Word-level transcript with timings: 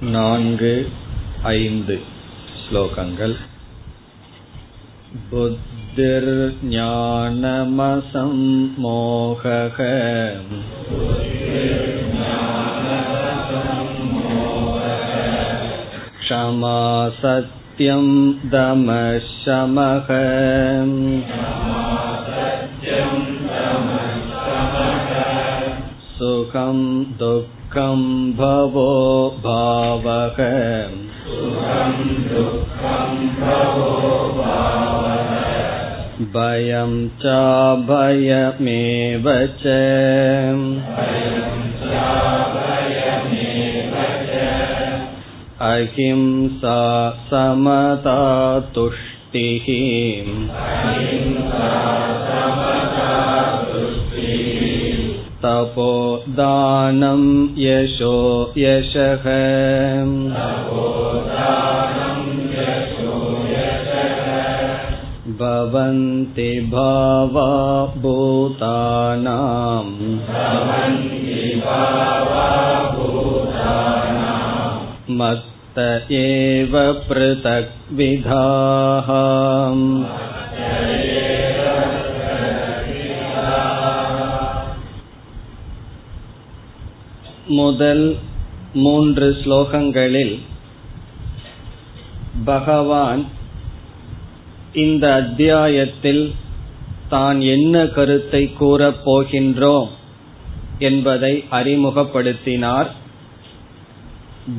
நான்கு 0.00 0.72
ஐந்து 1.42 1.94
ஸ்லோகங்கள் 2.58 3.34
बुद्धिर्ज्ञानमसं 5.30 6.54
मोहः 8.78 9.78
क्षमा 16.20 16.78
सत्यं 17.20 18.06
दमशमः 18.54 20.08
सुखं 26.18 26.78
दुःख 27.18 27.57
भवो 28.39 28.89
भावः 29.45 30.37
भयं 36.35 36.93
चाभयमेव 37.23 39.25
च 39.63 39.79
अहिंसा 45.71 46.79
समता 47.29 48.19
तुष्टिः 48.75 49.67
तपोदानं 55.42 57.48
यशो 57.58 58.52
यशः। 58.58 59.24
भवन्ति 65.38 66.70
भावा 66.72 67.92
भूतानाम् 67.96 70.18
मत्त 75.10 76.12
एव 76.12 77.02
पृथग्विधाः 77.08 79.08
முதல் 87.48 88.16
மூன்று 88.74 89.36
ஸ்லோகங்களில் 89.44 90.38
பகவான் 92.44 93.26
இந்த 94.72 95.14
அத்தியாயத்தில் 95.14 96.34
தான் 97.08 97.40
என்ன 97.40 97.86
கருத்தை 97.86 98.52
கூறப் 98.52 99.10
போகின்றோம் 99.10 99.88
என்பதை 100.78 101.44
அறிமுகப்படுத்தினார். 101.50 102.86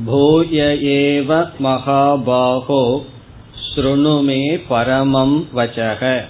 பூய 0.06 0.78
ஏவ 0.82 1.50
மகாபாகோ 1.64 3.02
ஸ்ருணுமே 3.64 4.62
பரமம் 4.68 5.48
வச்சக. 5.56 6.26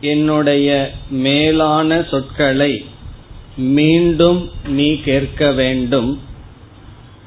என்னுடைய 0.00 0.92
மேலான 1.10 2.02
சொற்களை 2.10 2.84
மீண்டும் 3.56 4.50
நீ 4.66 5.00
கேட்க 5.00 5.52
வேண்டும். 5.52 6.20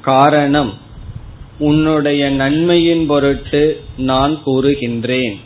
காரணம் 0.02 0.74
உன்னுடைய 1.58 2.30
நன்மையின் 2.30 3.06
பொருட்டு 3.06 3.82
நான் 3.96 4.38
கூறுகின்றேன். 4.46 5.36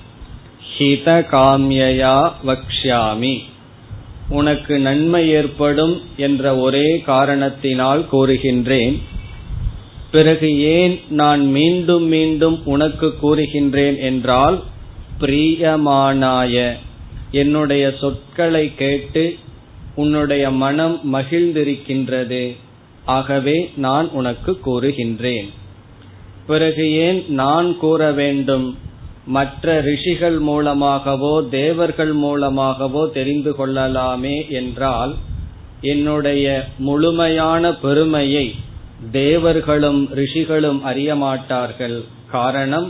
ஹித 0.79 1.27
காமியா 1.33 2.33
வக்ஷாமி 2.47 3.39
உனக்கு 4.29 4.79
நன்மை 4.79 5.31
ஏற்படும் 5.31 6.01
என்ற 6.17 6.57
ஒரே 6.57 6.99
காரணத்தினால் 6.99 8.07
கூறுகின்றேன். 8.13 8.99
பிறகு 10.11 10.61
ஏன் 10.61 11.01
நான் 11.09 11.47
மீண்டும் 11.47 12.05
மீண்டும் 12.05 12.63
உனக்கு 12.65 13.15
கூறுகின்றேன் 13.23 13.99
என்றால் 13.99 14.63
பிரியமானாய 15.21 16.73
என்னுடைய 17.31 17.95
சொற்களை 18.01 18.75
கேட்டு 18.75 19.39
உன்னுடைய 20.03 20.45
மனம் 20.63 20.97
மகிழ்ந்திருக்கின்றது. 21.13 22.43
ஆகவே 23.05 23.57
நான் 23.77 24.09
உனக்கு 24.11 24.53
கூறுகின்றேன். 24.67 25.49
பிறகு 26.47 26.85
ஏன் 26.93 27.21
நான் 27.29 27.69
கூற 27.77 28.13
வேண்டும்? 28.13 28.67
மற்ற 29.27 29.81
ரிஷிகள் 29.81 30.39
மூலமாகவோ 30.39 31.33
தேவர்கள் 31.51 32.13
மூலமாகவோ 32.13 33.03
தெரிந்து 33.07 33.53
கொள்ளலாமே 33.55 34.37
என்றால் 34.51 35.13
என்னுடைய 35.83 36.47
முழுமையான 36.79 37.73
பெருமையை 37.75 38.47
தேவர்களும் 39.13 40.01
ரிஷிகளும் 40.15 40.81
அறியமாட்டார்கள் 40.87 41.99
காரணம் 42.31 42.89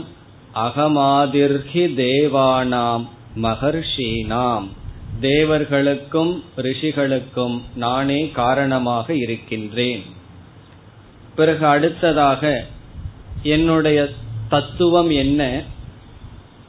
அகமாதிர்கி 0.55 1.83
தேவானாம் 1.99 3.05
மகர்ஷீனாம். 3.41 4.67
தேவர்களுக்கும் 5.21 6.41
ரிஷிகளுக்கும் 6.57 7.61
நானே 7.75 8.29
காரணமாக 8.29 9.13
இருக்கின்றேன். 9.15 10.03
பிறகு 11.35 11.65
அடுத்ததாக 11.65 12.65
என்னுடைய 13.43 14.09
தத்துவம் 14.49 15.09
என்ன? 15.09 15.63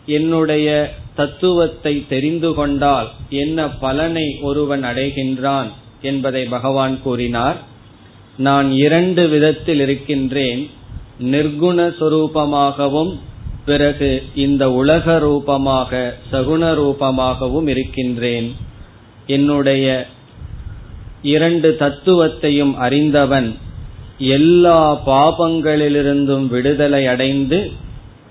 என்னுடைய 0.06 0.94
தத்துவத்தை 1.14 2.04
தெரிந்து 2.08 2.54
கொண்டால் 2.54 3.10
என்ன 3.28 3.68
பலனை 3.68 4.38
ஒருவன் 4.42 4.84
அடைகின்றான் 4.84 5.68
என்பதை 6.02 6.44
பகவான் 6.44 7.02
கூறினார். 7.02 7.56
நான் 8.36 8.72
இரண்டு 8.72 9.28
விதத்தில் 9.28 9.80
இருக்கின்றேன். 9.80 10.70
நிர்குண 11.20 11.94
சொரூபமாகவும் 12.00 13.18
பிறகு 13.64 14.22
இந்த 14.34 14.72
உலக 14.72 15.18
ரூபமாக 15.18 16.16
சகுண 16.32 16.62
ரூபமாகவும் 16.74 17.68
இருக்கின்றேன். 17.68 18.56
என்னுடைய 19.26 20.06
இரண்டு 21.22 21.76
தத்துவத்தையும் 21.78 22.74
அறிந்தவன் 22.74 23.56
எல்லா 24.18 25.06
பாபங்களிலிருந்தும் 25.06 26.46
விடுதலை 26.46 27.06
அடைந்து 27.06 27.70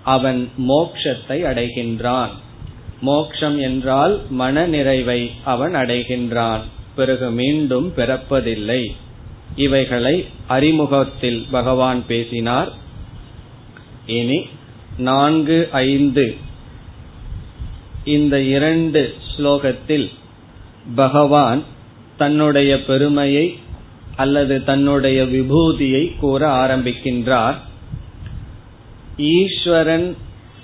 அவன் 0.04 0.50
மோக்ஷத்தை 0.68 1.40
அடைகின்றான். 1.44 2.30
மோக்ஷம் 3.02 3.60
என்றால் 3.60 4.20
மன 4.30 4.66
நிறைவை 4.66 5.32
அவன் 5.44 5.76
அடைகின்றான். 5.76 6.60
பிறகு 6.96 7.32
மீண்டும் 7.32 7.94
பிறப்பதில்லை. 7.96 8.86
இவைகளை 9.56 10.26
அறிமுகத்தில் 10.48 11.46
பகவான் 11.52 12.04
பேசினார். 12.08 12.72
இனி 14.06 14.46
நான்கு 14.98 15.70
ஐந்து. 15.72 16.36
இந்த 18.04 18.42
இரண்டு 18.42 19.16
ஸ்லோகத்தில் 19.38 20.10
பகவான் 20.96 21.64
தன்னுடைய 22.18 22.84
பெருமையை 22.84 23.58
அல்லது 24.16 24.64
தன்னுடைய 24.64 25.24
விபூதியை 25.24 26.18
கூற 26.20 26.48
ஆரம்பிக்கின்றார். 26.48 27.56
ஈஸ்வரன் 29.18 30.16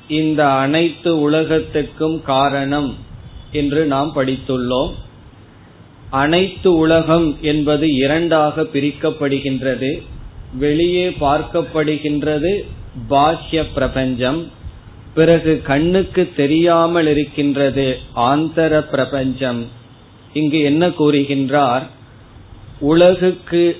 இந்த 0.08 0.50
அனைத்து 0.50 1.20
உலகத்துக்கும் 1.20 2.24
காரணம் 2.24 2.96
என்று 3.52 3.86
நாம் 3.86 4.12
படித்துள்ளோம். 4.16 4.94
அனைத்து 6.10 6.76
உலகம் 6.76 7.38
என்பது 7.42 7.96
இரண்டாக 7.96 8.62
பிரிக்கப்படுகின்றது 8.62 10.02
வெளியே 10.54 11.10
பார்க்கப்படுகின்றது 11.10 12.64
பாஹ்ய 13.10 13.66
பிரபஞ்சம் 13.74 14.52
பிறகு 15.14 15.62
கண்ணுக்கு 15.62 16.34
தெரியாமல் 16.36 17.08
இருக்கின்றது 17.08 18.00
ஆந்தர 18.16 18.80
பிரபஞ்சம். 18.80 19.68
இங்கு 20.34 20.60
என்ன 20.60 20.88
கூறுகின்றார்? 20.88 21.86
உலகுக்கு 22.80 23.78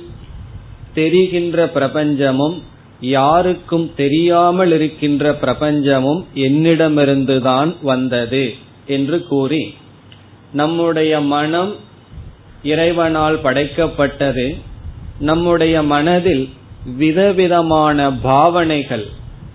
தெரிகின்ற 0.94 1.66
பிரபஞ்சமும் 1.66 2.62
யாருக்கும் 3.00 3.92
தெரியாமல் 3.96 4.72
இருக்கின்ற 4.72 5.32
பிரபஞ்சமும் 5.32 6.24
என்னிடமிருந்துதான் 6.36 7.76
வந்தது 7.82 8.56
என்று 8.86 9.24
கூறி 9.24 9.76
நம்முடைய 10.52 11.20
மனம் 11.20 11.76
இறைவனால் 12.64 13.42
படைக்கப்பட்டது. 13.44 14.56
நம்முடைய 15.20 15.84
மனதில் 15.84 16.50
விதவிதமான 16.96 18.14
பாவனைகள் 18.14 19.08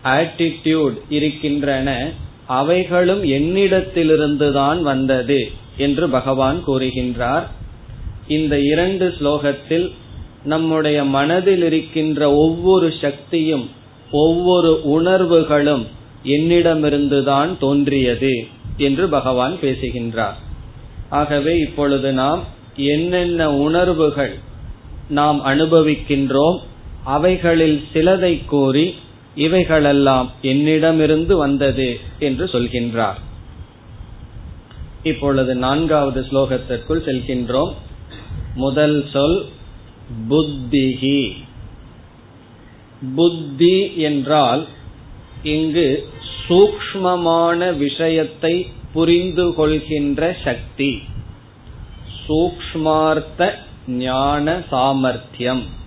ஆட்டிடியூட் 0.05 0.99
இருக்கின்றன. 1.09 2.11
அவைகளும் 2.47 3.25
என்னிடத்திலிருந்துதான் 3.25 4.81
வந்தது 4.81 5.51
என்று 5.77 6.09
பகவான் 6.09 6.63
கூறுகின்றார். 6.67 7.43
இந்த 8.29 8.59
இரண்டு 8.61 9.15
ஸ்லோகத்தில் 9.21 9.93
நம்முடைய 10.45 11.05
மனதில் 11.05 11.63
இருக்கின்ற 11.63 12.35
ஒவ்வொரு 12.35 12.93
சக்தியும் 13.01 13.71
ஒவ்வொரு 14.11 14.81
உணர்வுகளும் 14.83 15.87
என்னிடமிருந்துதான் 16.25 17.59
தோன்றியது 17.59 18.47
என்று 18.77 19.09
பகவான் 19.09 19.61
பேசுகின்றார். 19.61 20.37
ஆகவே 21.11 21.59
இப்பொழுது 21.59 22.13
நாம் 22.13 22.45
என்னென்ன 22.77 23.55
உணர்வுகள் 23.55 24.35
நாம் 25.09 25.45
அனுபவிக்கின்றோம் 25.45 26.59
அவைகளில் 27.05 27.85
சிலதை 27.93 28.45
கூறி 28.47 28.95
இவைகளெல்லாம் 29.35 30.33
என்னிடமிருந்து 30.43 31.37
வந்தது 31.37 32.01
என்று 32.19 32.45
சொல்கின்றார். 32.45 33.19
இப்பொழுது 35.03 35.55
நான்காவது 35.55 36.27
ஸ்லோகத்திற்குள் 36.31 37.07
செல்கின்றோம். 37.07 37.73
முதல் 38.55 39.09
சொல் 39.13 39.47
புத்திகி 40.29 41.33
புத்தி 43.15 43.95
என்றால் 43.95 44.67
இங்கு 45.43 46.09
சூக்மமான 46.49 47.77
விஷயத்தை 47.77 48.67
புரிந்து 48.93 49.55
கொள்கின்ற 49.55 50.37
சக்தி 50.45 51.03
சூக்மார்த்த 52.27 53.55
ஞான 53.87 54.63
சாமர்த்தியம். 54.71 55.81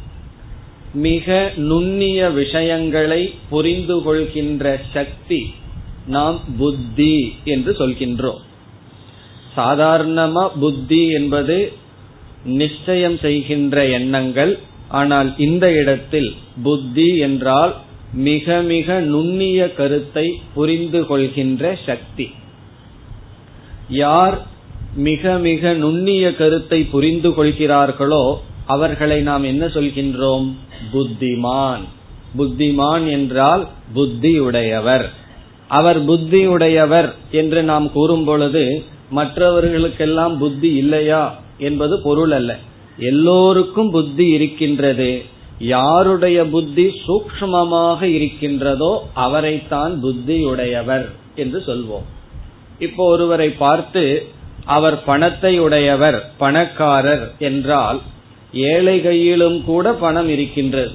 மிக 0.95 1.53
நுண்ணிய 1.55 2.29
விஷயங்களை 2.29 3.33
புரிந்து 3.49 4.01
கொள்கின்ற 4.01 4.79
சக்தி 4.93 5.41
நாம் 6.07 6.39
புத்தி 6.57 7.33
என்று 7.43 7.71
சொல்கின்றோம். 7.71 8.41
சாதாரணமா 9.57 10.49
புத்தி 10.59 11.07
என்பது 11.09 11.73
நிச்சயம் 12.43 13.17
செய்கின்ற 13.17 13.85
எண்ணங்கள் 13.87 14.59
ஆனால் 14.89 15.37
இந்த 15.37 15.71
இடத்தில் 15.71 16.33
புத்தி 16.63 17.17
என்றால் 17.17 17.75
மிக 18.13 18.61
மிக 18.61 18.99
நுண்ணிய 18.99 19.73
கருத்தை 19.73 20.25
புரிந்து 20.53 21.05
கொள்கின்ற 21.05 21.77
சக்தி. 21.85 22.27
யார் 23.89 24.37
மிக 24.95 25.37
மிக 25.37 25.73
நுண்ணிய 25.73 26.35
கருத்தை 26.35 26.83
புரிந்து 26.83 27.29
கொள்கிறார்களோ 27.29 28.39
அவர்களை 28.65 29.21
நாம் 29.21 29.43
என்ன 29.43 29.65
சொல்கின்றோம்? 29.65 30.45
புத்திமான். 30.93 31.83
புத்திமான் 32.37 33.09
என்றால் 33.09 33.67
புத்தியுடையவர். 33.95 35.05
அவர் 35.67 36.05
புத்தியுடையவர் 36.05 37.09
என்று 37.31 37.63
நாம் 37.63 37.91
கூறும் 37.91 38.23
பொழுது 38.23 38.83
மற்றவர்களுக்கெல்லாம் 39.11 40.37
புத்தி 40.37 40.73
இல்லையா 40.73 41.35
என்பது 41.57 42.01
பொருள் 42.01 42.31
அல்ல. 42.31 42.57
எல்லோருக்கும் 42.97 43.91
புத்தி 43.91 44.27
இருக்கின்றது. 44.27 45.23
யாருடைய 45.59 46.45
புத்தி 46.45 47.01
சூக்மமாக 47.07 48.01
இருக்கின்றதோ 48.01 49.09
அவரைத்தான் 49.13 50.03
புத்தியுடையவர் 50.03 51.05
என்று 51.35 51.63
சொல்வோம். 51.65 52.05
இப்போ 52.79 53.07
ஒருவரை 53.07 53.49
பார்த்து 53.49 54.27
அவர் 54.65 55.03
பணத்தை 55.03 55.59
உடையவர் 55.59 56.31
பணக்காரர் 56.37 57.35
என்றால் 57.39 58.01
ஏழை 58.55 59.01
கையிலும் 59.01 59.63
கூட 59.63 59.93
பணம் 59.93 60.29
இருக்கின்றது. 60.29 60.91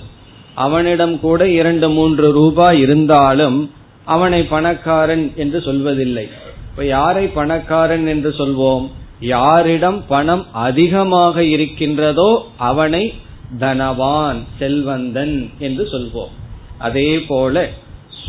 அவனிடம் 0.55 1.21
கூட 1.21 1.49
இரண்டு 1.49 1.91
மூன்று 1.91 2.33
ரூபாய் 2.33 2.79
இருந்தாலும் 2.79 3.71
அவனை 4.05 4.43
பணக்காரன் 4.43 5.33
என்று 5.37 5.59
சொல்வதில்லை. 5.59 6.27
இப்ப 6.71 6.85
யாரை 6.85 7.27
பணக்காரன் 7.27 8.07
என்று 8.07 8.35
சொல்வோம்? 8.39 8.87
யாரிடம் 9.21 10.07
பணம் 10.07 10.47
அதிகமாக 10.53 11.45
இருக்கின்றதோ 11.45 12.47
அவனை 12.57 13.15
தனவான் 13.61 14.39
செல்வந்தன் 14.59 15.51
என்று 15.59 15.85
சொல்வோம். 15.93 16.35
அதே 16.79 17.19
போல 17.21 17.69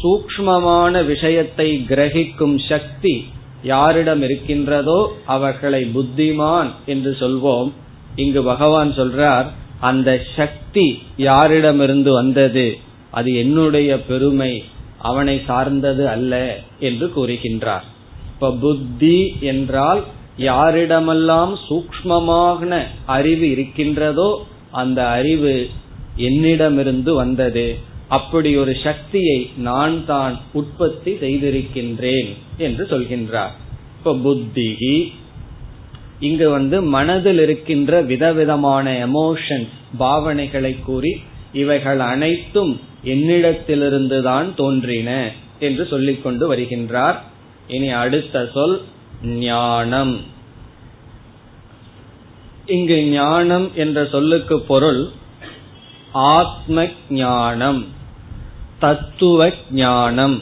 சூக்மமான 0.01 1.05
விஷயத்தை 1.05 1.85
கிரகிக்கும் 1.89 2.57
சக்தி 2.69 3.25
யாரிடம் 3.63 4.21
இருக்கின்றதோ 4.21 5.13
அவர்களை 5.25 5.91
புத்திமான் 5.95 6.71
என்று 6.85 7.17
சொல்வோம். 7.19 7.71
இங்கு 8.15 8.43
பகவான் 8.43 8.91
சொல்றார் 8.91 9.45
அந்த 9.79 10.21
சக்தி 10.35 11.01
யாரிடமிருந்து 11.17 12.11
வந்தது? 12.11 12.77
அது 13.11 13.35
என்னுடைய 13.35 13.99
பெருமை 13.99 14.63
அவனை 14.97 15.41
சார்ந்தது 15.45 16.09
அல்ல 16.09 16.59
என்று 16.79 17.11
கூறுகின்றார். 17.15 17.85
இப்ப 18.33 18.51
புத்தி 18.51 19.35
என்றால் 19.39 20.03
யாரிடமெல்லாம் 20.37 21.53
சூக்மமான 21.69 22.85
அறிவு 23.05 23.49
இருக்கின்றதோ 23.49 24.45
அந்த 24.71 25.07
அறிவு 25.07 25.67
என்னிடமிருந்து 26.15 27.13
வந்தது. 27.13 27.77
அப்படி 28.07 28.57
ஒரு 28.57 28.75
சக்தியை 28.83 29.49
நான் 29.57 30.05
தான் 30.05 30.39
உற்பத்தி 30.53 31.11
செய்திருக்கின்றேன் 31.11 32.29
என்று 32.57 32.87
சொல்கின்றார். 32.89 33.51
இப்ப 33.97 34.13
புத்திகி 34.13 35.11
இங்கு 36.21 36.47
வந்து 36.49 36.77
மனதில் 36.95 37.39
இருக்கின்ற 37.39 38.01
விதவிதமான 38.01 38.85
எமோஷன்ஸ் 39.07 39.75
பாவனைகளை 39.99 40.73
கூறி 40.85 41.11
இவைகள் 41.53 41.99
அனைத்தும் 41.99 42.73
என்னிடத்திலிருந்து 43.05 44.19
தான் 44.21 44.55
தோன்றின 44.55 45.09
என்று 45.59 45.85
சொல்லிக் 45.85 46.23
கொண்டு 46.23 46.45
வருகின்றார். 46.53 47.17
இனி 47.67 47.89
அடுத்த 47.89 48.49
சொல் 48.53 48.77
ஞானம். 49.23 50.15
இங்கு 52.65 52.97
ஞானம் 53.03 53.67
என்ற 53.75 54.05
சொல்லுக்கு 54.05 54.59
பொருள் 54.61 55.01
ஆத்ம 56.11 56.87
ஞானம் 57.09 57.81
தத்துவ 58.79 59.49
ஞானம். 59.71 60.37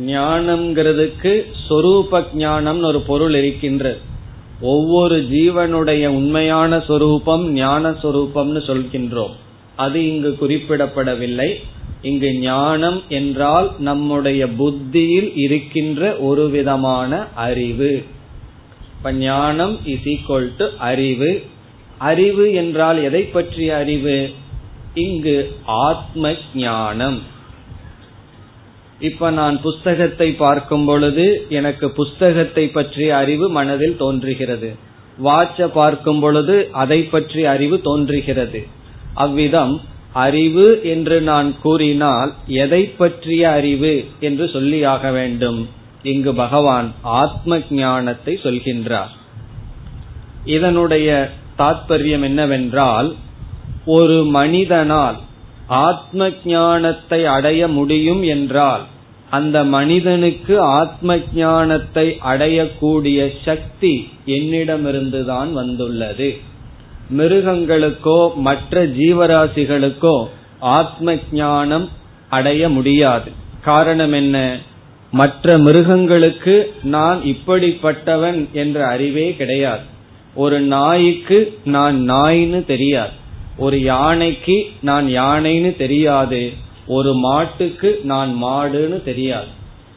ஞானம்ங்கிறதுக்கு 0.00 1.42
சொரூப 1.68 2.24
ஞானம்னு 2.38 2.84
ஒரு 2.84 3.00
பொருள் 3.00 3.34
இருக்கின்றது 3.34 4.14
ஒவ்வொரு 4.60 5.16
ஜீவனுடைய 5.30 6.06
உண்மையான 6.06 6.80
சொரூபம் 6.80 7.52
ஞான 7.52 7.90
சொரூபம்னு 7.90 8.62
சொல்கின்றோம். 8.66 9.30
அது 9.76 10.08
இங்கு 10.08 10.36
குறிப்பிடப்படவில்லை. 10.40 11.54
இங்கு 12.02 12.38
ஞானம் 12.38 13.02
என்றால் 13.08 13.70
நம்முடைய 13.78 14.48
புத்தியில் 14.48 15.36
இருக்கின்ற 15.36 16.16
ஒரு 16.16 16.48
விதமான 16.48 17.26
அறிவு. 17.34 18.04
இப்ப 18.96 19.12
ஞானம் 19.12 19.86
இஸ் 19.86 20.04
ஈக்வல் 20.04 20.50
டு 20.56 20.66
அறிவு. 20.78 21.42
அறிவு 21.98 22.52
என்றால் 22.52 23.02
எதை 23.02 23.22
பற்றிய 23.22 23.76
அறிவு? 23.76 24.30
இங்கு 24.94 25.56
ஆத்ம 25.64 26.32
ஞானம். 26.54 27.22
இப்ப 29.00 29.30
நான் 29.30 29.60
புஸ்தகத்தை 29.60 30.32
பார்க்கும் 30.32 30.84
பொழுது 30.84 31.46
எனக்கு 31.48 31.90
புஸ்தகத்தை 31.90 32.68
பற்றிய 32.68 33.16
அறிவு 33.16 33.50
மனதில் 33.50 33.96
தோன்றுகிறது. 33.96 34.74
வாட்ச 35.22 35.68
பார்க்கும் 35.68 36.20
பொழுது 36.20 36.68
அதை 36.72 37.02
பற்றி 37.02 37.44
அறிவு 37.44 37.80
தோன்றுகிறது. 37.80 38.66
அவ்விதம் 39.14 39.80
அறிவு 40.12 40.80
என்று 40.82 41.20
நான் 41.20 41.58
கூறினால் 41.60 42.34
எதை 42.46 42.84
பற்றிய 42.84 43.50
அறிவு 43.50 44.04
என்று 44.20 44.44
சொல்லியாக 44.44 45.12
வேண்டும். 45.12 45.68
இங்கு 46.02 46.34
பகவான் 46.34 46.92
ஆத்ம 47.02 47.58
ஞானத்தை 47.70 48.38
சொல்கின்றார். 48.42 49.12
இதனுடைய 50.44 51.30
தாத்பரியம் 51.58 52.22
என்னவென்றால் 52.22 53.14
ஒரு 53.84 54.24
மனிதனால் 54.24 55.16
ஆத்ம 55.66 56.30
ஞானத்தை 56.44 57.24
அடைய 57.24 57.68
முடியும் 57.68 58.22
என்றால் 58.22 58.82
அந்த 59.30 59.64
மனிதனுக்கு 59.64 60.60
ஆத்ம 60.60 61.18
ஞானத்தை 61.34 62.18
அடையக்கூடிய 62.24 63.28
சக்தி 63.44 64.08
என்னிடமிருந்துதான் 64.26 65.52
வந்துள்ளது. 65.52 66.36
மிருகங்களுக்கோ 67.16 68.34
மற்ற 68.34 68.86
ஜீவராசிகளுக்கோ 68.86 70.28
ஆத்ம 70.58 71.14
ஞானம் 71.32 71.88
அடைய 72.28 72.68
முடியாது. 72.68 73.30
காரணம் 73.62 74.12
என்ன? 74.12 74.58
மற்ற 75.10 75.58
மிருகங்களுக்கு 75.58 76.74
நான் 76.82 77.20
இப்படிப்பட்டவன் 77.20 78.50
என்ற 78.52 78.86
அறிவே 78.86 79.34
கிடையாது. 79.34 79.82
ஒரு 80.34 80.60
நாய்க்கு 80.60 81.58
நான் 81.64 82.10
நாயின்னு 82.10 82.64
தெரியாது. 82.64 83.24
ஒரு 83.58 83.80
யானைக்கு 83.80 84.66
நான் 84.82 85.06
யானைன்னு 85.06 85.76
தெரியாது 85.76 86.52
ஒரு 86.86 87.14
மாட்டுக்கு 87.14 88.00
நான் 88.02 88.44
மாடுன்னு 88.44 89.02
தெரியாது. 89.02 89.46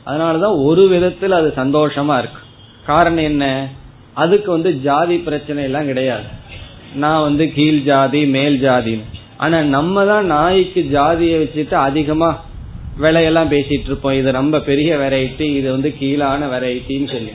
அதனாலதான் 0.06 0.66
ஒரு 0.66 0.88
விதத்தில் 0.88 1.32
அது 1.32 1.54
சந்தோஷமா 1.56 2.18
இருக்கு. 2.18 2.42
காரணம் 2.86 3.24
என்ன? 3.24 3.68
அதுக்கு 4.14 4.52
வந்து 4.52 4.74
ஜாதி 4.74 5.18
பிரச்சனை 5.18 5.64
எல்லாம் 5.64 5.86
கிடையாது. 5.86 6.24
நான் 6.96 7.22
வந்து 7.22 7.54
கீழ் 7.54 7.82
ஜாதி 7.82 8.26
மேல் 8.26 8.60
ஜாதி 8.60 9.02
ஆனா 9.38 9.62
நம்ம 9.62 10.06
தான் 10.06 10.26
நாய்க்கு 10.26 10.82
ஜாதியை 10.82 11.44
வச்சுட்டு 11.44 11.74
அதிகமா 11.74 12.46
விலையெல்லாம் 13.02 13.52
பேசிட்டு 13.52 13.90
இருப்போம். 13.90 14.14
இது 14.14 14.32
ரொம்ப 14.32 14.60
பெரிய 14.60 14.96
வெரைட்டி 14.96 15.42
இது 15.42 15.72
வந்து 15.72 15.96
கீழான 16.00 16.48
வெரைட்டின்னு 16.48 17.12
சொல்லி. 17.12 17.32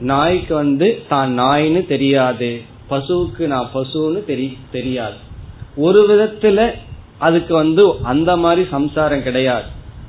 நாய்க்கு 0.00 0.54
வந்து 0.54 1.02
தான் 1.08 1.40
நாயின்னு 1.40 1.86
தெரியாது. 1.86 2.60
பசுவுக்கு 2.90 3.38
நான் 3.38 3.70
பசுன்னு 3.74 4.24
தெரி 4.24 4.58
தெரியாது. 4.72 5.24
ஒரு 5.76 6.00
விதத்துல 6.10 6.70
அதுக்கு 7.18 7.54
வந்து 7.54 7.84
அந்த 8.02 8.36
மாதிரி 8.36 8.68
சம்சாரம் 8.70 9.22
கிடையாது. 9.22 9.64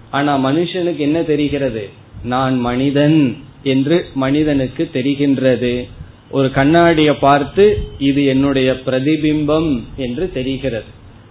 ஆனா 0.09 0.45
மனுஷனுக்கு 0.45 0.97
என்ன 0.97 1.21
தெரிகிறது? 1.21 1.89
நான் 2.24 2.59
மனிதன் 2.59 3.38
என்று 3.63 4.05
மனிதனுக்கு 4.13 4.89
தெரிகின்றது. 4.93 5.89
ஒரு 6.29 6.47
கண்ணாடிய 6.47 7.13
பார்த்து 7.19 7.88
இது 7.97 8.25
என்னுடைய 8.25 8.75
பிரதிபிம்பம் 8.86 9.83
என்று 9.95 10.31
தெரிகிறது. 10.31 10.86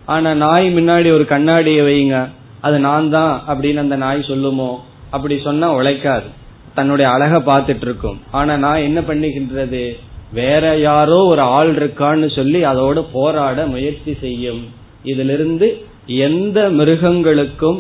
ஆனா 0.07 0.35
நாய் 0.35 0.75
முன்னாடி 0.75 1.13
ஒரு 1.13 1.25
கண்ணாடியை 1.27 1.87
வைங்க. 1.87 2.29
அது 2.61 2.79
நான் 2.79 3.11
தான் 3.11 3.43
அப்படின்னு 3.49 3.77
அந்த 3.77 3.97
நாய் 3.97 4.19
சொல்லுமோ? 4.19 4.77
அப்படி 5.11 5.41
சொன்னா 5.45 5.75
உழைக்காது. 5.75 6.29
தன்னுடைய 6.75 7.11
அழக 7.11 7.39
பார்த்துட்டு 7.39 7.83
இருக்கும். 7.83 8.21
ஆனா 8.31 8.57
நான் 8.57 8.77
என்ன 8.77 9.01
பண்ணுகின்றது? 9.01 9.97
வேற 10.39 10.65
யாரோ 10.79 11.19
ஒரு 11.25 11.45
ஆள் 11.59 11.71
இருக்கான்னு 11.75 12.29
சொல்லி 12.37 12.61
அதோடு 12.73 13.01
போராட 13.17 13.67
முயற்சி 13.67 14.13
செய்யும். 14.21 14.63
இதிலிருந்து 15.05 15.69
எந்த 16.07 16.59
மிருகங்களுக்கும் 16.79 17.79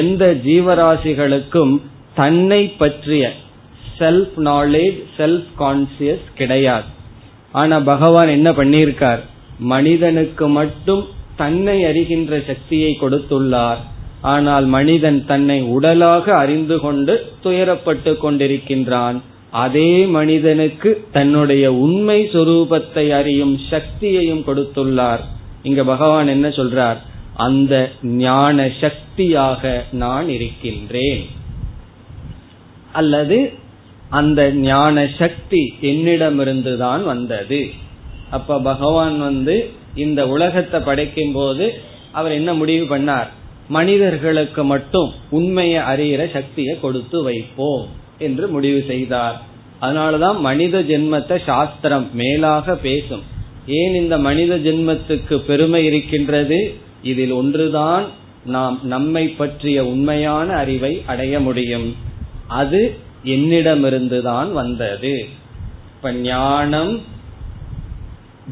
எந்த 0.00 0.24
ஜீவராசிகளுக்கும் 0.46 1.74
தன்னை 2.14 2.62
பற்றிய 2.80 3.24
செல்ஃப் 3.98 4.36
நாலேஜ் 4.48 4.98
செல்ஃப் 5.18 5.50
கான்சியஸ் 5.58 6.26
கிடையாது. 6.34 6.88
ஆனா 7.52 7.76
பகவான் 7.92 8.28
என்ன 8.28 8.48
பண்ணியிருக்கார்? 8.50 9.22
மனிதனுக்கு 9.58 10.46
மட்டும் 10.48 11.02
தன்னை 11.36 11.76
அறிகின்ற 11.84 12.32
சக்தியை 12.46 12.90
கொடுத்துள்ளார். 13.00 13.80
ஆனால் 14.34 14.66
மனிதன் 14.76 15.20
தன்னை 15.26 15.58
உடலாக 15.76 16.26
அறிந்து 16.42 16.76
கொண்டு 16.80 17.14
துயரப்பட்டு 17.44 18.12
கொண்டிருக்கின்றான். 18.22 19.18
அதே 19.56 20.04
மனிதனுக்கு 20.06 20.90
தன்னுடைய 21.12 21.64
உண்மை 21.74 22.18
சொரூபத்தை 22.32 23.04
அறியும் 23.10 23.60
சக்தியையும் 23.70 24.42
கொடுத்துள்ளார். 24.46 25.22
இங்க 25.62 25.84
பகவான் 25.84 26.28
என்ன 26.28 26.48
சொல்றார்? 26.48 26.98
அந்த 27.36 27.74
ஞான 28.02 28.68
சக்தியாக 28.80 29.84
நான் 29.92 30.28
இருக்கின்றேன். 30.28 31.24
அல்லது 32.92 33.38
அந்த 34.10 34.40
ஞான 34.52 35.06
சக்தி 35.18 35.74
என்னிடமிருந்துதான் 35.82 37.02
வந்தது. 37.04 37.70
அப்ப 38.30 38.60
பகவான் 38.60 39.18
வந்து 39.20 39.56
இந்த 39.94 40.28
உலகத்தை 40.28 40.80
படைக்கும் 40.80 41.32
போது 41.32 41.66
அவர் 42.12 42.32
என்ன 42.32 42.54
முடிவு 42.54 42.84
பண்ணார்? 42.96 43.28
மனிதர்களுக்கு 43.68 44.64
மட்டும் 44.64 45.12
உண்மையை 45.30 45.80
அறிகிற 45.92 46.22
சக்தியை 46.32 46.74
கொடுத்து 46.80 47.22
வைப்போம். 47.22 47.86
என்று 48.18 48.48
முடிவு 48.48 48.84
செய்தார். 48.86 49.42
அதனாலதான் 49.82 50.38
மனித 50.38 50.80
ஜென்மத்தை 50.80 51.44
சாஸ்திரம் 51.44 52.14
மேலாக 52.14 52.76
பேசும். 52.76 53.22
ஏன் 53.66 53.94
இந்த 53.94 54.18
மனித 54.18 54.56
ஜென்மத்துக்கு 54.56 55.38
பெருமை 55.38 55.84
இருக்கின்றது? 55.84 56.74
இதில் 57.02 57.30
ஒன்றுதான் 57.30 58.04
நாம் 58.44 58.80
நம்மை 58.82 59.28
பற்றிய 59.28 59.86
உண்மையான 59.86 60.54
அறிவை 60.54 61.02
அடைய 61.06 61.40
முடியும். 61.40 61.96
அது 62.46 62.94
என்னிடமிருந்துதான் 63.24 64.52
வந்தது. 64.52 65.26
இப்ப 65.96 66.12
ஞானம் 66.12 67.00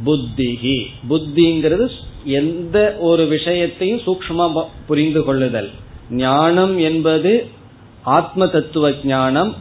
புத்திகி 0.07 0.87
புத்திங்கிறது 1.11 1.89
எந்த 2.25 2.97
ஒரு 2.99 3.27
விஷயத்தையும் 3.27 4.01
சூக்மமா 4.07 4.65
புரிந்து 4.87 5.25
கொள்ளுதல். 5.25 5.71
ஞானம் 6.11 6.79
என்பது 6.79 7.47
ஆத்ம 8.05 8.47
தத்துவ 8.47 8.91
ஞானம் 9.05 9.55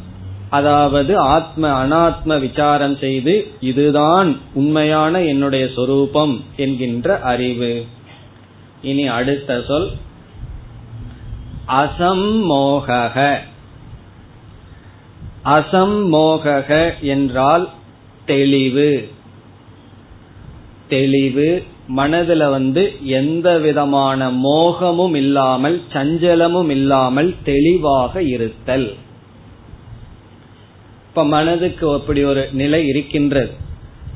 அதாவது 0.49 1.17
ஆத்ம 1.17 1.87
அனாத்ம 1.87 2.39
விசாரம் 2.39 2.97
செய்து 2.97 3.47
இதுதான் 3.59 4.37
உண்மையான 4.53 5.21
என்னுடைய 5.21 5.67
சொரூபம் 5.75 6.43
என்கின்ற 6.55 7.19
அறிவு. 7.19 7.85
இனி 8.81 9.07
அடுத்த 9.07 9.63
சொல். 9.67 9.89
அசம்மோக 11.67 13.37
அசம்மோக 15.45 16.93
என்றால் 17.01 17.69
தெளிவு. 18.25 19.09
தெளிவு 20.89 21.63
மனதுல 21.95 22.49
வந்து 22.49 22.91
எந்த 23.03 23.57
விதமான 23.57 24.31
மோகமும் 24.31 25.15
இல்லாமல் 25.15 25.81
சஞ்சலமும் 25.93 26.69
இல்லாமல் 26.69 27.33
தெளிவாக 27.43 28.23
இருத்தல். 28.23 28.93
இப்ப 31.07 31.25
மனதுக்கு 31.25 31.93
அப்படி 31.93 32.23
ஒரு 32.23 32.49
நிலை 32.51 32.87
இருக்கின்றது. 32.87 33.51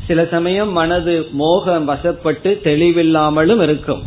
சில 0.08 0.26
சமயம் 0.26 0.72
மனது 0.72 1.28
மோகம் 1.32 1.90
வசப்பட்டு 1.90 2.50
தெளிவில்லாமலும் 2.64 3.62
இருக்கும். 3.62 4.04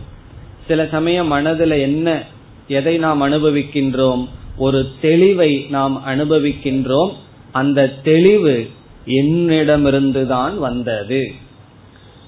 சில 0.66 0.88
சமயம் 0.90 1.32
மனதுல 1.32 1.80
என்ன 1.80 2.22
எதை 2.68 2.98
நாம் 2.98 3.22
அனுபவிக்கின்றோம் 3.22 4.28
ஒரு 4.56 4.88
தெளிவை 5.02 5.70
நாம் 5.70 6.02
அனுபவிக்கின்றோம் 6.06 7.12
அந்த 7.52 7.88
தெளிவு 7.88 8.68
என்னிடமிருந்துதான் 9.06 10.58
வந்தது. 10.58 11.32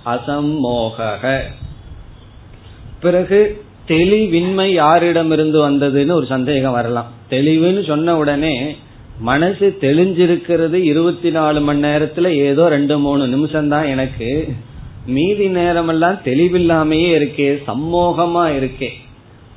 அசம்மோக 0.04 1.40
பிறகு 3.00 3.64
தெளிவின்மை 3.88 4.66
யாரிடமிருந்து 4.82 5.58
வந்ததுன்னு 5.68 6.12
ஒரு 6.12 6.26
சந்தேகம் 6.26 6.72
வரலாம். 6.72 7.08
தெளிவுன்னு 7.30 7.86
சொன்ன 7.86 8.16
உடனே 8.16 8.76
மனசு 9.18 9.78
தெளிஞ்சிருக்கிறது 9.80 10.74
இருபத்தி 10.74 11.30
நாலு 11.30 11.60
மணி 11.60 11.80
நேரத்துல 11.80 12.28
ஏதோ 12.34 12.68
ரெண்டு 12.68 12.98
மூணு 12.98 13.28
நிமிஷம் 13.28 13.68
தான் 13.68 13.84
எனக்கு. 13.84 14.54
மீதி 15.06 15.48
நேரமெல்லாம் 15.48 16.18
தெளிவில்லாமையே 16.24 17.10
இருக்கே 17.20 17.48
சம்மோகமா 17.66 18.44
இருக்கே. 18.58 18.90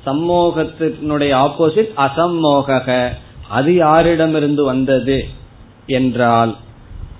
சம்மோகத்தினுடைய 0.06 1.32
ஆப்போசிட் 1.44 1.92
அசம்மோக 2.06 3.10
அது 3.48 3.72
யாரிடமிருந்து 3.72 4.62
வந்தது 4.64 5.24
என்றால் 5.86 6.56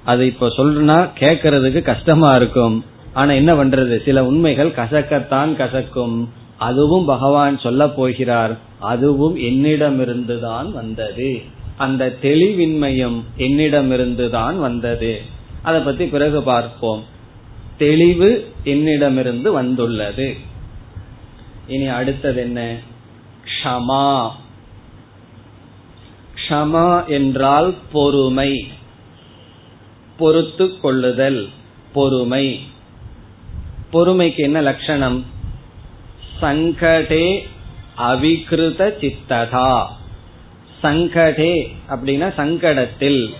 அது 0.04 0.26
இப்ப 0.26 0.46
சொல்றனா 0.46 0.98
கேக்கிறதுக்கு 1.20 1.82
கஷ்டமா 1.82 2.36
இருக்கும். 2.36 2.84
ஆனா 3.16 3.32
என்ன 3.32 3.64
பண்றது? 3.64 4.04
சில 4.04 4.26
உண்மைகள் 4.26 4.70
கசக்கத்தான் 4.70 5.56
கசக்கும். 5.56 6.28
அதுவும் 6.58 7.04
பகவான் 7.04 7.58
சொல்ல 7.58 7.88
போகிறார். 7.88 8.58
அதுவும் 8.80 9.36
என்னிடமிருந்துதான் 9.36 10.72
வந்தது. 10.72 11.42
அந்த 11.76 12.14
தெளிவின்மையும் 12.22 13.22
என்னிடமிருந்துதான் 13.38 14.56
வந்தது. 14.56 15.20
அதை 15.62 15.80
பத்தி 15.80 16.06
பிறகு 16.06 16.42
பார்ப்போம். 16.42 17.04
தெளிவு 17.78 18.52
என்னிடமிருந்து 18.64 19.52
வந்துள்ளது. 19.52 20.36
இனி 21.66 21.86
அடுத்தது 21.86 22.40
என்ன? 22.40 22.78
ஷமா 23.62 24.30
க்ஷமா 26.34 27.06
என்றால் 27.06 27.74
பொறுமை. 27.92 28.68
பொறுத்து 30.18 30.80
கொள்ளுதல். 30.80 31.48
பொறுமை. 31.92 32.60
பொறுமைக்கு 33.92 34.36
என்ன 34.36 34.60
லட்சணம்? 34.60 35.24
சங்கடே 36.42 37.46
அவிகிருத 37.98 38.96
சித்ததா. 39.00 39.86
சங்கடே 40.82 41.68
அப்படின்னா 41.88 42.32
சங்கடத்தில் 42.36 43.30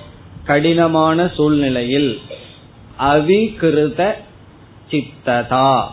கடினமான 0.45 1.31
சூழ்நிலையில் 1.35 2.21
அவிகிருத 2.99 4.15
சித்ததா. 4.91 5.85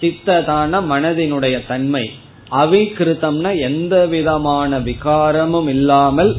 சித்ததான 0.00 0.82
மனதினுடைய 0.90 1.66
தன்மை. 1.66 2.10
அவிகிருத்தம்னா 2.50 3.60
எந்த 3.60 4.06
விதமான 4.06 4.78
விகாரமும் 4.78 5.68
இல்லாமல் 5.68 6.36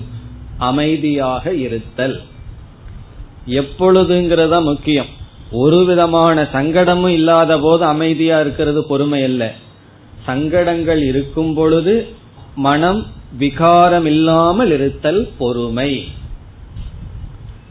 அமைதியாக 0.58 1.53
இருத்தல். 1.53 2.22
எப்பொழுதுங்கிறதா 3.48 4.63
முக்கியம். 4.63 5.20
ஒரு 5.51 5.86
விதமான 5.86 6.48
சங்கடமும் 6.53 7.10
இல்லாத 7.10 7.60
போது 7.60 7.84
அமைதியா 7.86 8.39
இருக்கிறது 8.39 8.84
பொறுமை 8.84 9.24
அல்ல 9.24 9.53
சங்கடங்கள் 10.25 11.03
இருக்கும் 11.03 11.53
பொழுது 11.53 12.08
மனம் 12.55 13.05
விகாரம் 13.38 14.05
இல்லாமல் 14.05 14.72
இருத்தல் 14.72 15.29
பொறுமை. 15.38 16.03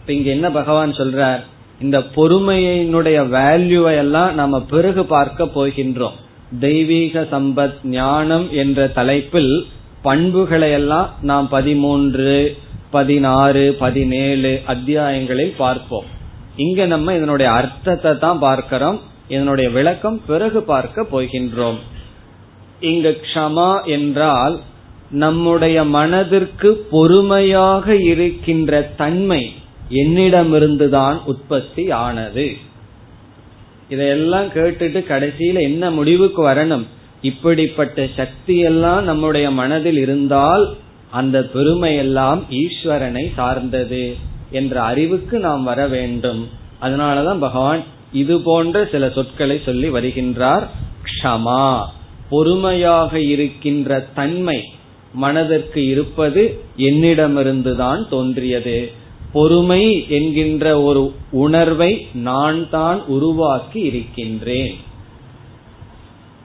இங்க 0.07 0.31
என்ன 0.31 0.51
பகவான் 0.51 0.93
சொல்றார்? 0.93 1.41
இந்த 1.81 1.99
பொறுமையினுடைய 1.99 3.19
வேல்யூவை 3.37 3.97
எல்லாம் 3.97 4.35
நம்ம 4.35 4.61
பிறகு 4.61 5.05
பார்க்க 5.05 5.45
போகின்றோம். 5.45 6.17
தெய்வீக 6.61 7.27
சம்பத் 7.33 7.77
ஞானம் 7.83 8.53
என்ற 8.53 8.89
தலைப்பில் 8.89 9.67
பண்புகளை 10.03 10.71
எல்லாம் 10.71 11.11
நாம் 11.23 11.49
பதிமூன்று 11.49 12.57
பதினாறு 12.91 13.77
பதினேழு 13.79 14.63
அத்தியாயங்களில் 14.67 15.55
பார்ப்போம். 15.57 16.19
இங்க 16.57 16.87
நம்ம 16.87 17.15
இதனுடைய 17.15 17.53
அர்த்தத்தை 17.53 18.19
தான் 18.19 18.39
பார்க்கிறோம். 18.39 19.01
இதனுடைய 19.29 19.71
விளக்கம் 19.71 20.21
பிறகு 20.27 20.63
பார்க்க 20.63 21.07
போகின்றோம். 21.13 21.79
இங்கு 22.81 23.21
க்ஷமா 23.23 23.85
என்றால் 23.85 24.61
நம்முடைய 25.11 25.85
மனதிற்கு 25.85 26.87
பொறுமையாக 26.91 27.95
இருக்கின்ற 27.97 28.83
தன்மை 28.83 29.53
என்னிடமிருந்துதான் 29.91 31.25
உற்பத்தி 31.25 31.91
ஆனது. 31.91 32.57
இதையெல்லாம் 33.89 34.47
கேட்டுட்டு 34.47 35.01
கடைசியில 35.09 35.61
என்ன 35.61 35.91
முடிவுக்கு 35.91 36.49
வரணும்? 36.49 36.85
இப்படிப்பட்ட 37.23 38.09
சக்தி 38.17 38.59
எல்லாம் 38.59 39.05
நம்முடைய 39.05 39.51
மனதில் 39.51 39.97
இருந்தால் 39.97 40.77
அந்த 41.11 41.43
பெருமை 41.43 41.97
எல்லாம் 41.97 42.45
ஈஸ்வரனை 42.51 43.35
சார்ந்தது. 43.35 44.17
என்ற 44.51 44.83
அறிவுக்கு 44.83 45.39
நாம் 45.39 45.63
வர 45.63 45.87
வேண்டும். 45.87 46.49
அதனாலதான் 46.83 47.39
பகவான் 47.39 47.85
இது 48.13 48.41
போன்ற 48.41 48.89
சில 48.93 49.11
சொற்களை 49.11 49.61
சொல்லி 49.65 49.91
வருகின்றார். 49.91 50.67
க்ஷமா 51.05 51.85
பொறுமையாக 52.31 53.21
இருக்கின்ற 53.21 54.01
தன்மை 54.15 54.73
மனதிற்கு 55.15 55.87
இருப்பது 55.87 56.61
என்னிடமிருந்துதான் 56.77 58.09
தோன்றியது. 58.09 58.93
பொறுமை 59.33 60.07
என்கின்ற 60.09 60.83
ஒரு 60.83 61.15
உணர்வை 61.31 62.07
நான் 62.15 62.71
தான் 62.71 63.05
உருவாக்கி 63.05 63.81
இருக்கின்றேன். 63.81 64.77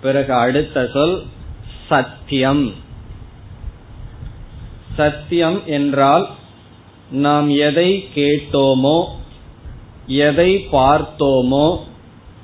பிறகு 0.02 0.34
அடுத்த 0.34 0.90
சொல் 0.94 1.24
சத்தியம். 1.88 2.74
சத்தியம் 4.96 5.62
என்றால் 5.66 6.30
நாம் 7.10 7.50
எதை 7.50 8.10
கேட்டோமோ 8.16 8.98
எதை 10.08 10.68
பார்த்தோமோ 10.72 11.68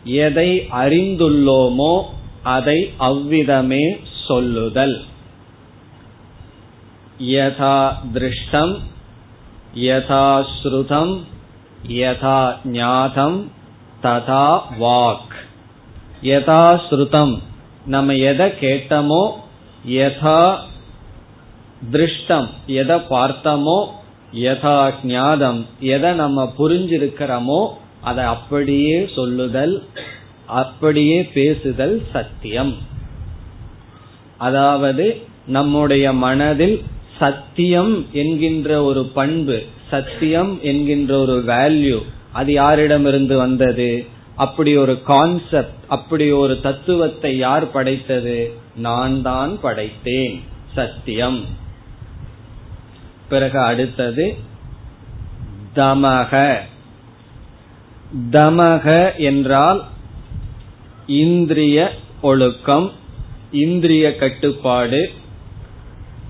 எதை 0.03 0.67
அறிந்துள்ளோமோ 0.71 2.03
அதை 2.43 2.93
அவ்விதமே 2.97 3.97
சொல்லுதல். 4.27 5.03
யதா 7.19 7.93
திருஷ்டம் 8.13 8.79
யதா 9.73 10.43
ஸ்ருதம் 10.53 11.23
யதா 11.87 12.59
ஞாதம் 12.63 13.51
ததா 14.03 14.61
வாக். 14.77 15.35
யதா 16.21 16.79
ஸ்ருதம் 16.89 17.41
நம்ம 17.85 18.13
எதை 18.13 18.47
கேட்டமோ 18.59 19.23
யதா 19.85 20.67
திருஷ்டம் 21.91 22.47
எதை 22.65 22.97
பார்த்தமோ 22.97 23.79
யதா 24.33 24.91
ஞாதம் 25.03 25.65
எதை 25.79 26.11
நம்ம 26.13 26.43
புரிஞ்சிருக்கிறோமோ 26.57 27.61
அதை 28.01 28.23
அப்படியே 28.23 29.05
சொல்லுதல் 29.15 29.75
அப்படியே 30.45 31.23
பேசுதல் 31.23 32.01
சத்தியம். 32.11 32.73
அதாவது 34.37 35.05
நம்முடைய 35.47 36.13
மனதில் 36.13 36.77
சத்தியம் 37.19 38.05
என்கின்ற 38.11 38.69
ஒரு 38.83 39.03
பண்பு 39.05 39.57
சத்தியம் 39.89 40.61
என்கின்ற 40.61 41.19
ஒரு 41.19 41.43
வேல்யூ 41.47 41.99
அது 42.31 42.51
யாரிடமிருந்து 42.53 43.35
வந்தது? 43.35 44.05
அப்படி 44.35 44.71
ஒரு 44.77 45.01
கான்செப்ட் 45.03 45.81
அப்படி 45.87 46.31
ஒரு 46.31 46.61
தத்துவத்தை 46.61 47.37
யார் 47.37 47.65
படைத்தது? 47.71 48.37
நான் 48.75 49.21
தான் 49.21 49.59
படைத்தேன் 49.63 50.35
சத்தியம். 50.73 51.39
பிறகு 53.31 53.59
அடுத்தது 53.59 54.25
தமக. 55.75 56.31
தமக 58.31 59.15
என்றால் 59.15 59.79
இந்திரிய 61.07 61.79
ஒழுக்கம் 62.21 62.91
இந்திரிய 63.51 64.15
கட்டுப்பாடு 64.15 65.09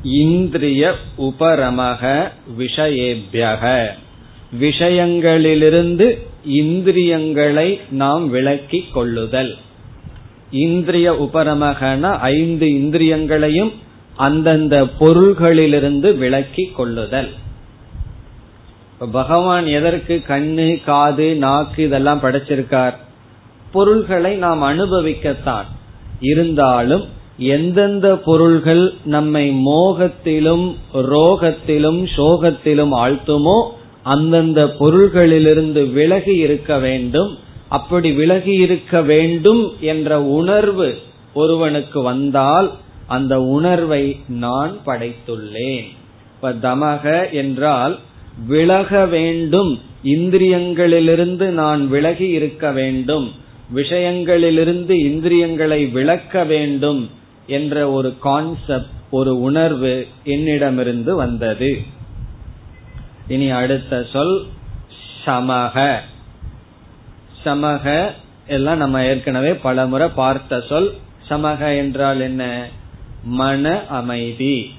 இந்திரிய 0.04 0.96
உபரமக 1.18 2.32
விஷயேபியக. 2.60 3.64
விஷயங்களிலிருந்து 4.60 6.08
இந்திரியங்களை 6.46 7.80
நாம் 7.92 8.30
விளக்கிக் 8.30 8.94
கொள்ளுதல். 8.94 9.58
இந்திரிய 10.52 11.30
உபரமகன 11.30 12.18
ஐந்து 12.34 12.68
இந்திரியங்களையும் 12.74 13.72
அந்தந்த 14.26 14.76
பொருள்களிலிருந்து 15.00 16.10
விளக்கி 16.18 16.66
கொள்ளுதல். 16.76 17.32
பகவான் 19.12 19.68
எதற்கு 19.68 20.16
கண்ணு 20.28 20.68
காது 20.84 21.28
நாக்கு 21.36 21.84
இதெல்லாம் 21.84 22.20
படைச்சிருக்கார்? 22.20 22.96
பொருள்களை 23.72 24.36
நாம் 24.36 24.62
அனுபவிக்கத்தான். 24.64 25.68
இருந்தாலும் 26.22 27.06
எந்தெந்த 27.38 28.08
பொருள்கள் 28.18 28.84
நம்மை 29.06 29.46
மோகத்திலும் 29.66 30.66
ரோகத்திலும் 30.94 32.02
சோகத்திலும் 32.16 32.94
ஆழ்த்துமோ 33.04 33.58
அந்தந்த 34.04 34.66
பொருள்களிலிருந்து 34.80 35.92
விலகி 35.92 36.36
இருக்க 36.36 36.78
வேண்டும். 36.78 37.32
அப்படி 37.70 38.12
விலகி 38.12 38.54
இருக்க 38.54 39.02
வேண்டும் 39.02 39.64
என்ற 39.80 40.22
உணர்வு 40.22 40.90
ஒருவனுக்கு 41.34 42.02
வந்தால் 42.02 42.70
அந்த 43.12 43.42
உணர்வை 43.42 44.20
நான் 44.28 44.78
படைத்துள்ளேன். 44.86 45.88
இப்ப 46.36 46.52
தமக 46.52 47.32
என்றால் 47.32 48.00
விலக 48.48 49.06
வேண்டும். 49.06 49.72
இந்திரியங்களிலிருந்து 50.04 51.48
நான் 51.62 51.90
விலகி 51.90 52.28
இருக்க 52.28 52.72
வேண்டும். 52.72 53.28
விஷயங்களிலிருந்து 53.76 54.90
இந்திரியங்களை 54.90 55.86
விளக்க 55.86 56.44
வேண்டும் 56.44 57.10
என்ற 57.48 57.92
ஒரு 57.92 58.10
கான்செப்ட் 58.20 59.00
ஒரு 59.10 59.42
உணர்வு 59.42 60.08
என்னிடமிருந்து 60.24 61.16
வந்தது. 61.16 61.72
இனி 63.28 63.50
அடுத்த 63.50 64.06
சொல் 64.14 64.46
சமக. 65.26 65.96
சமக 67.46 68.12
எல்லாம் 68.48 68.78
நம்ம 68.78 69.04
ஏற்கனவே 69.06 69.54
பலமுறை 69.54 70.08
பார்த்த 70.16 70.64
சொல். 70.70 70.94
சமக 71.30 71.78
என்றால் 71.78 72.20
என்ன? 72.20 72.70
மன 73.24 73.88
அமைதி. 73.88 74.72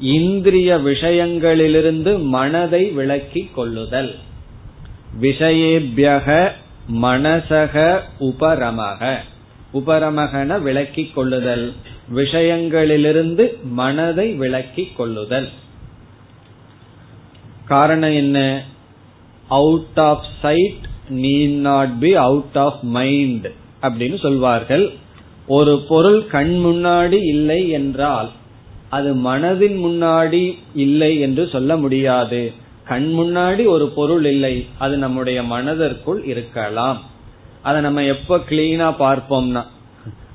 இந்திரிய 0.00 0.76
விஷயங்களிலிருந்து 0.76 2.22
மனதை 2.22 2.90
விளக்கிக் 2.90 3.54
கொள்ளுதல். 3.54 4.14
விஷயேபியக 5.20 6.50
மனசக 6.94 8.00
உபரமக. 8.20 9.16
உபரமகன 9.74 10.62
விளக்கிக் 10.62 11.14
கொள்ளுதல். 11.14 11.72
விஷயங்களிலிருந்து 12.14 13.62
மனதை 13.62 14.32
விளக்கிக் 14.32 14.96
கொள்ளுதல். 14.96 15.48
காரணம் 17.64 18.12
என்ன? 18.12 18.64
Out 19.48 19.98
of 19.98 20.24
sight 20.42 20.84
need 21.10 21.54
not 21.54 21.98
be 21.98 22.14
out 22.14 22.58
of 22.58 22.82
mind 22.82 23.48
அப்படின்னு 23.82 24.18
சொல்வார்கள். 24.18 24.92
ஒரு 25.46 25.80
பொருள் 25.80 26.26
கண் 26.26 26.54
முன்னாடி 26.64 27.24
இல்லை 27.24 27.68
என்றால் 27.68 28.30
அது 28.88 29.14
மனதின் 29.14 29.76
முன்னாடி 29.84 30.52
இல்லை 30.74 31.20
என்று 31.20 31.48
சொல்ல 31.48 31.76
முடியாது. 31.76 32.52
கண் 32.84 33.12
முன்னாடி 33.18 33.66
ஒரு 33.66 33.88
பொருள் 33.88 34.24
இல்லை 34.24 34.66
அது 34.78 34.96
நம்முடைய 34.96 35.42
மனதிற்குள் 35.42 36.24
இருக்கலாம். 36.24 36.98
அதை 37.62 37.80
நம்ம 37.80 38.02
எப்ப 38.02 38.36
கிளீனா 38.36 38.88
பார்ப்போம்னா 38.98 39.62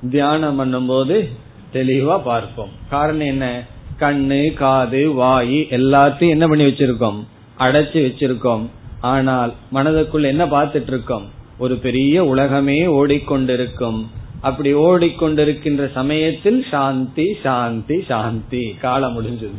தியானம் 0.09 0.59
பண்ணும்போது 0.59 1.29
தெளிவா 1.73 2.21
பார்ப்போம். 2.23 2.69
காரணம் 2.89 3.27
என்ன? 3.27 3.63
கண்ணு 3.99 4.53
காது 4.53 5.13
வாய் 5.13 5.59
எல்லாத்தையும் 5.69 6.29
என்ன 6.29 6.47
பண்ணி 6.47 6.63
வச்சிருக்கோம்? 6.63 7.19
அடைச்சு 7.59 7.99
வச்சிருக்கோம். 8.07 8.65
ஆனால் 8.99 9.53
மனதுக்குள் 9.73 10.23
என்ன 10.23 10.45
பார்த்துட்டு 10.45 10.87
இருக்கோம்? 10.87 11.25
ஒரு 11.57 11.75
பெரிய 11.75 12.25
உலகமே 12.25 12.85
ஓடிக்கொண்டிருக்கும். 12.85 14.07
அப்படி 14.41 14.73
ஓடிக்கொண்டிருக்கின்ற 14.73 15.91
சமயத்தில் 15.91 16.65
சாந்தி 16.71 17.37
சாந்தி 17.43 18.03
சாந்தி. 18.07 18.75
காலம் 18.81 19.21
முடிஞ்சது. 19.21 19.51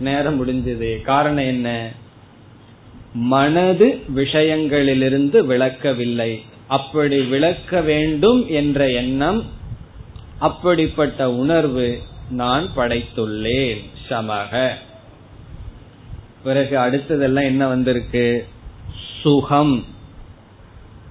நேரம் 0.00 0.46
முடிஞ்சது. 0.46 1.02
காரணம் 1.02 1.44
என்ன? 1.44 1.92
மனது 3.14 3.98
விஷயங்களிலிருந்து 4.16 5.44
விளக்கவில்லை. 5.44 6.42
அப்படி 6.66 7.20
விளக்க 7.20 7.80
வேண்டும் 7.80 8.46
என்ற 8.48 8.90
எண்ணம் 8.90 9.44
அப்படிப்பட்ட 10.38 11.30
உணர்வு 11.30 11.98
நான் 12.30 12.68
படைத்துள்ளேன். 12.76 13.84
சமக. 14.08 14.70
பிறகு 16.44 16.78
அடுத்ததெல்லாம் 16.78 17.42
என்ன 17.42 17.68
வந்திருக்கு? 17.68 18.46
சுகம். 19.20 19.84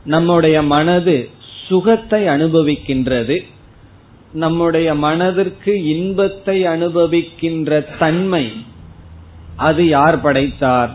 நம்முடைய 0.06 0.62
மனது 0.62 1.30
சுகத்தை 1.70 2.28
அனுபவிக்கின்றது. 2.28 3.38
நம்முடைய 4.34 4.96
மனதிற்கு 4.96 5.84
இன்பத்தை 5.84 6.64
அனுபவிக்கின்ற 6.64 7.86
தன்மை 8.00 8.52
அது 9.56 9.88
யார் 9.88 10.22
படைத்தார்? 10.22 10.92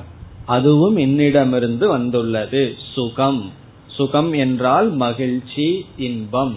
அதுவும் 0.46 0.96
என்னிடமிருந்து 0.96 1.88
வந்துள்ளது. 1.88 2.76
சுகம். 2.94 3.50
சுகம் 3.86 4.32
என்றால் 4.32 4.90
மகிழ்ச்சி 4.90 5.86
இன்பம். 5.96 6.56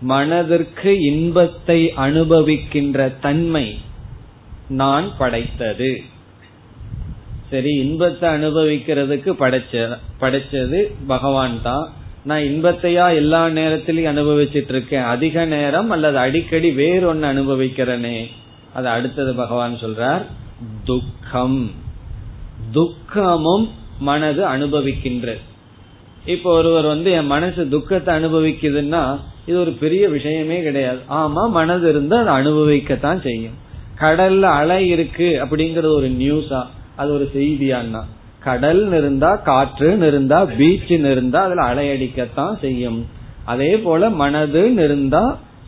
மனதிற்கு 0.00 1.00
இன்பத்தை 1.00 1.92
அனுபவிக்கின்ற 1.96 3.12
தன்மை 3.20 3.78
நான் 4.68 5.08
படைத்தது. 5.18 6.02
சரி 7.50 7.72
இன்பத்தை 7.74 8.30
அனுபவிக்கிறதுக்கு 8.30 9.30
படைச்ச 9.40 9.98
படைச்சது 10.20 10.80
பகவான் 11.06 11.62
தான். 11.62 11.95
நான் 12.26 12.42
இன்பத்தையா 12.42 13.04
எல்லா 13.14 13.46
நேரத்திலையும் 13.46 14.12
அனுபவிச்சிட்டு 14.12 14.68
இருக்கேன் 14.68 15.08
அதிக 15.14 15.44
நேரம் 15.44 15.90
அல்லது 15.90 16.18
அடிக்கடி 16.18 16.70
வேறொன்னு 16.76 17.26
அனுபவிக்கிறனே. 17.32 18.26
அது 18.72 18.88
அடுத்தது 18.88 19.34
பகவான் 19.34 19.74
சொல்றார் 19.74 20.22
துக்கம். 20.84 21.70
துக்கமும் 22.72 23.66
மனது 23.98 24.42
அனுபவிக்கின்றது 24.48 25.42
இப்போ 26.26 26.50
ஒருவர் 26.52 26.86
வந்து 26.86 27.10
என் 27.10 27.26
மனசு 27.26 27.68
துக்கத்தை 27.68 28.14
அனுபவிக்குதுன்னா 28.14 29.02
இது 29.46 29.60
ஒரு 29.60 29.70
பெரிய 29.70 30.08
விஷயமே 30.08 30.62
கிடையாது. 30.62 30.98
ஆமா 31.08 31.50
மனது 31.50 31.88
இருந்தா 31.88 32.18
அதை 32.24 32.34
அனுபவிக்கத்தான் 32.34 33.22
செய்யும். 33.22 33.56
கடல்ல 34.00 34.42
அலை 34.42 34.88
இருக்கு 34.88 35.28
அப்படிங்கறது 35.44 35.94
ஒரு 35.98 36.08
நியூஸா 36.20 36.62
அது 36.96 37.12
ஒரு 37.12 37.30
செய்தியான்னா. 37.34 38.02
கடல் 38.46 38.82
இருந்தா 38.92 39.30
காற்றுன்னு 39.44 40.06
இருந்தா 40.06 40.38
பீச்சுன்னு 40.58 41.10
இருந்தா 41.10 41.40
அதுல 41.42 41.62
அலையடிக்கத்தான் 41.70 42.58
செய்யும். 42.60 43.00
அதே 43.44 43.72
போல 43.78 44.08
மனதுன்னு 44.22 44.84
இருந்தா 44.84 45.22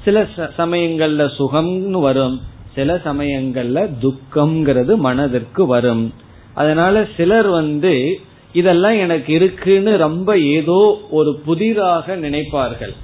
சில 0.05 0.27
சமயங்கள்ல 0.59 1.23
சுகம்னு 1.39 2.01
வரும். 2.01 2.37
சில 2.75 2.95
சமயங்கள்ல 3.05 3.79
துக்கம்ங்கிறது 4.03 4.97
மனதிற்கு 4.97 5.67
வரும். 5.67 6.15
அதனால 6.55 7.07
சிலர் 7.17 7.47
வந்து 7.47 8.21
இதெல்லாம் 8.53 8.99
எனக்கு 8.99 9.33
இருக்குன்னு 9.33 9.97
ரொம்ப 9.97 10.39
ஏதோ 10.39 10.81
ஒரு 11.11 11.41
புதிதாக 11.45 12.17
நினைப்பார்கள். 12.17 12.95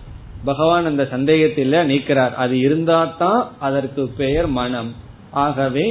பகவான் 0.44 0.86
அந்த 0.86 1.04
சந்தேகத்தில் 1.10 1.72
நீக்கிறார். 1.72 2.34
அது 2.34 2.58
இருந்தா 2.58 2.98
தான் 3.18 3.52
அதற்கு 3.58 4.02
பெயர் 4.16 4.46
மனம். 4.46 4.92
ஆகவே 5.30 5.86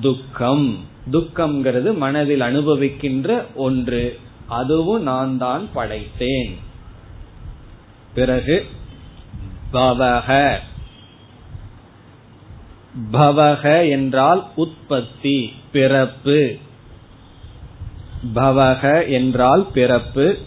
துக்கம். 0.00 0.76
துக்கம்ங்கிறது 1.12 1.96
மனதில் 1.96 2.40
அனுபவிக்கின்ற 2.40 3.44
ஒன்று. 3.54 4.18
அதுவும் 4.46 5.02
நான் 5.02 5.38
தான் 5.38 5.68
படைத்தேன். 5.74 6.54
பிறகு 8.14 8.64
பவக. 9.72 10.58
பவக 13.12 13.90
என்றால் 13.90 14.46
உற்பத்தி 14.56 15.52
பிறப்பு. 15.72 16.56
பவக 18.34 19.08
என்றால் 19.08 19.66
பிறப்பு. 19.74 20.38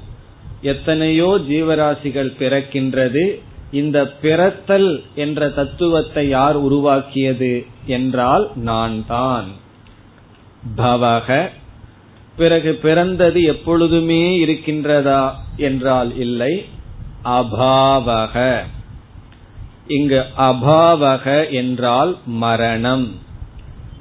எத்தனையோ 0.61 1.39
ஜீவராசிகள் 1.49 2.35
பிறக்கின்றது. 2.39 3.39
இந்த 3.71 4.07
பிறத்தல் 4.07 5.03
என்ற 5.15 5.49
தத்துவத்தை 5.49 6.27
யார் 6.27 6.55
உருவாக்கியது 6.55 7.65
என்றால் 7.85 8.49
நான் 8.55 9.05
தான். 9.07 9.67
பவக 10.77 11.49
பிறகு 12.37 12.73
பிறந்தது 12.73 13.41
எப்பொழுதுமே 13.41 14.45
இருக்கின்றதா 14.45 15.31
என்றால் 15.57 16.17
இல்லை. 16.17 16.65
அபாவக. 17.23 18.57
இங்கு 19.87 20.23
அபாவக 20.37 21.49
என்றால் 21.49 22.17
மரணம். 22.25 23.15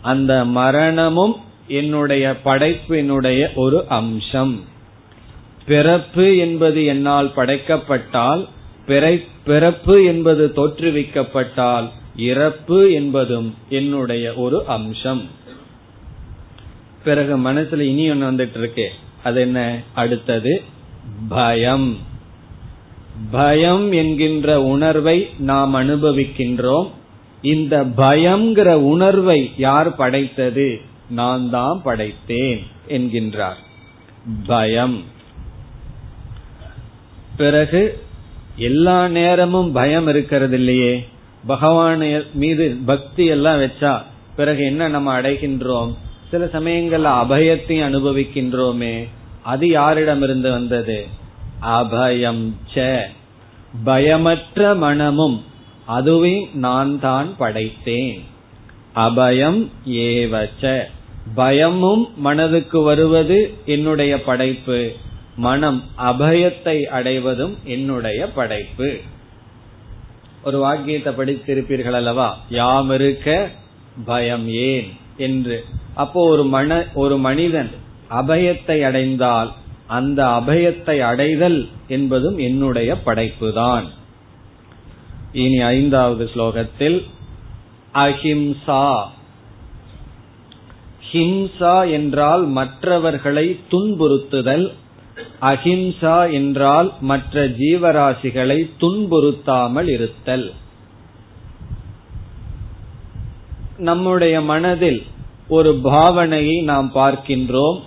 அந்த 0.03 0.45
மரணமும் 0.45 1.37
என்னுடைய 1.69 2.35
படைப்பினுடைய 2.45 3.55
ஒரு 3.55 3.85
அம்சம். 3.89 4.65
பிறப்பு 5.67 6.37
என்பது 6.37 6.85
என்னால் 6.85 7.33
படைக்கப்பட்டால் 7.37 8.49
பிறப்பு 9.45 10.05
என்பது 10.05 10.53
தோற்றுவிக்கப்பட்டால் 10.57 11.89
இறப்பு 12.17 12.93
என்பதும் 12.93 13.55
என்னுடைய 13.69 14.33
ஒரு 14.35 14.65
அம்சம். 14.67 15.38
பிறகு 17.05 17.39
மனசுல 17.39 17.79
இனி 17.79 18.11
ஒன்னு 18.11 18.33
வந்துட்டு 18.33 18.59
இருக்கு. 18.59 18.91
அது 19.25 19.41
என்ன? 19.41 19.83
அடுத்தது 19.95 20.63
பயம். 21.29 21.97
பயம் 23.31 23.93
என்கின்ற 23.93 24.63
உணர்வை 24.63 25.29
நாம் 25.39 25.75
அனுபவிக்கின்றோம். 25.75 26.91
இந்த 27.43 27.85
பயம்ங்கிற 27.85 28.73
உணர்வை 28.73 29.51
யார் 29.57 29.95
படைத்தது? 29.95 30.81
நான் 31.11 31.51
தான் 31.51 31.81
படைத்தேன் 31.85 32.67
என்கின்றார். 32.89 33.57
பயம். 34.47 35.03
பிறகு 37.37 38.03
எல்லா 38.57 39.09
நேரமும் 39.09 39.73
பயம் 39.73 40.09
இருக்கிறது 40.09 40.57
இல்லையே. 40.57 41.09
பகவான் 41.47 42.25
மீது 42.33 42.77
பக்தி 42.87 43.25
எல்லாம் 43.25 43.61
வச்சா 43.61 44.03
பிறகு 44.37 44.65
என்ன 44.65 44.89
நம்ம 44.89 45.21
அடைகின்றோம்? 45.21 45.95
சில 46.31 46.45
சமயங்கள்ல 46.45 47.11
அபயத்தையும் 47.25 47.87
அனுபவிக்கின்றோமே 47.89 49.09
அது 49.43 49.67
யாரிடமிருந்து 49.69 50.51
வந்தது? 50.51 51.07
அபயம் 51.63 52.53
ச. 52.75 53.01
பயமற்ற 53.85 54.77
மனமும் 54.77 55.45
அதுவே 55.87 56.49
நான் 56.55 57.01
தான் 57.01 57.35
படைத்தேன். 57.39 58.21
அபயம் 58.95 59.69
ஏவச்ச 59.87 60.83
பயமும் 61.35 62.09
மனதுக்கு 62.17 62.81
வருவது 62.81 63.55
என்னுடைய 63.65 64.23
படைப்பு. 64.23 64.93
மனம் 65.37 65.85
அபயத்தை 65.99 66.83
அடைவதும் 66.83 67.57
என்னுடைய 67.65 68.31
படைப்பு. 68.31 68.97
ஒரு 70.43 70.59
வாக்கியத்தை 70.59 71.13
படித்திருப்பீர்கள் 71.13 71.93
அல்லவா? 71.93 72.39
யாம் 72.49 72.91
இருக்க 72.91 73.51
பயம் 74.05 74.49
ஏன்? 74.49 75.07
என்று. 75.19 75.65
அப்போ 75.95 76.29
ஒரு 76.29 76.45
மன 76.45 76.87
ஒரு 76.95 77.19
மனிதன் 77.19 77.71
அபயத்தை 78.11 78.83
அடைந்தால் 78.83 79.53
அந்த 79.87 80.25
அபயத்தை 80.25 81.01
அடைதல் 81.01 81.69
என்பதும் 81.89 82.39
என்னுடைய 82.39 82.97
படைப்புதான். 83.07 83.85
இனி 85.33 85.61
ஐந்தாவது 85.61 86.31
ஸ்லோகத்தில் 86.35 87.05
அஹிம்சா. 87.95 89.03
ஹிம்சா 91.13 91.91
என்றால் 91.91 92.45
மற்றவர்களை 92.45 93.61
துன்புறுத்துதல். 93.71 94.73
அஹிம்சா 95.41 96.33
என்றால் 96.33 96.93
மற்ற 97.01 97.49
ஜீவராசிகளை 97.49 98.71
துன்புறுத்தாமல் 98.81 99.89
இருத்தல். 99.89 100.53
நம்முடைய 103.79 104.41
மனதில் 104.41 105.03
ஒரு 105.49 105.81
பாவனையை 105.85 106.63
நாம் 106.63 106.91
பார்க்கின்றோம். 106.95 107.81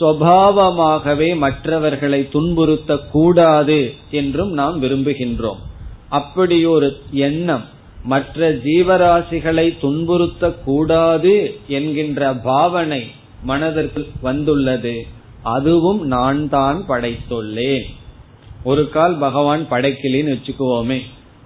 சுவாவமாகவே 0.00 1.36
மற்றவர்களை 1.36 2.28
துன்புறுத்த 2.32 2.98
கூடாது 3.10 3.94
என்றும் 4.10 4.52
நாம் 4.52 4.82
விரும்புகின்றோம். 4.82 5.60
அப்படி 6.08 6.64
ஒரு 6.64 7.00
எண்ணம் 7.10 7.64
மற்ற 8.04 8.52
ஜீவராசிகளை 8.52 9.76
துன்புறுத்த 9.80 10.54
கூடாது 10.64 11.58
என்கின்ற 11.68 12.32
பாவனை 12.32 13.10
மனதிற்கு 13.42 14.06
வந்துள்ளது. 14.20 15.06
அதுவும் 15.42 16.06
நான் 16.06 16.48
தான் 16.48 16.84
படைத்துள்ளேன். 16.88 17.84
ஒரு 18.64 18.90
கால் 18.90 19.16
பகவான் 19.18 19.66
படைக்கலின்னு 19.70 20.36
வச்சுக்குவோமே. 20.36 21.00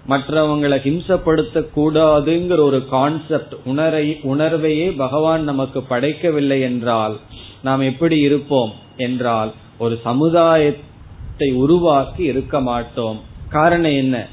மற்றவங்களை 0.08 0.78
ஹிம்சப்படுத்த 0.78 1.66
கூடாதுங்கிற 1.76 2.58
ஒரு 2.58 2.86
கான்செப்ட் 2.88 3.54
உணரை 3.64 4.20
உணர்வையே 4.22 4.96
பகவான் 4.96 5.44
நமக்கு 5.44 5.80
படைக்கவில்லை 5.90 6.60
என்றால் 6.60 7.18
நாம் 7.62 7.80
எப்படி 7.80 8.18
இருப்போம் 8.18 8.72
என்றால் 8.96 9.52
ஒரு 9.78 10.00
சமுதாயத்தை 10.02 11.52
உருவாக்கி 11.52 12.24
இருக்க 12.24 12.60
மாட்டோம். 12.60 13.20
காரணம் 13.48 13.96
என்ன? 13.96 14.28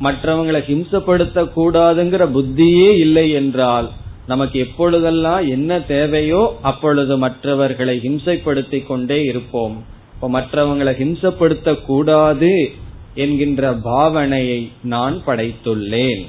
மற்றவங்களை 0.00 0.60
ஹிம்சப்படுத்த 0.60 1.50
கூடாதுங்கிற 1.56 2.24
புத்தியே 2.36 2.90
இல்லை 2.96 3.30
என்றால் 3.30 3.90
நமக்கு 4.26 4.58
எப்பொழுதெல்லாம் 4.58 5.48
என்ன 5.48 5.80
தேவையோ 5.80 6.56
அப்பொழுது 6.62 7.18
மற்றவர்களை 7.18 8.00
ஹிம்சைப்படுத்திக் 8.02 8.86
கொண்டே 8.86 9.24
இருப்போம். 9.24 9.84
இப்ப 10.14 10.30
மற்றவங்களை 10.40 10.92
ஹிம்சப்படுத்த 11.02 11.84
கூடாது 11.84 12.72
என்கின்ற 13.16 13.74
பாவனையை 13.74 14.60
நான் 14.82 15.16
படைத்துள்ளேன். 15.26 16.24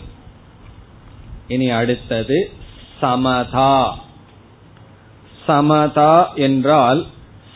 இனி 1.47 1.69
அடுத்தது 1.69 2.38
சமதா. 3.02 4.00
சமதா 5.45 6.34
என்றால் 6.34 7.06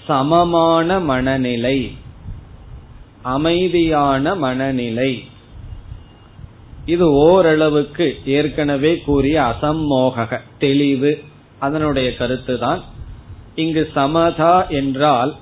சமமான 0.08 1.00
மனநிலை 1.00 1.80
அமைதியான 3.22 4.36
மனநிலை. 4.36 5.12
இது 6.86 7.06
ஓரளவுக்கு 7.14 8.08
ஏற்கனவே 8.26 8.92
கூறிய 8.98 9.42
அசம்மோக 9.42 10.40
தெளிவு 10.60 11.12
அதனுடைய 11.60 12.16
கருத்து 12.16 12.60
தான் 12.60 12.82
இங்கு 13.56 13.84
சமதா 13.94 14.68
என்றால் 14.68 15.36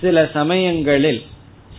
சில 0.00 0.30
சமயங்களில் 0.32 1.22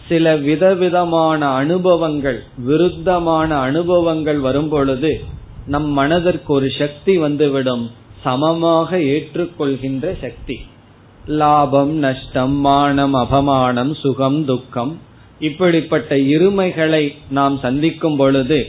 சில 0.07 0.35
விதவிதமான 0.47 1.47
அனுபவங்கள் 1.61 2.39
விருத்தமான 2.67 3.49
அனுபவங்கள் 3.67 4.39
வரும்பொழுது 4.39 5.11
நம் 5.65 5.89
மனதிற்கு 5.89 6.53
ஒரு 6.53 6.67
சக்தி 6.77 7.13
வந்துவிடும். 7.17 7.85
சமமாக 8.23 8.97
ஏற்றுக்கொள்கின்ற 9.13 10.05
சக்தி. 10.21 10.57
லாபம் 11.41 11.93
நஷ்டம் 11.95 12.55
மானம் 12.65 13.15
அபமானம் 13.15 13.93
சுகம் 13.93 14.39
துக்கம் 14.45 14.93
இப்படிப்பட்ட 15.39 16.15
இருமைகளை 16.33 17.03
நாம் 17.29 17.55
சந்திக்கும் 17.59 18.17
பொழுது 18.17 18.59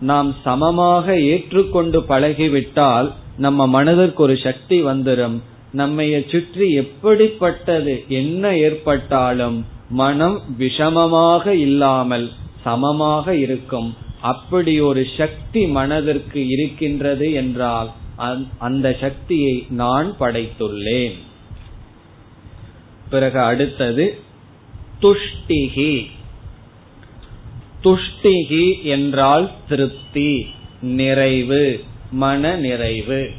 நாம் 0.00 0.30
சமமாக 0.44 1.06
ஏற்றுக்கொண்டு 1.20 1.98
பழகிவிட்டால் 2.08 3.08
நம்ம 3.36 3.66
மனதிற்கு 3.66 4.22
ஒரு 4.22 4.36
சக்தி 4.36 4.78
வந்துடும் 4.82 5.36
நம்மைய 5.76 6.14
சுற்றி 6.30 6.66
எப்படிப்பட்டது 6.74 7.94
என்ன 8.20 8.56
ஏற்பட்டாலும் 8.56 9.58
மனம் 9.88 10.42
விஷமமாக 10.58 11.46
இல்லாமல் 11.46 12.32
சமமாக 12.64 13.34
இருக்கும். 13.34 13.96
அப்படி 14.20 14.80
ஒரு 14.80 15.06
சக்தி 15.16 15.66
மனதிற்கு 15.66 16.48
இருக்கின்றது 16.48 17.32
என்றால் 17.32 17.90
அந்த 18.58 18.96
சக்தியை 19.00 19.66
நான் 19.70 20.14
படைத்துள்ளேன். 20.20 21.14
பிறகு 23.10 23.40
அடுத்தது 23.40 24.18
துஷ்டிகி. 25.02 26.06
துஷ்டிகி 27.84 28.82
என்றால் 28.82 29.50
திருப்தி 29.68 30.46
நிறைவு 30.82 31.84
மன 32.10 32.56
நிறைவு. 32.56 33.30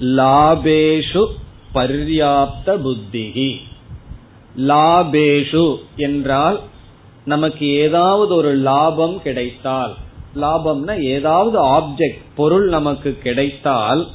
லாபேஷு 0.00 1.26
பர்யாப்த 1.74 2.76
புத்திகி. 2.84 3.60
லாபேஷு 4.58 5.76
என்றால் 5.96 6.60
நமக்கு 7.24 7.66
ஏதாவது 7.66 8.34
ஒரு 8.34 8.54
லாபம் 8.54 9.22
கிடைத்தால் 9.22 9.94
லாபம்னா 10.36 11.02
ஏதாவது 11.02 11.64
ஆப்ஜெக்ட் 11.64 12.20
பொருள் 12.34 12.68
நமக்கு 12.68 13.18
கிடைத்தால் 13.22 14.06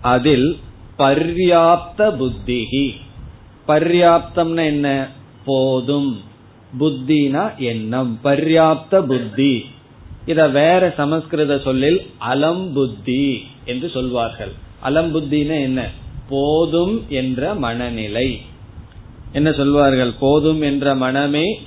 அதில் 0.00 0.58
பர்யாப்த 0.98 1.98
புத்திகி 1.98 2.90
பர்யாப்தம்னா 3.68 4.64
என்ன? 4.64 5.08
போதும். 5.44 6.20
புத்தினா 6.80 7.56
எண்ணம். 7.56 8.18
பர்யாப்த 8.24 9.06
புத்தி. 9.06 9.64
இத 10.26 10.48
வேற 10.48 10.94
சமஸ்கிருத 10.96 11.58
சொல்லில் 11.58 12.06
அலம் 12.18 12.72
புத்தி 12.72 13.46
என்று 13.64 13.88
சொல்வார்கள். 13.88 14.52
அலம் 14.80 15.14
புத்தினா 15.14 15.60
என்ன? 15.60 15.90
போதும் 16.28 17.04
என்ற 17.08 17.54
மனநிலை. 17.54 18.40
என்ன 19.32 19.52
சொல்வார்கள்? 19.52 20.12
போதும் 20.20 20.60
என்ற 20.60 20.94
மனமே 20.94 21.60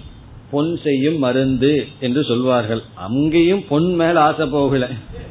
பொன் 0.52 0.80
செய்யும் 0.84 1.18
மருந்து 1.18 1.88
என்று 2.00 2.24
சொல்வார்கள். 2.24 2.82
அங்கேயும் 2.96 3.64
பொன் 3.68 3.96
மேல 3.96 4.22
ஆசை 4.22 4.48
போகல. 4.48 4.88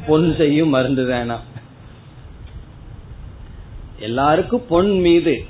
பொன் 0.07 0.35
செய்யும் 0.37 0.68
மருந்து 0.68 1.09
தானா? 1.09 1.40
எல்லாருக்கும் 3.99 4.66
பொன் 4.68 5.01
மீது 5.01 5.44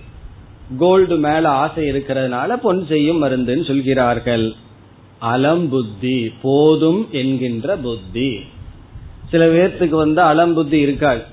கோல்டு 0.79 1.17
மேல 1.17 1.49
ஆசை 1.49 1.91
இருக்கிறதுனால 1.91 2.57
பொன் 2.57 2.87
செய்யும் 2.87 3.25
மருந்துன்னு 3.25 3.67
சொல்கிறார்கள். 3.67 4.53
அலம் 5.23 5.69
புத்தி 5.69 6.33
போதும் 6.43 7.09
என்கின்ற 7.11 7.77
புத்தி. 7.77 8.41
சில 9.31 9.47
பேர்த்துக்கு 9.47 9.89
வந்து 9.89 10.23
அலம் 10.23 10.53
புத்தி 10.53 10.79
இருக்காது. 10.79 11.33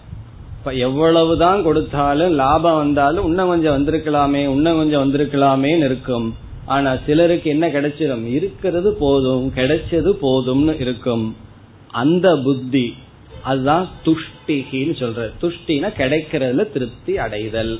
இப்ப 0.61 0.73
எவ்வளவுதான் 0.73 1.63
கொடுத்தாலும் 1.63 2.33
லாபம் 2.33 2.75
வந்தாலும் 2.75 3.25
இன்னும் 3.25 3.47
கொஞ்சம் 3.47 3.75
வந்திருக்கலாமே 3.77 4.41
இன்னும் 4.49 4.77
கொஞ்சம் 4.77 5.03
வந்திருக்கலாமேன்னு 5.03 5.85
இருக்கும். 5.85 6.35
ஆனா 6.65 6.97
சிலருக்கு 7.05 7.49
என்ன 7.49 7.67
கிடைச்சிடும் 7.67 8.25
இருக்கிறது 8.25 8.93
போதும் 8.93 9.51
கிடைச்சது 9.55 10.11
போதும்னு 10.21 10.81
இருக்கும். 10.81 11.35
அந்த 11.91 12.35
புத்தி 12.43 12.95
அதுதான் 13.43 13.89
துஷ்டிகின்னு 14.05 14.93
சொல்ற 15.01 15.31
துஷ்டினா 15.41 15.89
கிடைக்கிறதுல 15.97 16.71
திருப்தி 16.71 17.17
அடைதல். 17.17 17.79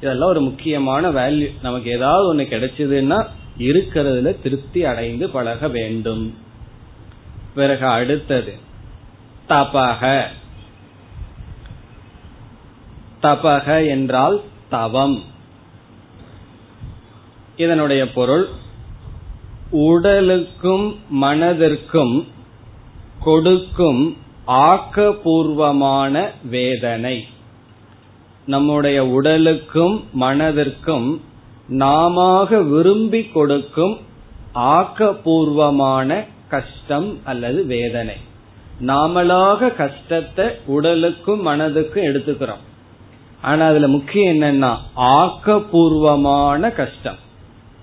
இதெல்லாம் 0.00 0.28
ஒரு 0.28 0.40
முக்கியமான 0.40 1.10
வேல்யூ 1.10 1.50
நமக்கு 1.62 1.90
ஏதாவது 1.90 2.34
ஒண்ணு 2.34 2.46
கிடைச்சதுன்னா 2.46 3.26
இருக்கிறதுல 3.58 4.36
திருப்தி 4.42 4.84
அடைந்து 4.84 5.28
பழக 5.28 5.68
வேண்டும். 5.68 6.34
பிறகு 7.54 7.86
அடுத்தது 7.86 8.54
தபக 9.48 10.22
தபக 13.22 13.88
என்றால் 13.88 14.40
தவம். 14.70 15.22
இதனுடைய 17.56 18.12
பொருள் 18.12 18.48
உடலுக்கும் 19.70 20.98
மனதிற்கும் 21.20 22.26
கொடுக்கும் 23.24 24.16
ஆக்கபூர்வமான 24.46 26.30
வேதனை. 26.44 27.26
நம்முடைய 28.46 29.06
உடலுக்கும் 29.06 30.04
மனதிற்கும் 30.20 31.20
நாம 31.68 32.44
விரும்பி 32.44 33.24
கொடுக்கும் 33.24 33.98
ஆக்கபூர்வமான 34.54 36.26
கஷ்டம் 36.48 37.18
அல்லது 37.24 37.66
வேதனை. 37.66 38.14
நாமளாக 38.80 39.74
கஷ்டத்தை 39.74 40.46
உடலுக்கும் 40.66 41.46
மனதுக்கும் 41.46 42.06
எடுத்துக்கிறோம். 42.08 42.64
ஆனா 43.46 43.66
அதுல 43.66 43.88
முக்கியம் 43.88 44.40
என்னன்னா 44.40 44.76
ஆக்கபூர்வமான 44.96 46.72
கஷ்டம். 46.74 47.18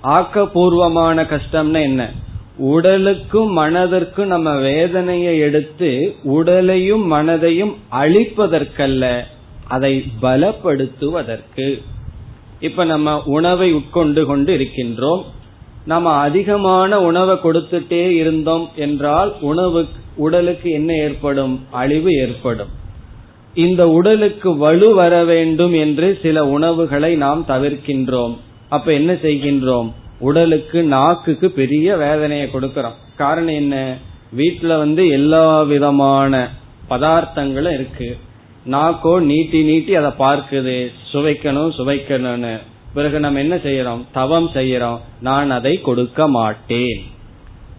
ஆக்கபூர்வமான 0.04 1.24
கஷ்டம்னா 1.24 1.82
என்ன? 1.82 2.12
உடலுக்கும் 2.58 3.58
மனதிற்கும் 3.58 4.26
நம்ம 4.26 4.56
வேதனையை 4.56 5.38
எடுத்து 5.38 6.16
உடலையும் 6.24 7.12
மனதையும் 7.12 7.76
அழிப்பதற்கல்ல 7.92 9.22
அதை 9.68 10.04
பலப்படுத்துவதற்கு. 10.22 11.82
இப்ப 12.60 12.84
நம்ம 12.84 13.22
உணவை 13.26 13.74
உட்கொண்டு 13.74 14.26
கொண்டு 14.26 14.58
இருக்கின்றோம். 14.58 15.24
நம்ம 15.86 16.12
அதிகமான 16.12 17.02
உணவை 17.02 17.36
கொடுத்துட்டே 17.36 18.08
இருந்தோம் 18.08 18.70
என்றால் 18.76 19.34
உணவு 19.42 19.88
உடலுக்கு 20.16 20.70
என்ன 20.70 20.94
ஏற்படும்? 20.94 21.66
அழிவு 21.72 22.14
ஏற்படும். 22.14 22.82
இந்த 23.56 23.90
உடலுக்கு 23.90 24.58
வலு 24.58 24.94
வர 24.94 25.24
வேண்டும் 25.24 25.74
என்று 25.74 26.20
சில 26.22 26.48
உணவுகளை 26.48 27.16
நாம் 27.16 27.46
தவிர்க்கின்றோம். 27.48 28.38
அப்ப 28.70 28.94
என்ன 28.94 29.14
செய்கின்றோம்? 29.14 29.92
உடலுக்கு 30.20 30.84
நாக்குக்கு 30.84 31.52
பெரிய 31.52 31.98
வேதனையை 31.98 32.48
கொடுக்கறோம். 32.48 32.94
காரணம் 33.16 33.54
என்ன? 33.54 33.98
வீட்டுல 34.38 34.78
வந்து 34.78 35.10
எல்லா 35.10 35.62
விதமான 35.62 36.50
பதார்த்தங்களும் 36.90 37.74
இருக்கு. 37.74 38.18
நாக்கோ 38.66 39.20
நீட்டி 39.20 39.64
நீட்டி 39.64 39.96
அதை 39.96 40.12
பார்க்குது. 40.20 40.92
சுவைக்கணும் 41.12 41.70
சுவைக்கணும்னு. 41.78 42.58
பிறகு 42.94 43.20
நம்ம 43.20 43.40
என்ன 43.40 43.56
செய்யறோம்? 43.56 44.06
தவம் 44.14 44.50
செய்யறோம். 44.54 45.00
நான் 45.22 45.52
அதை 45.52 45.82
கொடுக்க 45.82 46.28
மாட்டேன். 46.28 47.04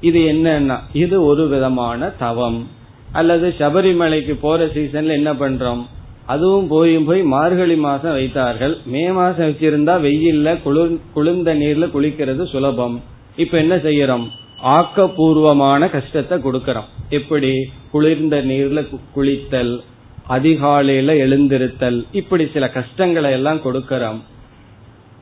இது 0.01 0.21
என்னன்னா 0.21 0.79
இது 0.93 1.25
ஒரு 1.25 1.49
விதமான 1.49 2.09
தவம். 2.09 2.69
அல்லது 3.15 3.49
சபரிமலைக்கு 3.59 4.35
போற 4.41 4.67
சீசன்ல 4.67 5.15
என்ன 5.21 5.33
பண்றோம்? 5.33 5.83
அதுவும் 6.27 6.69
போயும் 6.69 7.05
போய் 7.05 7.23
மார்கழி 7.23 7.77
மாசம் 7.77 8.13
வைத்தார்கள். 8.13 8.75
மே 8.85 9.03
மாசம் 9.13 9.49
வச்சிருந்தா 9.49 9.95
வெயில்ல 10.07 10.63
குளிர் 10.63 10.95
குளிர்ந்த 11.13 11.55
நீர்ல 11.55 11.87
குளிக்கிறது 11.97 12.45
சுலபம். 12.47 12.97
இப்ப 13.37 13.59
என்ன 13.59 13.77
செய்யறோம்? 13.77 14.27
ஆக்கப்பூர்வமான 14.65 15.91
கஷ்டத்தை 15.91 16.39
கொடுக்கறோம். 16.39 16.91
எப்படி? 17.09 17.53
குளிர்ந்த 17.91 18.37
நீர்ல 18.45 18.83
குளித்தல் 19.17 19.75
அதிகாலையில 20.29 21.11
எழுந்திருத்தல். 21.25 21.99
இப்படி 22.13 22.45
சில 22.53 22.69
கஷ்டங்களை 22.71 23.33
எல்லாம் 23.33 23.63
கொடுக்கறோம். 23.65 24.21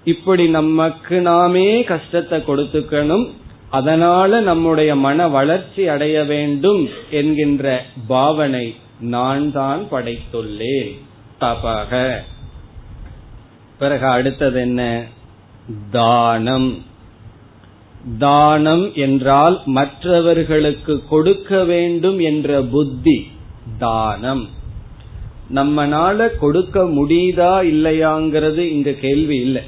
இப்படி 0.04 0.44
நமக்கு 0.48 1.20
நாமே 1.20 1.66
கஷ்டத்தை 1.82 2.38
கொடுத்துக்கணும். 2.38 3.26
அதனால 3.72 4.40
நம்முடைய 4.40 4.96
மன 4.96 5.28
வளர்ச்சி 5.28 5.88
அடைய 5.88 6.24
வேண்டும் 6.24 6.88
என்கின்ற 7.10 7.84
பாவனை 8.06 8.76
நான் 9.00 9.52
தான் 9.52 9.86
படைத்துள்ளேன். 9.90 10.98
தபக. 11.40 12.16
பிறகு 13.78 14.06
அடுத்தது 14.06 14.60
என்ன? 14.60 15.04
தானம். 15.90 16.84
தானம் 18.18 18.94
என்றால் 18.94 19.60
மற்றவர்களுக்கு 19.64 21.02
கொடுக்க 21.08 21.64
வேண்டும் 21.64 22.18
என்ற 22.18 22.62
புத்தி 22.62 23.30
தானம். 23.78 24.48
நம்மனால 25.54 26.38
கொடுக்க 26.38 26.82
முடியுதா 26.82 27.64
இல்லையாங்கிறது 27.64 28.58
இங்க 28.58 28.92
கேள்வி 28.92 29.36
இல்லை. 29.36 29.62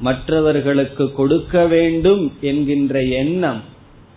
மற்றவர்களுக்கு 0.00 1.12
கொடுக்க 1.12 1.66
வேண்டும் 1.66 2.32
என்கின்ற 2.40 3.02
எண்ணம் 3.02 3.60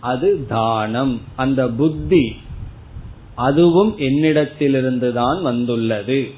அது 0.00 0.46
தானம். 0.48 1.20
அந்த 1.36 1.68
புத்தி 1.68 2.36
அதுவும் 3.34 3.98
என்னிடத்திலிருந்து 3.98 5.12
தான் 5.12 5.42
வந்துள்ளது. 5.42 6.30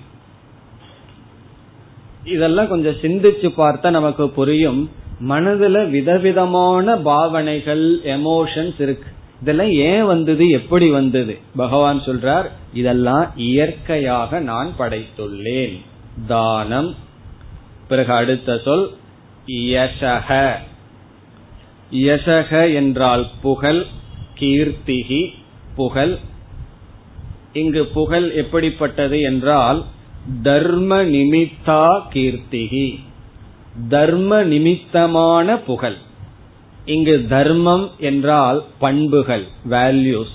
இதெல்லாம் 2.25 2.69
கொஞ்சம் 2.69 2.95
சிந்திச்சு 2.95 3.53
பார்த்தா 3.57 3.91
நமக்கு 3.91 4.31
புரியும். 4.31 4.91
மனதுல 5.29 5.91
விதவிதமான 5.91 6.97
பாவனைகள் 6.97 8.01
எமோஷன்ஸ் 8.01 8.81
இருக்கு. 8.81 9.11
இதெல்லாம் 9.41 9.71
ஏன் 9.71 10.05
வந்தது 10.05 10.49
எப்படி 10.49 10.91
வந்தது? 10.91 11.39
பகவான் 11.57 12.01
சொல்றார் 12.01 12.49
இதெல்லாம் 12.73 13.31
இயற்கையாக 13.37 14.41
நான் 14.41 14.71
படைத்துள்ளேன். 14.79 15.81
தானம். 16.27 16.95
பிறகு 17.89 18.13
அடுத்த 18.13 18.61
சொல் 18.65 18.91
யசக 19.47 20.29
யசக 21.91 22.75
என்றால் 22.75 23.25
புகழ் 23.43 23.81
கீர்த்திகி 24.41 25.23
புகழ். 25.75 26.15
இங்கு 27.53 27.83
புகழ் 27.87 28.31
எப்படிப்பட்டது 28.31 29.21
என்றால் 29.21 29.85
தர்ம 30.43 31.03
நிமித்தா 31.05 31.83
கீர்த்திகி. 32.15 32.87
தர்ம 33.89 34.43
நிமித்தமான 34.43 35.57
புகழ். 35.59 35.99
இங்கு 36.87 37.27
தர்மம் 37.29 37.91
என்றால் 37.99 38.65
பண்புகள் 38.79 39.45
வேல்யூஸ் 39.71 40.35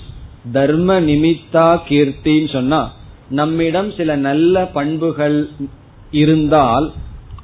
தர்ம 0.52 1.00
நிமித்தா 1.00 1.68
கீர்த்தின்னு 1.88 2.50
சொன்னா 2.52 2.80
நம்மிடம் 3.30 3.90
சில 3.96 4.16
நல்ல 4.16 4.64
பண்புகள் 4.66 5.38
இருந்தால் 6.10 6.92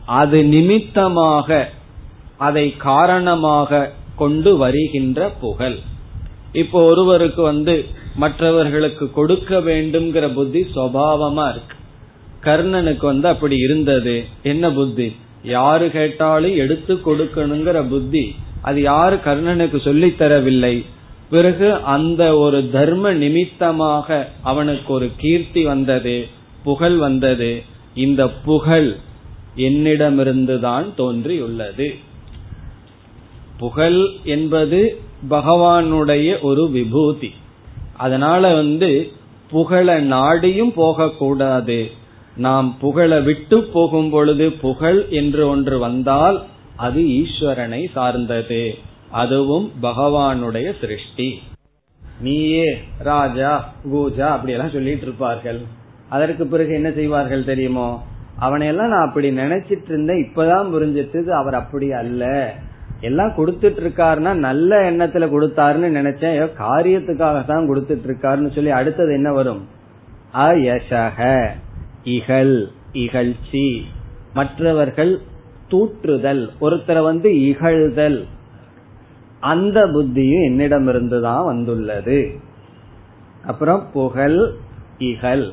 அது 0.06 0.44
நிமித்தமாக 0.44 1.70
அதை 2.36 2.76
காரணமாக 2.76 3.92
கொண்டு 4.16 4.56
வருகின்ற 4.56 5.28
புகழ். 5.40 5.76
இப்போ 6.52 6.82
ஒருவருக்கு 6.82 7.42
வந்து 7.42 7.84
மற்றவர்களுக்கு 8.16 9.12
கொடுக்க 9.12 9.58
வேண்டும்ங்கிற 9.58 10.32
புத்தி 10.32 10.66
சுவாவமா 10.74 11.50
இருக்கு. 11.50 11.76
கர்ணனுக்கு 12.42 13.06
வந்து 13.06 13.28
அப்படி 13.28 13.56
இருந்தது. 13.56 14.24
என்ன 14.42 14.72
புத்தி? 14.72 15.16
யாரு 15.42 15.90
கேட்டாலும் 15.90 16.54
எடுத்து 16.54 16.94
கொடுக்கணுங்கிற 16.94 17.88
புத்தி. 17.88 18.34
அது 18.62 18.82
யாரு 18.82 19.16
கர்ணனுக்கு 19.16 19.80
சொல்லித் 19.80 20.20
தரவில்லை. 20.20 20.84
பிறகு 21.30 21.74
அந்த 21.74 22.38
ஒரு 22.38 22.70
தர்ம 22.70 23.12
நிமித்தமாக 23.12 24.28
அவனுக்கு 24.42 24.92
ஒரு 24.92 25.10
கீர்த்தி 25.16 25.64
வந்தது 25.64 26.26
புகழ் 26.64 26.96
வந்தது. 26.96 27.62
இந்த 27.94 28.28
புகழ் 28.28 28.96
என்னிடமிருந்துதான் 29.56 30.94
தோன்றியுள்ளது. 30.94 31.94
புகழ் 33.58 34.06
என்பது 34.24 35.00
பகவானுடைய 35.30 36.40
ஒரு 36.40 36.70
விபூதி. 36.70 37.32
அதனால 37.96 38.54
வந்து 38.54 39.12
புகழ 39.50 40.02
நாடியும் 40.02 40.72
போகக்கூடாது. 40.74 41.90
நாம் 42.36 42.78
புகழ 42.78 43.20
விட்டு 43.20 43.62
போகும் 43.62 44.10
பொழுது 44.10 44.52
புகழ் 44.52 45.06
என்று 45.10 45.48
ஒன்று 45.48 45.78
வந்தால் 45.78 46.44
அது 46.76 47.00
ஈஸ்வரனை 47.00 47.90
சார்ந்தது. 47.92 48.74
அதுவும் 49.10 49.72
பகவானுடைய 49.82 50.72
சிருஷ்டி. 50.80 51.38
நீயே 52.20 52.78
ராஜா 52.98 53.74
கூஜா 53.92 54.20
அப்படியெல்லாம் 54.20 54.70
சொல்லிட்டு 54.70 55.02
இருப்பார்கள். 55.02 55.60
அதற்கு 56.08 56.46
பிறகு 56.46 56.74
என்ன 56.74 56.90
செய்வார்கள் 56.90 57.44
தெரியுமோ? 57.44 58.06
அவனையெல்லாம் 58.40 58.88
நான் 58.88 59.08
அப்படி 59.08 59.30
நினைச்சிட்டு 59.30 59.84
இருந்தேன் 59.84 60.30
இப்பதான் 60.30 60.70
புரிஞ்சிட்டு 60.72 61.28
அவர் 61.28 61.54
அப்படி 61.54 61.92
அல்ல. 61.92 62.54
எல்லாம் 63.00 63.32
கொடுத்துட்டு 63.36 63.80
இருக்காருன்னா 63.80 64.34
நல்ல 64.34 64.90
எண்ணத்துல 64.90 65.28
கொடுத்தாருன்னு 65.28 65.88
நினைச்சேன். 65.98 66.50
காரியத்துக்காக 66.58 67.44
தான் 67.44 67.68
கொடுத்துட்டு 67.68 68.06
இருக்காருன்னு 68.06 68.54
சொல்லி 68.54 68.70
அடுத்தது 68.70 69.12
என்ன 69.12 69.32
வரும்? 69.32 69.68
அயசக 70.34 71.48
இகழ் 72.04 72.66
இகழ்ச்சி. 72.92 73.80
மற்றவர்கள் 74.34 75.20
தூற்றுதல் 75.70 76.48
ஒருத்தரை 76.60 77.02
வந்து 77.02 77.30
இகழ்தல். 77.30 78.24
அந்த 79.40 79.86
புத்தியும் 79.86 80.44
என்னிடமிருந்து 80.44 81.22
தான் 81.22 81.44
வந்துள்ளது. 81.44 82.30
அப்புறம் 83.46 83.86
புகழ் 83.92 84.50
இகழ். 84.98 85.50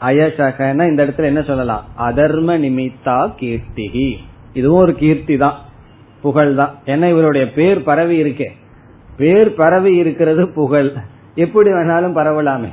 அயசகன 0.00 0.88
இந்த 0.88 1.04
இடத்துல 1.04 1.24
என்ன 1.24 1.42
சொல்லலாம்? 1.42 1.84
அதர்ம 1.98 2.58
நிமித்தா 2.58 3.32
கீர்த்திகி. 3.40 4.16
இதுவும் 4.52 4.80
ஒரு 4.80 4.94
கீர்த்தி 4.94 5.36
தான். 5.36 5.54
புகழ் 6.22 6.54
தான். 6.54 6.74
ஏன்னா 6.86 7.10
இவருடைய 7.10 7.52
பேர் 7.52 7.82
பரவி 7.82 8.22
இருக்கே. 8.22 8.46
பேர் 9.16 9.54
பரவி 9.54 9.96
இருக்கிறது 9.96 10.48
புகழ். 10.48 10.92
எப்படி 11.34 11.70
வேணாலும் 11.70 12.14
பரவலாமே. 12.14 12.68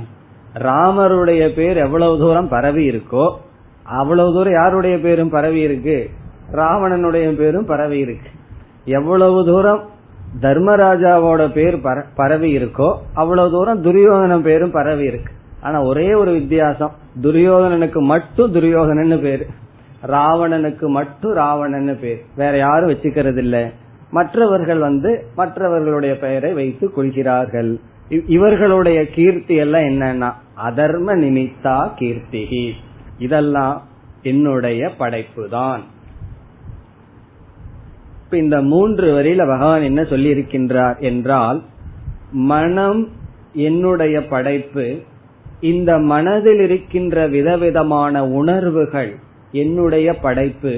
ராமருடைய 0.53 1.47
பேர் 1.47 1.77
எவ்வளவு 1.77 2.19
தூரம் 2.19 2.47
பரவி 2.47 2.89
இருக்கோ 2.89 3.33
அவ்வளவு 3.83 4.33
தூரம் 4.33 4.53
யாருடைய 4.53 4.99
பேரும் 4.99 5.29
பரவி 5.29 5.59
இருக்கு? 5.59 6.09
ராவணனுடைய 6.51 7.35
பேரும் 7.35 7.65
பரவி 7.65 7.97
இருக்கு. 7.97 8.29
எவ்வளவு 8.85 9.45
தூரம் 9.45 9.89
தர்மராஜாவோட 10.41 11.51
பேர் 11.51 11.81
பரவி 12.15 12.57
இருக்கோ 12.57 12.95
அவ்வளவு 13.13 13.51
தூரம் 13.51 13.83
துரியோதன 13.83 14.41
பேரும் 14.41 14.71
பரவி 14.71 15.03
இருக்கு. 15.03 15.33
ஆனா 15.65 15.77
ஒரே 15.91 16.07
ஒரு 16.13 16.31
வித்தியாசம். 16.31 16.93
துரியோதனனுக்கு 17.21 18.01
மட்டும் 18.11 18.53
துரியோதனன்னு 18.53 19.17
பேரு. 19.21 19.45
ராவணனுக்கு 20.05 20.87
மட்டும் 20.97 21.35
ராவணன்னு 21.35 21.95
பேர். 22.01 22.21
வேற 22.35 22.53
யாரும் 22.57 22.89
வச்சுக்கிறது 22.89 23.37
இல்ல 23.37 23.71
மற்றவர்கள் 24.11 24.81
வந்து 24.87 25.11
மற்றவர்களுடைய 25.35 26.13
பெயரை 26.17 26.53
வைத்து 26.53 26.91
கொள்கிறார்கள். 26.91 27.71
இவர்களுடைய 28.27 28.99
கீர்த்தி 29.09 29.55
எல்லாம் 29.55 29.81
என்னன்னா 29.81 30.29
அதர்ம 30.67 31.07
நிமித்தா 31.23 31.77
கீர்த்திகி 31.99 32.71
இதெல்லாம் 33.19 33.77
என்னுடைய 34.21 34.89
படைப்பு 34.97 35.43
தான் 35.49 35.81
இந்த 38.31 38.61
மூன்று 38.61 39.07
வரியில 39.15 39.47
பகவான் 39.47 39.81
என்ன 39.81 40.03
சொல்லி 40.03 40.29
இருக்கின்றார் 40.33 40.99
என்றால் 40.99 41.59
மனம் 42.31 43.01
என்னுடைய 43.53 44.15
படைப்பு 44.27 44.85
இந்த 45.71 45.91
மனதில் 46.11 46.61
இருக்கின்ற 46.61 47.27
விதவிதமான 47.27 48.23
உணர்வுகள் 48.39 49.11
என்னுடைய 49.51 50.07
படைப்பு. 50.25 50.73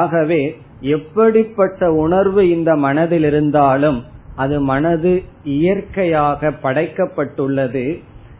ஆகவே 0.00 0.42
எப்படிப்பட்ட 0.80 1.80
உணர்வு 2.04 2.42
இந்த 2.50 2.70
மனதில் 2.76 3.26
இருந்தாலும் 3.30 3.98
அது 4.34 4.56
மனது 4.70 5.12
இயற்கையாக 5.56 6.50
படைக்கப்பட்டுள்ளது. 6.62 7.86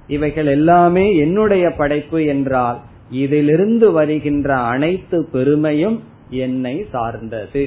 இவைகள் 0.07 0.50
எல்லாமே 0.57 1.07
என்னுடைய 1.16 1.64
படைப்பு 1.81 2.20
என்றால் 2.24 2.78
இதிலிருந்து 3.22 3.87
வருகின்ற 3.92 4.48
அனைத்து 4.72 5.18
பெருமையும் 5.33 5.98
என்னை 6.44 6.74
சார்ந்தது. 6.92 7.64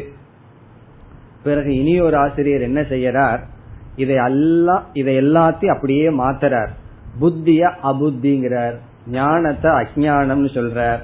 பிறகு 1.43 1.69
இனி 1.79 1.93
ஒரு 1.99 2.17
ஆசிரியர் 2.17 2.67
என்ன 2.69 2.81
செய்யறார் 2.93 3.41
இதை 3.95 4.17
எல்லாம் 4.25 4.85
இதை 4.93 5.13
எல்லாத்தையும் 5.21 5.75
அப்படியே 5.75 6.07
மாத்துறார். 6.19 6.73
புத்திய 7.19 7.71
அபுத்திங்கிறார். 7.83 8.75
ஞானத்தை 9.07 9.71
அஜானம்னு 9.71 10.49
சொல்றார். 10.53 10.99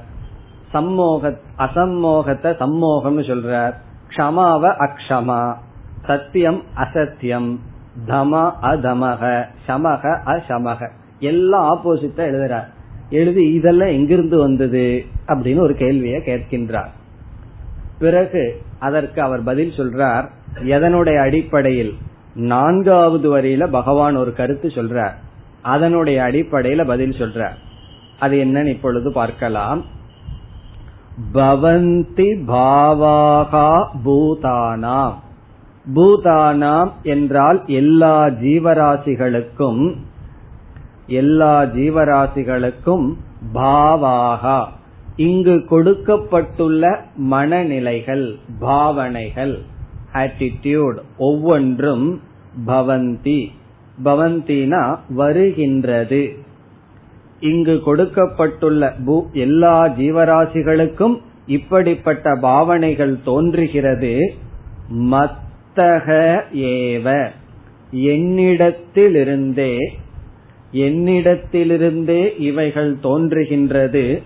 சம்மோக 0.74 1.38
அசம்மோகத்தை 1.58 2.50
சம்மோகம்னு 2.60 3.24
சொல்றார். 3.24 3.74
க்ஷமாவ 4.16 4.88
அக்ஷமா 4.88 5.54
சத்தியம் 6.08 6.64
அசத்தியம் 6.76 7.60
தம 8.08 8.52
அதமக 8.62 9.46
சமக 9.68 10.20
அசமக. 10.26 10.90
எல்லாம் 11.20 11.66
ஆப்போசிட்டா 11.72 12.18
எழுதுறார். 12.18 12.66
எழுதி 13.10 13.54
இதெல்லாம் 13.54 13.88
எங்கிருந்து 13.88 14.38
வந்தது 14.38 15.06
அப்படின்னு 15.28 15.60
ஒரு 15.60 15.76
கேள்வியை 15.76 16.22
கேட்கின்றார். 16.26 16.90
பிறகு 18.00 18.62
அதற்கு 18.80 19.22
அவர் 19.22 19.44
பதில் 19.44 19.74
சொல்றார். 19.78 20.30
எதனுடைய 20.56 21.22
அடிப்படையில்? 21.22 21.94
நான்காவது 22.36 23.38
வரியில 23.38 23.68
பகவான் 23.68 24.16
ஒரு 24.16 24.34
கருத்து 24.34 24.68
சொல்றார். 24.68 25.14
அதனுடைய 25.62 26.22
அடிப்படையில 26.24 26.86
பதில் 26.86 27.12
சொல்ற. 27.12 27.50
அது 28.20 28.38
என்னன்னு 28.38 28.68
இப்பொழுது 28.68 29.12
பார்க்கலாம். 29.12 29.84
பவந்தி 31.34 32.44
பாவாகா 32.48 33.88
பூதானாம். 34.06 35.14
பூதானாம் 35.96 36.92
என்றால் 37.04 37.64
எல்லா 37.66 38.26
ஜீவராசிகளுக்கும் 38.26 39.96
எல்லா 41.08 41.62
ஜீவராசிகளுக்கும் 41.62 43.14
பாவாகா. 43.54 44.66
இங்கு 45.16 45.66
கொடுக்கப்பட்டுள்ள 45.66 47.02
மனநிலைகள் 47.16 48.36
பாவனைகள் 48.60 49.62
ஆட்டிடியூட் 50.14 50.98
ஒவ்வொன்றும் 51.18 52.22
பவந்தி. 52.68 53.52
பவந்தினா 54.06 55.00
வருகின்றது. 55.10 56.36
இங்கு 57.40 57.82
கொடுக்கப்பட்டுள்ள 57.82 58.96
எல்லா 59.34 59.86
ஜீவராசிகளுக்கும் 59.86 61.22
இப்படிப்பட்ட 61.48 62.36
பாவனைகள் 62.36 63.24
தோன்றுகிறது. 63.24 64.34
மத்தக 64.94 66.40
ஏவ. 66.54 67.30
என்னிடத்திலிருந்தே 67.96 69.78
என்னிடத்திலிருந்தே 70.72 72.40
இவைகள் 72.40 72.96
தோன்றுகின்றது. 73.04 74.22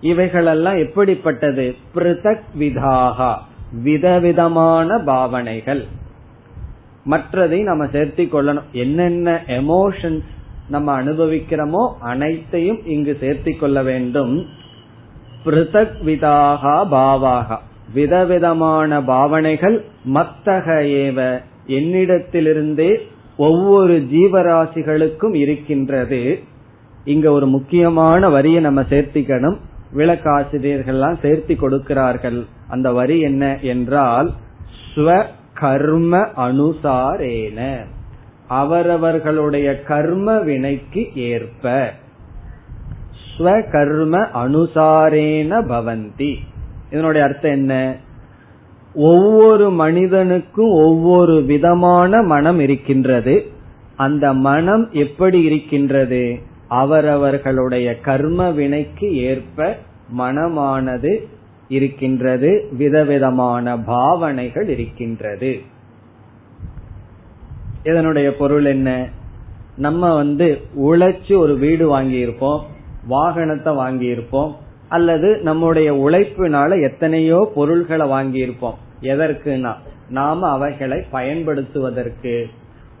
இவைகளெல்லாம் 0.00 0.76
எப்படிப்பட்டது? 0.76 1.74
பிருதக் 1.94 2.42
விதாகா 2.58 3.34
விதவிதமான 3.82 4.98
பாவனைகள். 4.98 5.84
மற்றதை 7.10 7.62
நம்ம 7.62 7.84
சேர்த்தி 7.84 8.24
கொள்ளணும். 8.26 8.70
என்னென்ன 8.72 9.42
எமோஷன்ஸ் 9.46 10.24
நம்ம 10.68 11.02
அனுபவிக்கிறோமோ 11.02 11.92
அனைத்தையும் 12.00 12.86
இங்கு 12.86 13.18
சேர்த்தி 13.20 13.58
கொள்ள 13.58 13.82
வேண்டும். 13.82 14.46
பிருதக் 15.44 15.96
விதாகா 16.04 16.86
பாவாகா. 16.90 17.56
விதவிதமான 17.94 19.02
பாவனைகள் 19.02 19.84
மத்தக 20.14 20.66
ஏவ 20.80 21.40
என்னிடத்திலிருந்தே 21.66 22.96
ஒவ்வொரு 23.36 24.08
ஜீவராசிகளுக்கும் 24.12 25.34
இருக்கின்றது. 25.34 26.42
இங்க 27.04 27.30
ஒரு 27.30 27.46
முக்கியமான 27.46 28.28
வரியை 28.28 28.60
நம்ம 28.60 28.80
சேர்த்திக்கணும். 28.80 29.56
விளக்காசிரியர்கள்லாம் 29.96 31.16
சேர்த்தி 31.22 31.56
கொடுக்கிறார்கள். 31.56 32.44
அந்த 32.68 32.92
வரி 32.92 33.20
என்ன 33.20 33.58
என்றால் 33.60 34.32
ஸ்வ 34.94 35.24
கர்ம 35.62 36.18
அனுசாரேன. 36.18 37.76
அவரவர்களுடைய 38.48 39.82
கர்ம 39.82 40.38
வினைக்கு 40.38 41.10
ஏற்ப. 41.14 41.92
ஸ்வகர்ம 43.36 44.26
அனுசாரேன 44.34 45.62
பவந்தி. 45.68 46.34
இதனுடைய 46.90 47.26
அர்த்தம் 47.26 47.50
என்ன? 47.50 47.96
ஒவ்வொரு 48.94 49.70
மனிதனுக்கும் 49.70 50.70
ஒவ்வொரு 50.70 51.42
விதமான 51.42 52.22
மனம் 52.22 52.60
இருக்கின்றது. 52.60 53.46
அந்த 53.96 54.32
மனம் 54.32 54.88
எப்படி 54.92 55.42
இருக்கின்றது? 55.42 56.38
அவரவர்களுடைய 56.68 58.00
கர்ம 58.00 58.50
வினைக்கு 58.50 59.16
ஏற்ப 59.16 59.76
மனமானது 60.18 61.31
இருக்கின்றது 61.72 62.68
விதவிதமான 62.72 63.78
பாவனைகள் 63.78 64.68
இருக்கின்றது. 64.68 65.60
இதனுடைய 67.84 68.36
பொருள் 68.36 68.64
என்ன? 68.64 69.08
நம்ம 69.76 70.14
வந்து 70.14 70.60
உழைச்சு 70.76 71.36
ஒரு 71.36 71.58
வீடு 71.58 72.00
வாங்கியிருப்போம் 72.00 72.60
வாகனத்தை 73.08 73.72
வாங்கியிருப்போம் 73.74 74.52
அல்லது 74.88 75.38
நம்முடைய 75.38 75.94
உழைப்பினால 75.94 76.82
எத்தனையோ 76.82 77.52
பொருள்களை 77.54 78.08
வாங்கியிருப்போம். 78.08 78.74
எதற்குனா 79.00 79.72
நாம 80.08 80.48
அவைகளை 80.48 81.04
பயன்படுத்துவதற்கு. 81.10 82.46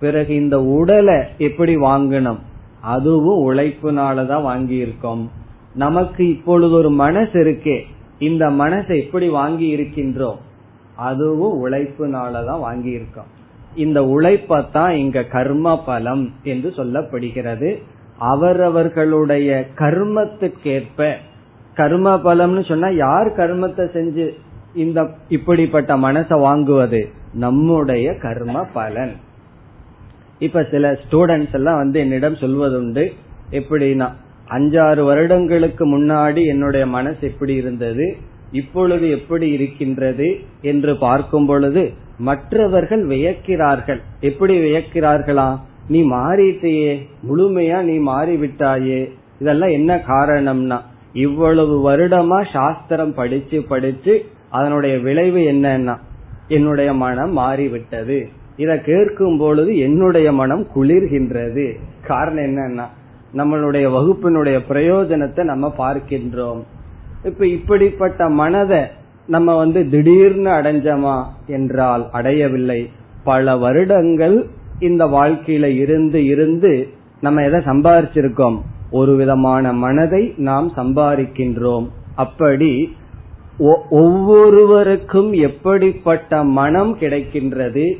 பிறகு 0.00 0.34
இந்த 0.34 0.62
உடலை 0.62 1.22
எப்படி 1.38 1.76
வாங்கணும்? 1.76 2.38
அதுவும் 2.80 3.50
உழைப்புனாலதான் 3.50 4.44
வாங்கியிருக்கோம். 4.44 5.28
நமக்கு 5.74 6.28
இப்பொழுது 6.28 6.72
ஒரு 6.72 6.90
மனசு 6.90 7.44
இருக்கே 7.44 7.80
இந்த 8.22 8.44
மனசை 8.50 8.94
எப்படி 9.04 9.28
வாங்கி 9.28 9.68
இருக்கின்றோம் 9.76 10.40
அதுவும் 10.96 11.56
உழைப்புனாலதான் 11.66 12.60
வாங்கி 12.60 12.90
இருக்கோம் 12.90 13.30
இந்த 13.74 14.00
உழைப்பத்தான் 14.00 14.90
இங்க 14.90 15.22
கர்ம 15.22 15.82
பலம் 15.86 16.24
என்று 16.42 16.72
சொல்லப்படுகிறது. 16.76 17.70
அவரவர்களுடைய 18.18 19.66
கர்மத்துக்கேற்ப 19.78 21.14
கர்ம 21.74 22.16
பலம்னு 22.16 22.68
சொன்னா 22.68 22.88
யார் 22.88 23.28
கர்மத்தை 23.36 23.84
செஞ்சு 23.94 24.26
இந்த 24.74 25.00
இப்படிப்பட்ட 25.28 25.96
மனசை 25.96 26.36
வாங்குவது? 26.48 27.00
நம்முடைய 27.34 28.14
கர்ம 28.14 28.64
பலன் 28.72 29.14
இப்ப 30.38 30.66
சில 30.70 30.92
ஸ்டூடெண்ட்ஸ் 30.92 31.54
எல்லாம் 31.54 31.76
வந்து 31.76 31.98
என்னிடம் 32.00 32.34
சொல்வதுண்டு 32.34 33.04
எப்படின்னா 33.50 34.08
அஞ்சாறு 34.54 35.02
வருடங்களுக்கு 35.04 35.84
முன்னாடி 35.94 36.42
என்னுடைய 36.46 36.86
மனசு 36.86 37.20
எப்படி 37.20 37.54
இருந்தது 37.54 38.06
இப்பொழுது 38.52 39.10
எப்படி 39.10 39.46
இருக்கின்றது 39.50 40.28
என்று 40.62 40.92
பார்க்கும் 40.96 41.46
பொழுது 41.46 41.82
மற்றவர்கள் 42.18 43.02
வியக்கிறார்கள். 43.06 44.00
எப்படி 44.20 44.54
வியக்கிறார்களா? 44.60 45.48
நீ 45.88 46.00
மாறிட்டேயே 46.02 46.92
முழுமையா 47.28 47.78
நீ 47.82 47.94
மாறிவிட்டாயே 48.10 49.00
இதெல்லாம் 49.38 49.70
என்ன 49.70 49.92
காரணம்னா 50.08 50.78
இவ்வளவு 51.12 51.74
வருடமா 51.90 52.38
சாஸ்திரம் 52.52 53.14
படிச்சு 53.14 53.62
படிச்சு 53.62 54.14
அதனுடைய 54.50 54.98
விளைவு 54.98 55.40
என்னன்னா 55.52 55.96
என்னுடைய 56.48 56.92
மனம் 56.92 57.32
மாறிவிட்டது. 57.32 58.18
இத 58.56 58.72
கேட்கும் 58.78 59.38
பொழுது 59.38 59.72
என்னுடைய 59.78 60.32
மனம் 60.32 60.66
குளிர்கின்றது. 60.76 61.66
காரணம் 62.06 62.44
என்னன்னா 62.44 62.86
நம்மளுடைய 63.34 63.86
வகுப்பினுடைய 63.96 64.58
பிரயோஜனத்தை 64.68 65.42
நம்ம 65.42 65.74
பார்க்கின்றோம். 65.78 66.62
இப்ப 67.24 67.46
இப்படிப்பட்ட 67.46 68.28
மனதை 68.28 68.80
நம்ம 69.26 69.56
வந்து 69.56 69.90
திடீர்னு 69.90 70.50
அடைஞ்சோமா 70.50 71.24
என்றால் 71.46 72.10
அடையவில்லை. 72.10 72.90
பல 73.24 73.56
வருடங்கள் 73.56 74.46
இந்த 74.80 75.06
வாழ்க்கையில 75.06 75.64
இருந்து 75.64 76.24
இருந்து 76.24 76.88
நம்ம 77.20 77.44
எதை 77.44 77.60
சம்பாதிச்சிருக்கோம் 77.60 78.58
ஒரு 78.90 79.16
விதமான 79.16 79.72
மனதை 79.72 80.34
நாம் 80.36 80.72
சம்பாதிக்கின்றோம். 80.76 81.88
அப்படி 82.14 82.96
ஒவ்வொருவருக்கும் 83.90 85.32
எப்படிப்பட்ட 85.32 86.44
மனம் 86.44 86.98
கிடைக்கின்றது? 86.98 87.92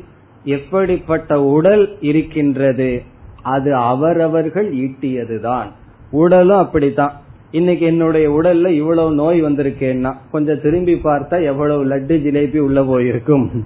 எப்படிப்பட்ட 0.45 1.43
உடல் 1.43 2.01
இருக்கின்றது? 2.01 3.03
அது 3.43 3.75
அவரவர்கள் 3.75 4.75
ஈட்டியதுதான். 4.75 5.67
உடலும் 6.11 6.57
அப்படித்தான். 6.57 7.21
இன்னைக்கு 7.51 7.87
என்னுடைய 7.87 8.31
உடல்ல 8.31 8.67
இவ்வளவு 8.67 9.15
நோய் 9.15 9.43
வந்திருக்கேன்னா 9.43 10.15
கொஞ்சம் 10.31 10.61
திரும்பி 10.61 10.95
பார்த்தா 10.95 11.45
எவ்வளவு 11.45 11.85
லட்டு 11.85 12.15
ஜிலேபி 12.25 12.59
உள்ள 12.59 12.85
போயிருக்கும். 12.85 13.65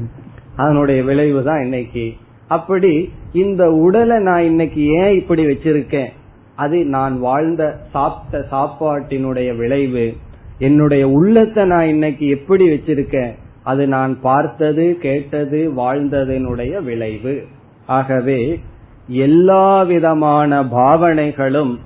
அதனுடைய 0.56 1.02
விளைவு 1.02 1.44
தான் 1.44 1.62
இன்னைக்கு. 1.62 2.12
அப்படி 2.48 3.12
இந்த 3.32 3.70
உடலை 3.70 4.18
நான் 4.18 4.42
இன்னைக்கு 4.42 4.86
ஏன் 4.86 5.14
இப்படி 5.14 5.46
வச்சிருக்கேன்? 5.46 6.08
அது 6.54 6.84
நான் 6.84 7.20
வாழ்ந்த 7.20 7.80
சாப்பிட்ட 7.90 8.46
சாப்பாட்டினுடைய 8.56 9.56
விளைவு. 9.56 10.14
என்னுடைய 10.58 11.08
உள்ளத்தை 11.08 11.64
நான் 11.64 11.86
இன்னைக்கு 11.86 12.28
எப்படி 12.28 12.68
வச்சிருக்கேன்? 12.68 13.34
அது 13.62 13.86
நான் 13.86 14.20
பார்த்தது 14.20 14.98
கேட்டது 15.00 15.72
வாழ்ந்ததனுடைய 15.76 16.82
விளைவு. 16.82 17.44
ஆகவே 17.86 18.60
எல்லா 19.08 19.82
விதமான 19.82 20.62
பாவனைகளும் 20.62 21.78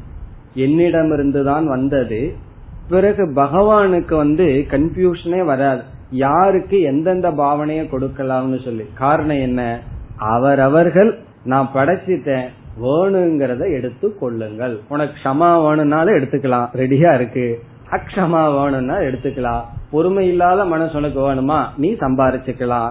என்னிடமிருந்துதான் 0.56 1.64
வந்தது. 1.64 2.36
பிறகு 2.88 3.32
பகவானுக்கு 3.36 4.16
வந்து 4.16 4.66
கன்ஃபியூஷனே 4.70 5.44
வராது. 5.44 5.82
யாருக்கு 6.10 6.80
எந்தெந்த 6.80 7.30
பாவனையை 7.30 7.88
கொடுக்கலாம்னு 7.88 8.64
சொல்லி. 8.64 8.84
காரணம் 8.94 9.40
என்ன? 9.40 9.80
அவரவர்கள் 10.16 11.18
நான் 11.44 11.70
படைச்சிட்டேன் 11.74 12.44
வேணுங்கிறத 12.82 13.72
எடுத்து 13.72 14.18
கொள்ளுங்கள். 14.18 14.80
உனக்கு 14.88 15.28
க்ஷமா 15.28 15.68
வேணும்னாலும் 15.68 16.14
எடுத்துக்கலாம். 16.14 16.68
ரெடியா 16.74 17.14
இருக்கு. 17.14 17.62
அக்ஷமா 17.90 18.62
வேணும்னா 18.62 18.94
எடுத்துக்கலாம். 18.94 19.60
பொறுமை 19.90 20.28
இல்லாத 20.28 20.64
மனசு 20.64 20.96
உனக்கு 20.96 21.20
வேணுமா? 21.20 21.64
நீ 21.76 21.92
சம்பாரிச்சுக்கலாம். 21.92 22.90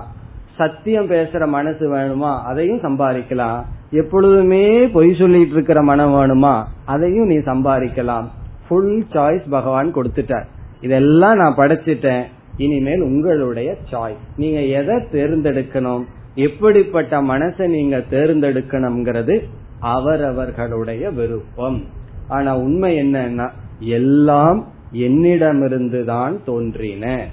சத்தியம் 0.55 1.09
பேசுற 1.09 1.47
மனசு 1.47 1.95
வேணுமா? 1.95 2.41
அதையும் 2.41 2.81
சம்பாதிக்கலாம். 2.81 3.63
எப்பொழுதுமே 3.91 4.87
பொய் 4.87 5.15
சொல்லிட்டு 5.19 5.53
இருக்கிற 5.53 5.81
மனம் 5.81 6.13
வேணுமா? 6.13 6.63
அதையும் 6.85 7.25
நீ 7.25 7.37
சம்பாதிக்கலாம். 7.37 8.25
ஃபுல் 8.67 9.05
சாய்ஸ் 9.09 9.49
பகவான் 9.49 9.95
கொடுத்துட்டார். 9.95 10.45
இதெல்லாம் 10.81 11.37
நான் 11.37 11.55
படைச்சிட்டேன். 11.55 12.23
இனிமேல் 12.57 13.01
உங்களுடைய 13.01 13.75
சாய்ஸ் 13.91 14.23
நீங்க 14.35 14.59
எதை 14.59 14.95
தேர்ந்தெடுக்கணும்? 14.95 16.03
எப்படிப்பட்ட 16.35 17.21
மனசை 17.21 17.67
நீங்க 17.67 18.03
தேர்ந்தெடுக்கணுங்கிறது 18.09 19.43
அவரவர்களுடைய 19.79 21.09
விருப்பம். 21.09 21.83
ஆனா 22.27 22.57
உண்மை 22.57 23.01
என்னன்னா 23.01 23.49
எல்லாம் 23.79 24.67
என்னிடமிருந்து 24.91 26.05
தான் 26.05 26.43
தோன்றின. 26.45 27.25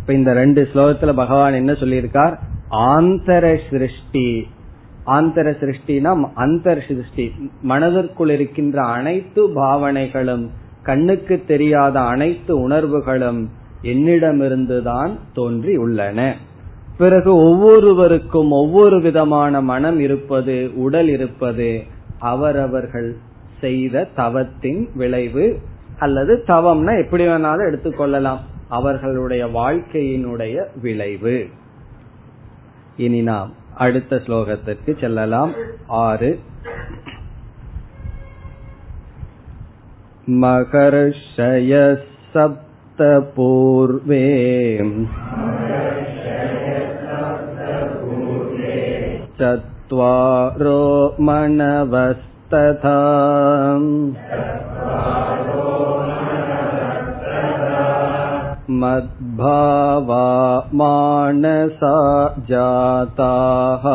இப்ப 0.00 0.12
இந்த 0.12 0.32
ரெண்டு 0.32 0.68
ஸ்லோகத்துல 0.74 1.14
பகவான் 1.14 1.52
என்ன 1.52 1.72
சொல்லியிருக்கார்? 1.72 2.38
ஆந்தர 2.70 3.58
சிருஷ்டி 3.70 4.46
ஆந்தர 5.06 5.48
சிருஷ்டினா 5.60 6.30
அந்தர் 6.36 6.86
சிருஷ்டி. 6.88 7.32
மனதிற்குள் 7.62 8.30
இருக்கின்ற 8.30 8.82
அனைத்து 8.82 9.48
பாவனைகளும் 9.48 10.48
கண்ணுக்கு 10.82 11.42
தெரியாத 11.46 12.00
அனைத்து 12.00 12.68
உணர்வுகளும் 12.68 13.48
என்னிடமிருந்துதான் 13.82 15.10
தோன்றி 15.34 15.76
உள்ளன. 15.76 16.36
பிறகு 16.98 17.36
ஒவ்வொருவருக்கும் 17.36 18.50
ஒவ்வொரு 18.50 19.00
விதமான 19.00 19.60
மனம் 19.60 20.00
இருப்பது 20.00 20.70
உடல் 20.74 21.08
இருப்பது 21.08 21.82
அவரவர்கள் 22.18 23.16
செய்த 23.60 24.04
தவத்தின் 24.04 24.88
விளைவு 24.94 25.58
அல்லது 25.98 26.44
தவம்னா 26.46 27.04
எப்படி 27.04 27.26
வேணாலும் 27.26 27.68
எடுத்துக்கொள்ளலாம் 27.70 28.38
அவர்களுடைய 28.68 29.46
வாழ்க்கையினுடைய 29.46 30.64
விளைவு. 30.80 31.46
இனி 32.96 33.22
நாம் 33.22 33.60
அடுத்த 33.81 34.15
ஸ்லோகத்திற்கு 34.15 34.93
செல்லலாம் 34.99 35.53
ஆறு 35.87 36.31
மகர்ஷய 40.41 41.73
சப்த 42.31 43.01
பூர்வே 43.35 44.25
चत्वारो 49.39 50.79
मनवस्तथा 51.19 52.97
मद्भावा 58.81 60.25
मानसा 60.73 61.95
जाताः 62.49 63.85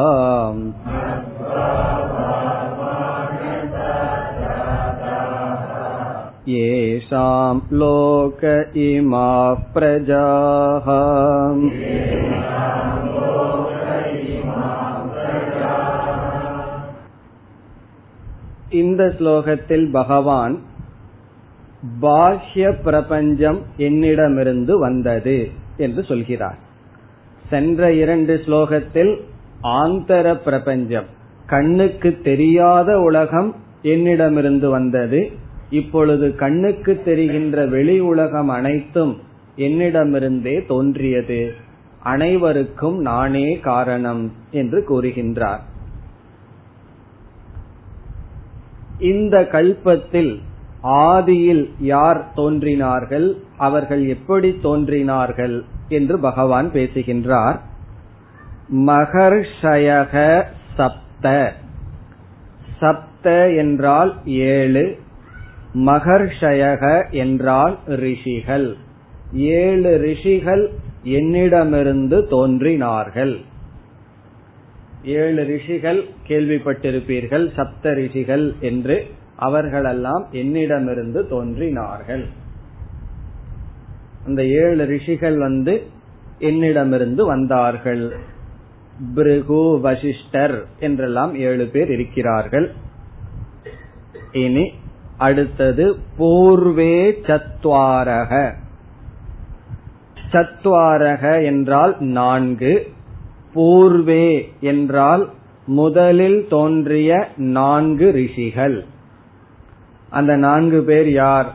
येषां 6.53 7.55
लोक 7.80 8.40
इमाः 8.84 9.61
प्रजाः 9.74 10.88
இந்த 18.80 19.03
ஸ்லோகத்தில் 19.18 19.86
பகவான் 19.90 20.55
பாஹ்ய 22.01 22.81
பிரபஞ்சம் 22.83 23.61
என்னிடமிருந்து 23.77 24.79
வந்தது 24.79 25.51
என்று 25.77 26.03
சொல்கிறார். 26.03 26.57
சென்ற 27.49 27.93
இரண்டு 27.93 28.41
ஸ்லோகத்தில் 28.45 29.21
ஆந்தர 29.63 30.35
பிரபஞ்சம் 30.35 31.05
கண்ணுக்கு 31.45 32.19
தெரியாத 32.23 32.99
உலகம் 32.99 33.55
என்னிடமிருந்து 33.81 34.69
வந்தது. 34.69 35.31
இப்பொழுது 35.69 36.35
கண்ணுக்கு 36.35 37.01
தெரிகின்ற 37.05 37.65
வெளி 37.65 37.99
உலகம் 37.99 38.49
அனைத்தும் 38.49 39.17
என்னிடமிருந்தே 39.57 40.65
தோன்றியது. 40.65 41.53
அனைவருக்கும் 42.03 42.97
நானே 43.01 43.59
காரணம் 43.59 44.31
என்று 44.51 44.83
கூறுகின்றார். 44.89 45.59
இந்த 48.99 49.47
கல்பத்தில் 49.51 50.39
ஆதியில் 50.84 51.69
யார் 51.80 52.34
தோன்றினார்கள் 52.34 53.38
அவர்கள் 53.57 54.07
எப்படி 54.07 54.59
தோன்றினார்கள் 54.61 55.63
என்று 55.89 56.19
பகவான் 56.19 56.71
பேசுகின்றார். 56.71 57.61
மகர்ஷயக 58.75 60.43
சப்த. 60.75 61.53
சப்த 62.80 63.53
என்றால் 63.55 64.15
ஏழு 64.25 64.95
மகர்ஷயக 65.73 67.11
என்றால் 67.11 67.78
ரிஷிகள். 67.88 68.78
ஏழு 69.34 69.97
ரிஷிகள் 69.97 70.71
என்னிடமிருந்து 71.03 72.28
தோன்றினார்கள். 72.28 73.38
ஏழு 75.03 75.43
ரிஷிகள் 75.43 76.05
கேள்விப்பட்டிருப்பீர்கள் 76.28 77.53
சப்த 77.55 77.93
ரிஷிகள் 77.93 78.55
என்று. 78.59 79.07
அவர்களெல்லாம் 79.38 80.25
என்னிடமிருந்து 80.31 81.27
தோன்றினார்கள். 81.27 82.25
அந்த 84.25 84.45
ஏழு 84.45 84.85
ரிஷிகள் 84.85 85.38
வந்து 85.38 85.83
என்னிடமிருந்து 86.39 87.25
வந்தார்கள். 87.25 88.15
பிருகு 89.15 89.79
வசிஷ்டர் 89.79 90.65
என்றெல்லாம் 90.79 91.35
ஏழு 91.35 91.65
பேர் 91.65 91.91
இருக்கிறார்கள். 91.91 92.71
இனி 94.31 94.71
அடுத்தது 95.17 95.95
பூர்வே 96.19 96.95
சத்வாரக. 97.27 98.53
சத்வாரக 100.31 101.45
என்றால் 101.45 101.95
நான்கு 101.99 102.88
பூர்வே 103.55 104.41
என்றால் 104.59 105.29
முதலில் 105.65 106.47
தோன்றிய 106.49 107.27
நான்கு 107.38 108.11
ரிஷிகள். 108.11 108.85
அந்த 110.10 110.36
நான்கு 110.36 110.84
பேர் 110.84 111.12
யார்? 111.12 111.53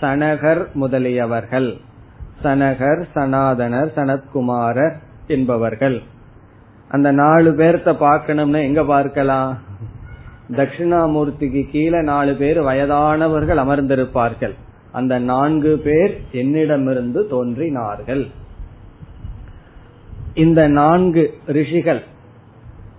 சனகர் 0.00 0.66
முதலியவர்கள். 0.80 1.80
சனகர் 2.44 3.02
சனாதனர் 3.14 3.90
சனத்குமாரர் 3.96 4.94
என்பவர்கள். 5.26 6.02
அந்த 6.88 7.12
நாலு 7.12 7.50
பேர்த்த 7.50 7.92
பார்க்கணும்னா 7.92 8.62
எங்க 8.62 8.84
பார்க்கலாம்? 8.84 9.58
தட்சிணாமூர்த்திக்கு 10.50 11.70
கீழே 11.70 12.02
நாலு 12.02 12.34
பேர் 12.34 12.60
வயதானவர்கள் 12.60 13.56
அமர்ந்திருப்பார்கள். 13.56 14.54
அந்த 14.92 15.18
நான்கு 15.18 15.78
பேர் 15.78 16.20
என்னிடமிருந்து 16.32 17.26
தோன்றினார்கள். 17.26 18.28
இந்த 20.34 20.68
நான்கு 20.68 21.34
ரிஷிகள் 21.46 22.02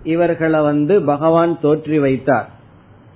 இவர்களை 0.02 0.60
வந்து 0.60 1.02
பகவான் 1.02 1.60
தோற்றி 1.60 1.98
வைத்தார். 1.98 2.48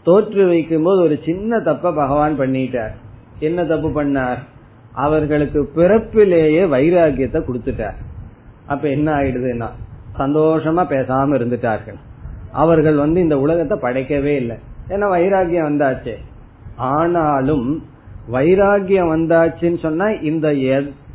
தோற்று 0.09 0.46
வைக்கும் 0.46 0.82
போது 0.82 1.02
ஒரு 1.02 1.16
சின்ன 1.24 1.61
தப்ப 1.61 1.92
பகவான் 1.92 2.38
பண்ணிட்டார். 2.38 2.94
என்ன 3.38 3.64
தப்பு 3.64 3.88
பண்ணார்? 3.88 4.38
அவர்களுக்கு 4.92 5.61
பிறப்பிலேயே 5.76 6.62
வைராகியத்தை 6.74 7.40
கொடுத்துட்டார். 7.40 7.98
அப்ப 8.66 8.88
என்ன 8.88 9.09
ஆயிடுதுன்னா 9.14 9.68
சந்தோஷமா 10.18 10.82
பேசாம 10.92 11.30
இருந்துட்டார்கள். 11.38 11.98
அவர்கள் 12.52 12.94
வந்து 12.94 13.20
இந்த 13.20 13.38
உலகத்தை 13.38 13.76
படைக்கவே 13.78 14.34
இல்லை. 14.36 14.56
ஏன்னா 14.88 15.06
வைராகியம் 15.16 15.68
வந்தாச்சு. 15.68 16.14
ஆனாலும் 16.76 17.84
வைராகியம் 18.32 19.12
வந்தாச்சுன்னு 19.14 19.78
சொன்னா 19.78 20.09
இந்த 20.09 20.52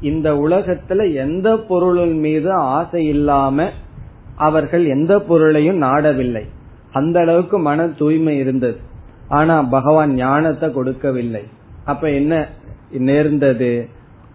இந்த 0.01 0.29
உலகத்துல 0.33 1.13
எந்த 1.15 1.57
பொருளின் 1.67 2.19
மீது 2.19 2.51
ஆசை 2.51 3.07
இல்லாம 3.07 3.69
அவர்கள் 4.35 4.85
எந்த 4.85 5.19
பொருளையும் 5.19 5.81
நாடவில்லை. 5.81 6.43
அந்த 6.93 7.19
அளவுக்கு 7.19 7.59
மன 7.59 7.87
தூய்மை 7.87 8.37
இருந்தது. 8.37 8.77
ஆனா 9.27 9.61
பகவான் 9.61 10.13
ஞானத்தை 10.13 10.71
கொடுக்கவில்லை. 10.71 11.43
அப்ப 11.85 12.09
என்ன 12.09 12.47
நேர்ந்தது? 12.91 13.87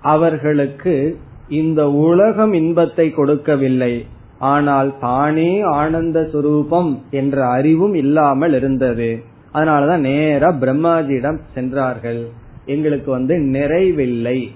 அவர்களுக்கு 0.03 1.19
இந்த 1.49 1.91
உலகம் 1.91 2.53
இன்பத்தை 2.53 3.11
கொடுக்கவில்லை. 3.11 4.07
ஆனால் 4.39 4.99
தானே 5.01 5.61
ஆனந்த 5.61 6.21
சுரூபம் 6.33 6.91
என்ற 7.11 7.47
அறிவும் 7.49 7.95
இல்லாமல் 7.95 8.55
இருந்தது. 8.55 9.23
அதனாலதான் 9.55 9.99
நேரா 9.99 10.51
பிரம்மாஜியிடம் 10.51 11.41
சென்றார்கள். 11.55 12.27
எங்களுக்கு 12.67 13.11
வந்து 13.11 13.37
நிறைவில்லை. 13.37 14.49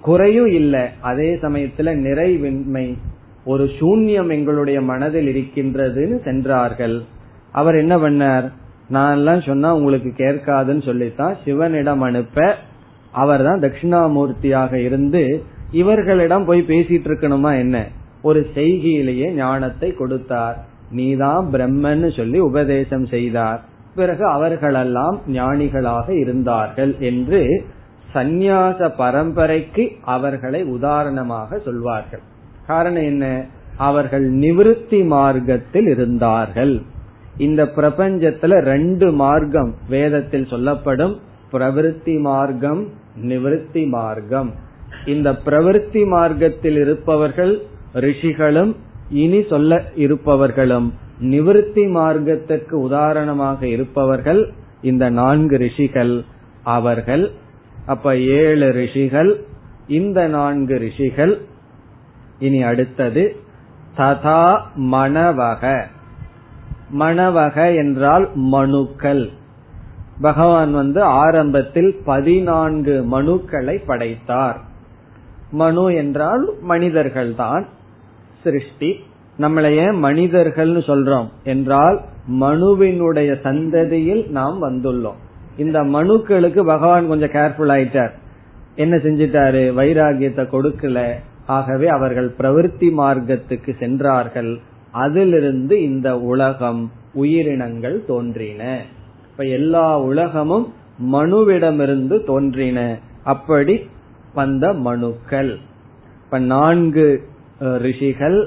குறையும் 0.00 0.46
இல்லை. 0.46 0.84
அதே 1.00 1.34
சமயத்துல 1.34 1.90
நிறைவின்மை 2.06 2.86
ஒரு 3.44 3.64
சூன்யம் 3.64 4.30
எங்களுடைய 4.30 4.80
மனதில் 4.80 5.28
இருக்கின்றதுன்னு 5.28 6.22
சென்றார்கள். 6.22 7.02
அவர் 7.52 7.74
என்ன 7.74 7.96
பண்ணார்? 7.96 8.52
நான் 8.88 9.14
எல்லாம் 9.14 9.40
சொன்னா 9.40 9.74
உங்களுக்கு 9.74 10.10
கேட்காதுன்னு 10.16 10.84
சொல்லித்தான் 10.84 11.36
சிவனிடம் 11.44 12.00
அனுப்ப 12.00 12.54
அவர் 13.10 13.42
தான் 13.42 13.60
தட்சிணாமூர்த்தியாக 13.60 14.72
இருந்து 14.72 15.44
இவர்களிடம் 15.70 16.44
போய் 16.44 16.64
பேசிட்டு 16.68 17.08
இருக்கணுமா 17.10 17.58
என்ன? 17.58 17.86
ஒரு 18.22 18.50
செய்கையிலேயே 18.54 19.30
ஞானத்தை 19.30 19.94
கொடுத்தார். 19.94 20.64
நீதான் 20.90 21.46
பிரம்மன்னு 21.52 22.16
சொல்லி 22.16 22.38
உபதேசம் 22.38 23.06
செய்தார். 23.06 23.64
பிறகு 23.94 24.26
அவர்களெல்லாம் 24.26 25.20
ஞானிகளாக 25.28 26.10
இருந்தார்கள் 26.10 26.96
என்று 26.98 27.64
சந்நியாச 28.14 28.90
பரம்பரைக்கு 28.98 29.90
அவர்களை 30.02 30.62
உதாரணமாக 30.62 31.58
சொல்வார்கள். 31.58 32.30
காரணம் 32.66 33.02
என்ன? 33.02 33.44
அவர்கள் 33.76 34.32
நிவிருத்தி 34.32 35.06
மார்க்கத்தில் 35.06 35.86
இருந்தார்கள். 35.86 36.82
இந்த 37.36 37.64
பிரபஞ்சத்துல 37.64 38.60
ரெண்டு 38.60 39.12
மார்க்கம் 39.12 39.74
வேதத்தில் 39.88 40.46
சொல்லப்படும். 40.46 41.20
பிரவிற்த்தி 41.52 42.20
மார்க்கம் 42.20 42.88
நிவிருத்தி 43.22 43.88
மார்க்கம். 43.88 44.54
இந்த 45.06 45.32
பிரவிற்த்தி 45.32 46.06
மார்க்கத்தில் 46.06 46.76
இருப்பவர்கள் 46.76 47.62
ரிஷிகளும் 47.92 48.76
இனி 49.10 49.44
சொல்ல 49.48 49.82
இருப்பவர்களும் 49.94 50.92
நிவிருத்தி 51.22 51.84
மார்க்கத்துக்கு 51.88 52.72
உதாரணமாக 52.72 53.66
இருப்பவர்கள் 53.66 54.52
இந்த 54.82 55.10
நான்கு 55.10 55.56
ரிஷிகள். 55.56 56.24
அவர்கள் 56.62 57.30
அப்ப 57.86 58.16
ஏழு 58.16 58.70
ரிஷிகள் 58.70 59.44
இந்த 59.88 60.28
நான்கு 60.28 60.76
ரிஷிகள் 60.78 61.40
இனி 62.42 62.62
அடுத்தது 62.62 63.36
ததா 63.96 64.60
மணவக. 64.76 65.82
மணவக 66.98 67.76
என்றால் 67.76 68.30
மனுக்கள். 68.34 69.30
பகவான் 70.20 70.72
வந்து 70.72 71.02
ஆரம்பத்தில் 71.02 72.00
பதினான்கு 72.04 73.06
மனுக்களை 73.10 73.84
படைத்தார். 73.86 74.60
மனு 75.50 75.94
என்றால் 75.94 76.50
மனிதர்கள் 76.60 77.34
தான் 77.34 77.66
சிருஷ்டி. 78.42 79.04
நம்மளை 79.38 79.70
ஏன் 79.70 80.04
மனிதர்கள்னு 80.04 80.82
சொல்றோம்? 80.86 81.28
என்றால் 81.44 82.00
மனுவினுடைய 82.40 83.30
சந்ததியில் 83.42 84.28
நாம் 84.28 84.62
வந்துள்ளோம். 84.62 85.20
இந்த 85.56 85.82
மனுக்களுக்கு 85.82 86.64
பகவான் 86.64 87.08
கொஞ்சம் 87.08 87.30
கேர்ஃபுல் 87.30 87.72
ஆயிட்டார். 87.76 88.12
என்ன 88.74 88.96
செஞ்சிட்டாரு? 88.96 89.62
வைராகியத்தை 89.72 90.48
கொடுக்கல. 90.52 91.14
ஆகவே 91.54 91.86
அவர்கள் 91.96 92.28
பிரவிற்த்தி 92.38 92.88
மார்க்கத்துக்கு 93.00 93.72
சென்றார்கள். 93.82 94.52
அதிலிருந்து 95.04 95.74
இந்த 95.88 96.08
உலகம் 96.32 96.82
உயிரினங்கள் 97.22 97.98
தோன்றின. 98.10 98.62
இப்ப 99.30 99.44
எல்லா 99.58 99.86
உலகமும் 100.10 100.66
மனுவிடமிருந்து 101.12 102.16
தோன்றின. 102.30 102.78
அப்படி 103.32 103.76
வந்த 104.34 104.66
மனுக்கள். 104.88 105.52
இப்ப 106.24 106.38
நான்கு 106.52 107.06
ரிஷிகள் 107.84 108.38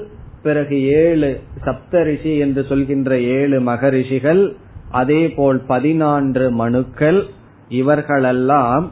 பிறகு 0.42 0.76
ஏழு 1.00 1.30
சப்த 1.64 2.02
ரிஷி 2.08 2.32
என்று 2.44 2.62
சொல்கின்ற 2.70 3.10
ஏழு 3.36 3.58
மகரிஷிகள் 3.68 4.42
அதே 5.00 5.22
போல் 5.36 5.58
பதினான்கு 5.70 6.46
மனுக்கள் 6.62 7.20
இவர்களெல்லாம் 7.80 8.84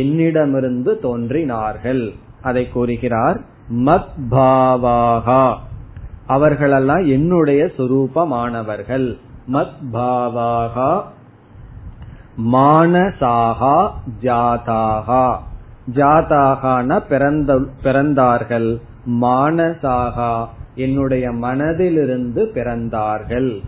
என்னிடமிருந்து 0.00 0.92
தோன்றினார்கள். 1.04 2.02
அதை 2.48 2.64
கூறுகிறார் 2.68 3.38
மத்பாவாகா. 3.70 5.56
அவர்களெல்லாம் 6.26 7.06
என்னுடைய 7.06 7.70
சுரூபமானவர்கள். 7.78 9.18
மத்பாவாகா. 9.52 11.02
மானசாகா 12.52 13.90
ஜாதாகா. 14.22 15.36
ஜாதாகான 15.94 16.98
பிறந்த 16.98 17.60
பிறந்தார்கள். 17.82 18.80
மானசாகா 19.06 20.46
என்னுடைய 20.74 21.30
மனதிலிருந்து 21.30 22.44
பிறந்தார்கள். 22.54 23.62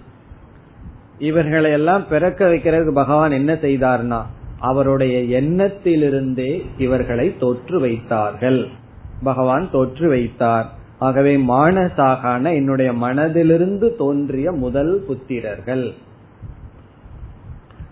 இவர்களை 1.19 1.73
எல்லாம் 1.73 2.09
பிறக்க 2.09 2.49
வைக்கிறதுக்கு 2.49 2.93
பகவான் 2.93 3.31
என்ன 3.31 3.53
செய்தார்னா 3.53 4.23
அவருடைய 4.59 5.41
எண்ணத்திலிருந்தே 5.41 6.63
இவர்களை 6.79 7.37
தோற்று 7.39 7.81
வைத்தார்கள். 7.81 8.69
பகவான் 9.23 9.71
தோற்று 9.71 10.09
வைத்தார். 10.09 10.71
ஆகவே 10.99 11.37
மானசாகான 11.37 12.55
என்னுடைய 12.55 12.93
மனதிலிருந்து 12.93 13.97
தோன்றிய 13.97 14.53
முதல் 14.53 15.05
புத்திரர்கள். 15.09 15.93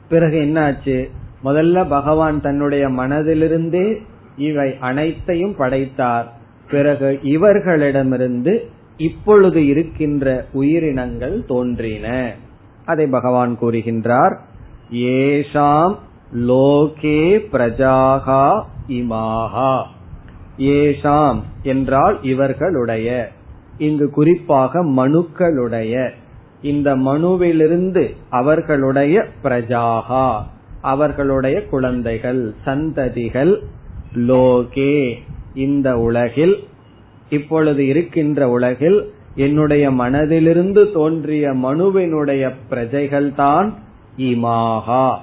பிறகு 0.09 0.41
என்னாச்சு? 0.41 1.11
முதல்ல 1.45 1.89
பகவான் 1.89 2.41
தன்னுடைய 2.41 2.89
மனதிலிருந்தே 2.89 4.03
இவை 4.37 4.77
அனைத்தையும் 4.81 5.57
படைத்தார். 5.57 6.33
பிறகு 6.71 7.21
இவர்களிடமிருந்து 7.23 8.71
இப்பொழுது 8.97 9.67
இருக்கின்ற 9.67 10.47
உயிரினங்கள் 10.53 11.45
தோன்றின. 11.45 12.35
அதை 12.85 13.07
பகவான் 13.07 13.59
கூறுகின்றார். 13.61 14.37
ஏஷாம் 14.93 15.97
லோகே 16.35 17.47
பிரஜாகா 17.53 18.65
இமாகா. 18.89 19.83
ஏஷாம் 20.59 21.41
என்றால் 21.63 22.23
இவர்களுடைய. 22.23 23.29
இங்கு 23.79 24.11
குறிப்பாக 24.11 24.85
மனுக்களுடைய. 24.85 26.11
இந்த 26.63 26.97
மனுவிலிருந்து 26.97 28.17
அவர்களுடைய 28.31 29.25
பிரஜாகா 29.43 30.43
அவர்களுடைய 30.81 31.67
குழந்தைகள் 31.67 32.55
சந்ததிகள் 32.67 33.63
லோகே. 34.15 35.15
இந்த 35.55 35.99
உலகில் 35.99 36.65
இப்பொழுது 37.31 37.87
இருக்கின்ற 37.87 38.49
உலகில் 38.49 39.13
என்னுடைய 39.35 39.91
மனதிலிருந்து 39.91 40.93
தோன்றிய 40.93 41.51
மனுவினுடைய 41.51 42.53
பிரஜைகள் 42.69 43.35
தான் 43.35 43.75
இமாகா. 44.19 45.17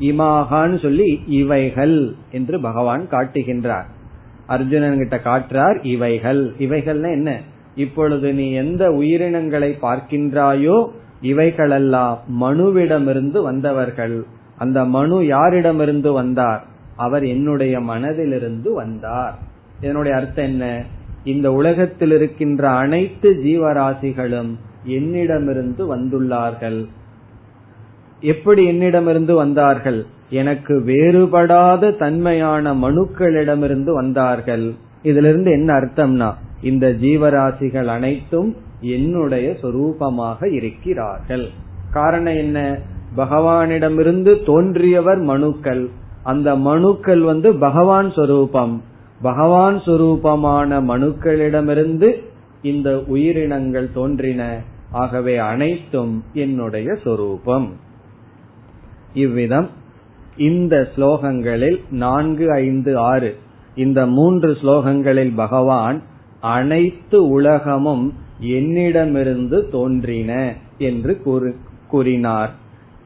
இமாகான்னு 0.00 0.82
சொல்லி 0.82 1.22
இவைகள் 1.26 2.14
என்று 2.32 2.60
பகவான் 2.60 3.08
காட்டுகின்றார். 3.10 3.94
அர்ஜுனன் 4.46 4.96
கிட்ட 4.96 5.20
காட்டுறார் 5.24 5.78
இவைகள். 5.82 6.54
இவைகள்னா 6.58 7.10
என்ன? 7.10 7.40
இப்பொழுது 7.74 8.32
நீ 8.32 8.52
எந்த 8.52 8.92
உயிரினங்களை 8.92 9.76
பார்க்கின்றாயோ 9.82 10.88
இவைகளெல்லாம் 11.20 12.18
மனுவிடமிருந்து 12.40 13.42
வந்தவர்கள். 13.42 14.24
அந்த 14.58 14.84
மனு 14.84 15.20
யாரிடமிருந்து 15.20 16.12
வந்தார்? 16.12 16.64
அவர் 16.96 17.26
என்னுடைய 17.26 17.80
மனதிலிருந்து 17.80 18.72
வந்தார். 18.72 19.38
இதனுடைய 19.80 20.16
அர்த்தம் 20.16 20.44
என்ன? 20.44 20.82
இந்த 21.24 21.52
உலகத்தில் 21.52 22.10
இருக்கின்ற 22.10 22.68
அனைத்து 22.68 23.40
ஜீவராசிகளும் 23.44 24.54
என்னிடமிருந்து 24.84 25.96
வந்துள்ளார்கள். 25.96 26.86
எப்படி 28.20 28.66
என்னிடமிருந்து 28.66 29.34
வந்தார்கள்? 29.34 30.06
எனக்கு 30.30 30.82
வேறுபடாத 30.86 31.96
தன்மையான 31.96 32.74
மனுக்களிடமிருந்து 32.74 33.92
வந்தார்கள். 33.92 34.74
இதிலிருந்து 35.02 35.50
என்ன 35.50 35.74
அர்த்தம்னா 35.74 36.34
இந்த 36.62 36.92
ஜீவராசிகள் 36.92 37.84
அனைத்தும் 37.84 38.56
என்னுடைய 38.80 39.56
சொரூபமாக 39.62 40.52
இருக்கிறார்கள். 40.52 41.48
காரணம் 41.90 42.36
என்ன? 42.36 42.78
பகவானிடமிருந்து 43.16 44.44
தோன்றியவர் 44.44 45.18
மனுக்கள். 45.18 45.88
அந்த 46.22 46.56
மனுக்கள் 46.56 47.20
வந்து 47.20 47.54
பகவான் 47.54 48.10
சொரூபம். 48.10 48.82
பகவான் 49.22 49.80
சொரூபமான 49.80 50.82
மனுக்களிடமிருந்து 50.82 52.22
இந்த 52.62 53.02
உயிரினங்கள் 53.06 53.92
தோன்றின. 53.92 54.60
ஆகவே 54.90 55.36
அனைத்தும் 55.36 56.24
என்னுடைய 56.32 56.94
சொரூபம். 57.04 57.72
இவ்விதம் 59.14 59.68
இந்த 60.36 60.88
ஸ்லோகங்களில் 60.96 61.80
நான்கு 61.90 62.52
ஐந்து 62.52 62.98
ஆறு 62.98 63.36
இந்த 63.74 64.06
மூன்று 64.06 64.52
ஸ்லோகங்களில் 64.52 65.34
பகவான் 65.34 66.02
அனைத்து 66.40 67.28
உலகமும் 67.28 68.14
என்னிடமிருந்து 68.38 69.68
தோன்றின 69.68 70.54
என்று 70.78 71.22
கூறினார். 71.88 72.50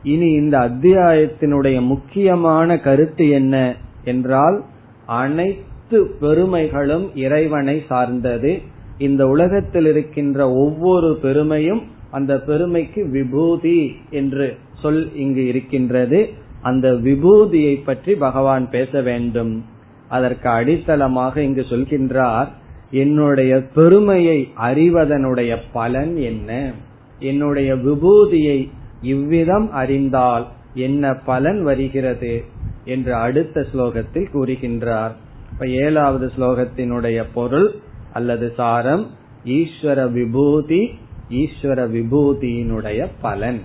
இனி 0.02 0.30
இந்த 0.32 0.58
அத்தியாயத்தினுடைய 0.58 1.86
முக்கியமான 1.86 2.78
கருத்து 2.78 3.28
என்ன 3.28 3.76
என்றால் 4.04 4.64
அனைத்து 5.06 6.06
பெருமைகளும் 6.20 7.16
இறைவனை 7.16 7.82
சார்ந்தது. 7.88 8.58
இந்த 8.98 9.26
உலகத்தில் 9.26 9.86
இருக்கின்ற 9.86 10.52
ஒவ்வொரு 10.52 11.18
பெருமையும் 11.22 11.82
அந்த 12.10 12.40
பெருமைக்கு 12.40 13.08
விபூதி 13.10 13.92
என்று 14.10 14.56
சொல் 14.82 15.16
இங்கு 15.16 15.46
இருக்கின்றது. 15.46 16.30
அந்த 16.62 16.92
விபூதியை 16.92 17.84
பற்றி 17.84 18.14
பகவான் 18.14 18.70
பேச 18.70 19.00
வேண்டும். 19.00 19.64
அதற்கு 20.08 20.48
அடித்தளமாக 20.48 21.36
இங்கு 21.36 21.66
சொல்கின்றார் 21.70 22.48
என்னுடைய 22.90 23.66
பெருமையை 23.66 24.48
அறிவதனுடைய 24.62 25.56
பலன் 25.72 26.16
என்ன? 26.16 26.72
என்னுடைய 27.18 27.74
விபூதியை 27.74 28.68
இவ்விதம் 29.02 29.72
அறிந்தால் 29.72 30.46
என்ன 30.74 31.14
பலன் 31.14 31.62
வருகிறது? 31.62 32.44
என்று 32.84 33.14
அடுத்த 33.14 33.66
ஸ்லோகத்தில் 33.74 34.30
கூறுகின்றார். 34.34 35.10
இப்ப 35.52 35.66
ஏழாவது 35.66 36.30
ஸ்லோகத்தினுடைய 36.38 37.24
பொருள் 37.34 37.74
அல்லது 38.12 38.52
சாரம் 38.56 39.06
ஈஸ்வர 39.44 40.10
விபூதி 40.12 40.90
ஈஸ்வர 41.30 41.80
விபூதியினுடைய 41.88 43.06
பலன். 43.20 43.60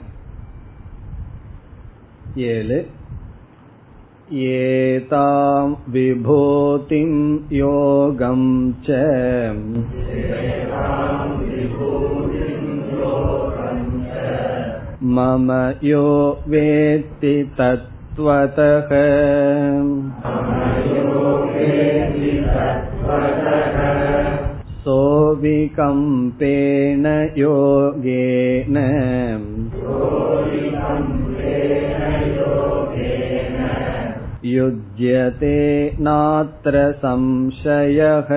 ஏழு 2.48 2.80
एतां 4.48 5.74
विभूतिं 5.92 7.12
योगं 7.52 8.42
च 8.86 8.98
मम 15.16 15.50
यो 15.84 16.04
वेत्ति 16.48 17.32
तत्त्वतः 17.58 18.94
सोऽविकम्पेन 24.84 25.46
योगेन 27.38 28.76
युज्यते 34.42 35.58
नात्र 35.98 36.76
संशयः 37.02 38.30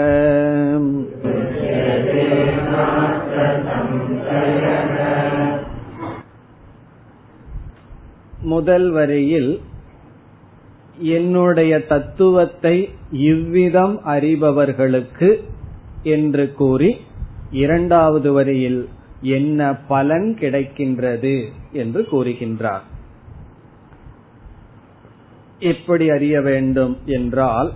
முதல் 8.43 8.91
வரியில் 8.91 9.51
என்னுடைய 10.97 11.85
தத்துவத்தை 11.87 12.89
இவ்விதம் 13.11 13.99
அறிபவர்களுக்கு 14.05 15.29
என்று 16.03 16.53
கூறி 16.53 16.97
இரண்டாவது 17.51 18.31
வரியில் 18.31 18.89
என்ன 19.20 19.74
பலன் 19.74 20.36
கிடைக்கின்றது 20.40 21.44
என்று 21.72 22.06
கூறுகின்றார். 22.12 22.80
எப்படி 25.58 26.10
அறிய 26.10 26.40
வேண்டும் 26.40 26.96
என்றால் 27.04 27.72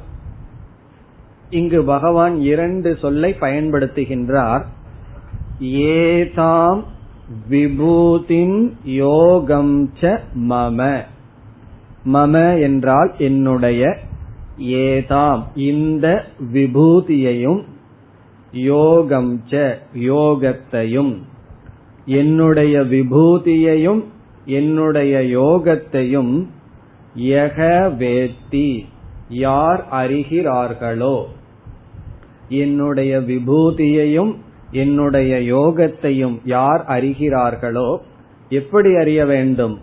இங்கு 1.50 1.84
பகவான் 1.84 2.40
இரண்டு 2.40 2.96
சொல்லை 2.96 3.36
பயன்படுத்துகின்றார். 3.40 4.64
ஏதாம் 5.60 6.82
விபூதின் 7.50 8.72
யோகம் 8.84 9.92
ச 10.00 10.20
மம. 10.48 11.04
மம 12.12 12.60
என்றால் 12.60 13.14
என்னுடைய 13.18 13.96
ஏதாம் 14.58 15.42
இந்த 15.54 16.24
விபூதியையும் 16.52 17.64
யோகம் 18.52 19.42
ச 19.50 19.78
யோகத்தையும். 19.94 21.18
என்னுடைய 22.04 22.80
விபூதியையும் 22.80 24.04
என்னுடைய 24.44 25.40
யோகத்தையும் 25.40 26.46
யக 27.16 27.90
வேத்தி. 27.98 28.84
யார் 29.28 29.86
அறிகிறார்களோ? 29.90 31.24
என்னுடைய 32.48 33.18
விபூதியையும் 33.18 34.36
என்னுடைய 34.70 35.54
யோகத்தையும் 35.54 36.40
யார் 36.44 36.84
அறிகிறார்களோ? 36.88 37.98
எப்படி 38.48 38.96
அறிய 38.96 39.26
வேண்டும்? 39.26 39.80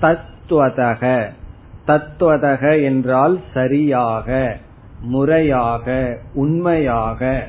தத்துவதக 0.00 1.30
தத்துவதக 1.86 2.82
என்றால் 2.82 3.40
சரியாக 3.54 4.58
முறையாக 5.00 6.18
உண்மையாக. 6.34 7.48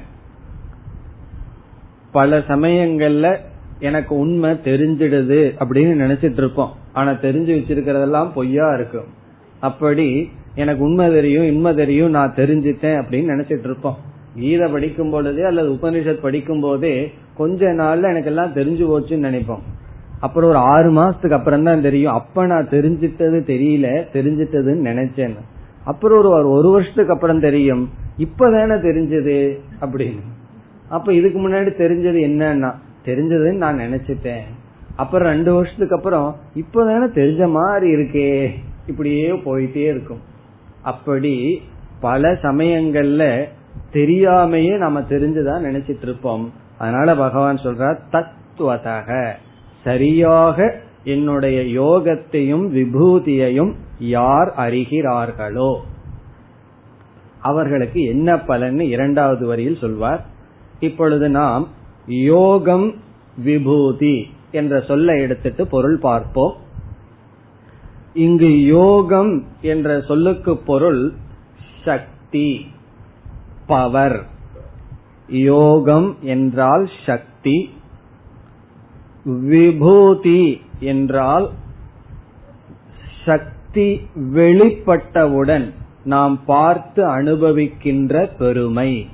பல 2.12 2.38
சமயங்கள்ல 2.38 3.38
எனக்கு 3.80 4.18
உண்மை 4.18 4.50
தெரிஞ்சிடுது 4.50 5.56
அப்படின்னு 5.60 6.02
நினைச்சிட்டு 6.04 6.38
இருப்போம் 6.38 6.70
ஆனா 6.94 7.12
தெரிஞ்சு 7.12 7.54
வச்சிருக்கிறதெல்லாம் 7.58 8.32
பொய்யா 8.34 8.74
இருக்கும் 8.74 9.08
அப்படி 9.60 10.30
எனக்கு 10.56 10.84
உண்மை 10.84 11.12
தெரியும் 11.12 11.44
இன்மை 11.44 11.76
தெரியும் 11.76 12.10
நான் 12.10 12.34
தெரிஞ்சிட்டேன் 12.36 13.02
அப்படின்னு 13.02 13.32
நினைச்சிட்டு 13.34 13.64
இருப்போம் 13.64 13.98
கீதை 14.36 14.72
படிக்கும் 14.72 15.10
பொழுதே 15.10 15.44
அல்லது 15.44 15.70
உபனிஷத் 15.70 16.22
படிக்கும் 16.22 16.60
போதே 16.60 17.14
கொஞ்ச 17.38 17.66
நாள்ல 17.66 18.10
எனக்கு 18.10 18.26
எல்லாம் 18.26 18.54
தெரிஞ்சு 18.54 18.86
போச்சுன்னு 18.90 19.28
நினைப்போம். 19.28 19.60
அப்புறம் 20.20 20.50
ஒரு 20.50 20.58
ஆறு 20.58 20.92
மாசத்துக்கு 20.92 21.32
அப்புறம் 21.32 21.64
தான் 21.64 21.82
தெரியும். 21.82 22.14
அப்ப 22.14 22.46
நான் 22.46 22.68
தெரிஞ்சிட்டது 22.70 23.40
தெரியல 23.48 24.06
தெரிஞ்சிட்டதுன்னு 24.14 24.88
நினைச்சேன். 24.88 25.36
அப்புறம் 25.84 26.18
ஒரு 26.18 26.50
ஒரு 26.50 26.70
வருஷத்துக்கு 26.70 27.14
அப்புறம் 27.14 27.40
தெரியும். 27.40 27.90
இப்பதானே 28.18 28.78
தெரிஞ்சது 28.80 29.60
அப்படின்னு. 29.82 30.20
அப்ப 30.90 31.14
இதுக்கு 31.14 31.50
முன்னாடி 31.50 31.70
தெரிஞ்சது 31.82 32.20
என்னன்னா 32.30 32.74
தெரிஞ்சதுன்னு 33.08 33.56
நான் 33.56 33.80
நினைச்சிட்டேன். 33.80 34.42
அப்புறம் 34.96 35.32
ரெண்டு 35.32 35.54
வருஷத்துக்கு 35.54 35.96
அப்புறம் 35.96 36.36
இப்பதானே 36.56 37.18
தெரிஞ்ச 37.18 37.50
மாதிரி 37.50 37.96
இருக்கே. 37.96 38.52
இப்படியே 38.88 39.32
போயிட்டே 39.32 39.76
இருக்கும். 39.76 40.22
அப்படி 40.82 41.62
பல 42.00 42.32
சமயங்கள்ல 42.32 43.46
தெரியாமையே 43.94 44.78
நம்ம 44.78 45.02
தெரிஞ்சுதான் 45.02 45.64
நினைச்சிட்டு 45.64 46.02
இருப்போம். 46.02 46.54
அதனால 46.78 47.16
பகவான் 47.16 47.58
சொல்றார் 47.58 47.98
தத்துவதாக 48.12 49.32
சரியாக 49.84 50.80
என்னுடைய 51.04 51.82
யோகத்தையும் 51.82 52.70
விபூதியையும் 52.70 53.74
யார் 54.00 54.54
அறிகிறார்களோ. 54.58 55.80
அவர்களுக்கு 57.42 58.04
என்ன 58.04 58.40
பலன் 58.40 58.80
இரண்டாவது 58.80 59.46
வரியில் 59.46 59.78
சொல்வார். 59.82 60.26
இப்பொழுது 60.80 61.30
நாம் 61.30 61.68
யோகம் 62.08 62.94
விபூதி 63.44 64.28
என்ற 64.52 64.82
சொல்லை 64.82 65.22
எடுத்துட்டு 65.22 65.68
பொருள் 65.68 65.98
பார்ப்போம். 65.98 66.56
இங்கு 68.14 68.64
யோகம் 68.64 69.44
என்ற 69.62 70.02
சொல்லுக்கு 70.02 70.58
பொருள் 70.58 71.14
சக்தி 71.84 72.66
பவர் 73.68 74.26
யோகம் 75.28 76.16
என்றால் 76.22 76.90
சக்தி 77.06 77.76
விபூதி 79.26 80.62
என்றால் 80.80 81.50
சக்தி 83.26 84.02
வெளிப்பட்டவுடன் 84.34 85.74
நாம் 86.04 86.46
பார்த்து 86.46 87.04
அனுபவிக்கின்ற 87.06 88.36
பெருமை. 88.38 89.08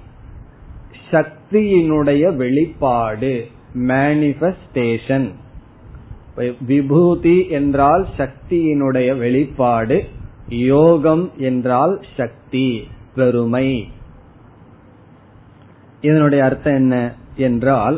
சக்தியினுடைய 1.14 2.24
வெளிப்பாடு 2.36 3.34
மேனிபெஸ்டேஷன் 3.90 5.28
விபூதி 6.68 7.38
என்றால் 7.50 8.06
சக்தியினுடைய 8.18 9.10
வெளிப்பாடு 9.18 9.98
யோகம் 10.48 11.26
என்றால் 11.38 11.94
சக்தி 12.18 12.68
பெருமை. 13.16 13.68
இதனுடைய 16.02 16.42
அர்த்தம் 16.44 16.76
என்ன 16.76 16.96
என்றால் 17.38 17.98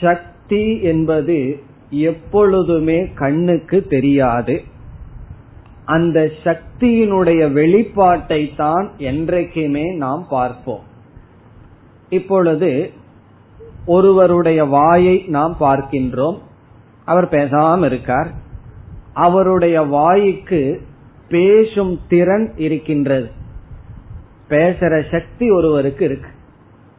சக்தி 0.00 0.64
என்பது 0.82 1.38
எப்பொழுதுமே 1.90 2.98
கண்ணுக்கு 3.14 3.78
தெரியாது. 3.86 4.56
அந்த 5.84 6.18
சக்தியினுடைய 6.44 7.42
வெளிப்பாட்டை 7.58 8.42
தான் 8.56 8.86
என்றைக்குமே 8.98 9.86
நாம் 9.94 10.26
பார்ப்போம். 10.30 10.84
இப்பொழுது 12.10 12.90
ஒருவருடைய 13.86 14.64
வாயை 14.64 15.24
நாம் 15.26 15.56
பார்க்கின்றோம். 15.60 16.38
அவர் 17.04 17.28
பேசாம 17.28 17.84
இருக்கார். 17.84 18.30
அவருடைய 19.14 19.82
வாய்க்கு 19.82 20.80
பேசும் 21.28 22.00
திறன் 22.08 22.52
இருக்கின்றது. 22.56 23.30
பேசுற 24.48 25.10
சக்தி 25.10 25.50
ஒருவருக்கு 25.50 26.04
இருக்கு. 26.04 26.28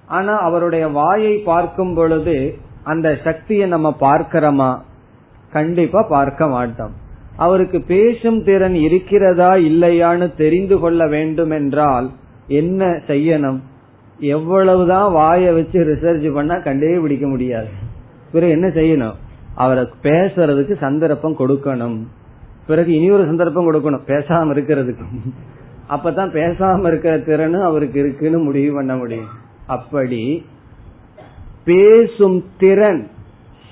ஆனா 0.06 0.38
அவருடைய 0.38 0.88
வாயை 0.88 1.38
பார்க்கும் 1.38 1.94
பொழுது 1.94 2.58
அந்த 2.84 3.18
சக்தியை 3.24 3.68
நம்ம 3.68 3.96
பார்க்கிறோமா? 4.00 4.82
கண்டிப்பா 5.52 6.06
பார்க்க 6.10 6.48
மாட்டோம். 6.48 6.92
அவருக்கு 7.36 7.82
பேசும் 7.82 8.44
திறன் 8.44 8.76
இருக்கிறதா 8.76 9.54
இல்லையான்னு 9.54 10.36
தெரிந்து 10.36 10.80
கொள்ள 10.80 11.08
வேண்டும் 11.08 11.50
என்றால் 11.50 12.12
என்ன 12.48 12.86
செய்யணும்? 12.86 13.60
எவ்வளவுதான் 14.22 15.14
வாய 15.14 15.54
வச்சு 15.54 15.80
ரிசர்ச் 15.80 16.34
பண்ணா 16.34 16.58
கண்டே 16.58 16.98
பிடிக்க 16.98 17.28
முடியாது. 17.28 17.68
பிறகு 18.32 18.52
என்ன 18.52 18.68
செய்யணும்? 18.68 19.14
அவரை 19.56 19.88
பேசுறதுக்கு 20.04 20.78
சந்தர்ப்பம் 20.78 21.38
கொடுக்கணும். 21.40 22.04
பிறகு 22.68 22.92
இனி 22.92 23.12
ஒரு 23.12 23.26
சந்தர்ப்பம் 23.26 23.72
கொடுக்கணும். 23.72 24.08
பேசாம 24.08 24.54
இருக்கிறதுக்கு. 24.58 25.04
அப்பதான் 25.90 26.34
பேசாம 26.34 26.88
இருக்கிற 26.88 27.20
திறனும் 27.20 27.64
அவருக்கு 27.64 28.00
இருக்குன்னு 28.00 28.38
முடிவு 28.38 28.76
பண்ண 28.76 28.96
முடியும். 28.96 29.28
அப்படி 29.66 30.46
பேசும் 31.64 32.46
திறன் 32.58 33.08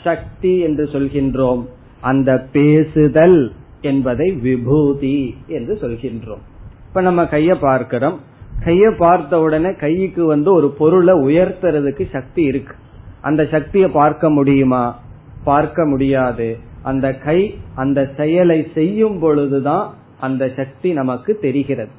சக்தி 0.04 0.60
என்று 0.60 0.84
சொல்கின்றோம். 0.84 1.66
அந்த 2.02 2.48
பேசுதல் 2.52 3.54
என்பதை 3.82 4.32
விபூதி 4.32 5.38
என்று 5.48 5.74
சொல்கின்றோம். 5.74 6.42
இப்ப 6.88 7.02
நம்ம 7.02 7.24
கைய 7.24 7.56
பார்க்கிறோம். 7.60 8.28
கைய 8.66 8.96
பார்த்த 8.98 9.40
உடனே 9.40 9.74
கைக்கு 9.74 10.26
வந்து 10.26 10.54
ஒரு 10.54 10.70
பொருளை 10.70 11.14
உயர்த்துறதுக்கு 11.14 12.10
சக்தி 12.12 12.44
இருக்கு. 12.44 12.76
அந்த 13.22 13.48
சக்தியை 13.52 13.90
பார்க்க 13.90 14.30
முடியுமா? 14.30 15.00
பார்க்க 15.44 15.86
முடியாது. 15.86 16.58
அந்த 16.84 17.14
கை 17.14 17.58
அந்த 17.76 18.10
செயலை 18.18 18.68
செய்யும் 18.74 19.20
பொழுதுதான் 19.20 19.94
அந்த 20.20 20.52
சக்தி 20.56 20.94
நமக்கு 20.94 21.38
தெரிகிறது. 21.42 21.90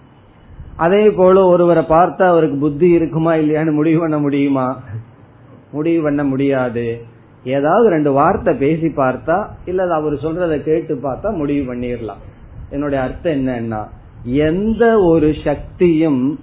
அதே 0.77 1.11
போல 1.11 1.45
ஒருவரை 1.45 1.85
பார்த்தா 1.89 2.23
அவருக்கு 2.23 2.59
புத்தி 2.59 2.89
இருக்குமா 2.89 3.35
இல்லையான்னு 3.35 3.73
முடிவு 3.73 4.01
பண்ண 4.01 4.19
முடியுமா? 4.19 4.81
முடிவு 5.73 6.03
பண்ண 6.03 6.25
முடியாது. 6.25 7.01
ஏதாவது 7.45 7.89
ரெண்டு 7.89 8.13
வார்த்தை 8.13 8.57
பேசி 8.57 8.87
பார்த்தா 8.87 9.49
இல்ல 9.65 9.95
அவர் 9.95 10.13
சொல்றத 10.13 10.59
கேட்டு 10.63 11.01
பார்த்தா 11.03 11.37
முடிவு 11.37 11.75
பண்ணிடலாம் 11.75 12.23
என்னுடைய 12.71 13.05
அர்த்தம் 13.05 13.33
என்னன்னா 13.33 13.85
எந்த 14.25 14.99
ஒரு 14.99 15.35
சக்தியும் 15.45 16.39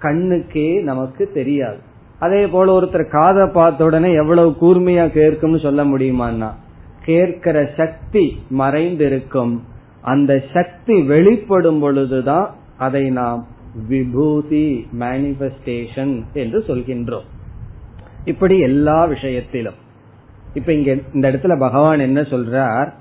கண்ணுக்கே 0.00 0.82
நமக்கு 0.82 1.30
தெரியாது. 1.34 1.78
அதே 2.18 2.46
போல 2.46 2.80
ஒருத்தர் 2.80 3.10
காதை 3.10 3.48
பார்த்த 3.52 3.84
உடனே 3.84 4.12
எவ்வளவு 4.12 4.56
கூர்மையா 4.60 5.06
கேட்கும்னு 5.08 5.62
சொல்ல 5.62 5.84
முடியுமான்னா 5.84 6.50
கேட்கிற 7.04 7.70
சக்தி 7.76 8.38
மறைந்திருக்கும். 8.58 9.60
அந்த 10.02 10.42
சக்தி 10.52 11.02
வெளிப்படும் 11.02 11.80
பொழுதுதான் 11.80 12.54
அதை 12.78 13.10
நாம் 13.10 13.46
விபூதி 13.88 14.86
மேனிபெஸ்டேஷன் 14.98 16.24
என்று 16.32 16.58
சொல்கின்றோம். 16.58 17.26
இப்படி 18.24 18.58
எல்லா 18.58 19.04
விஷயத்திலும். 19.04 19.74
இப்ப 20.54 20.72
இங்க 20.72 20.96
இந்த 21.14 21.30
இடத்துல 21.30 21.58
பகவான் 21.58 21.98
என்ன 21.98 22.20
சொல்றார்? 22.20 22.92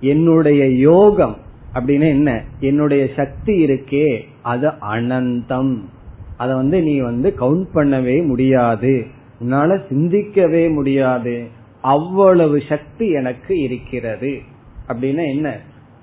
என்னுடைய 0.00 0.68
யோகம் 0.68 1.36
அப்படின்னு 1.74 2.08
என்ன? 2.08 2.42
என்னுடைய 2.60 3.08
சக்தி 3.16 3.64
இருக்கே 3.64 4.20
அது 4.42 4.68
அனந்தம். 4.68 5.78
அத 6.36 6.54
வந்து 6.54 6.82
நீ 6.82 6.98
வந்து 6.98 7.34
கவுண்ட் 7.38 7.66
பண்ணவே 7.74 8.26
முடியாது. 8.26 9.06
உன்னால 9.40 9.80
சிந்திக்கவே 9.88 10.68
முடியாது. 10.68 11.46
அவ்வளவு 11.80 12.60
சக்தி 12.68 13.08
எனக்கு 13.08 13.58
இருக்கிறது. 13.58 14.38
அப்படின்னா 14.88 15.26
என்ன? 15.26 15.58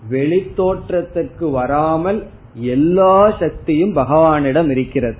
வெளித்தோற்றத்துக்கு 0.09 1.51
வராமல் 1.51 2.27
எல்லா 2.53 3.36
சக்தியும் 3.39 3.95
பகவானிடம் 3.95 4.69
இருக்கிறது. 4.69 5.17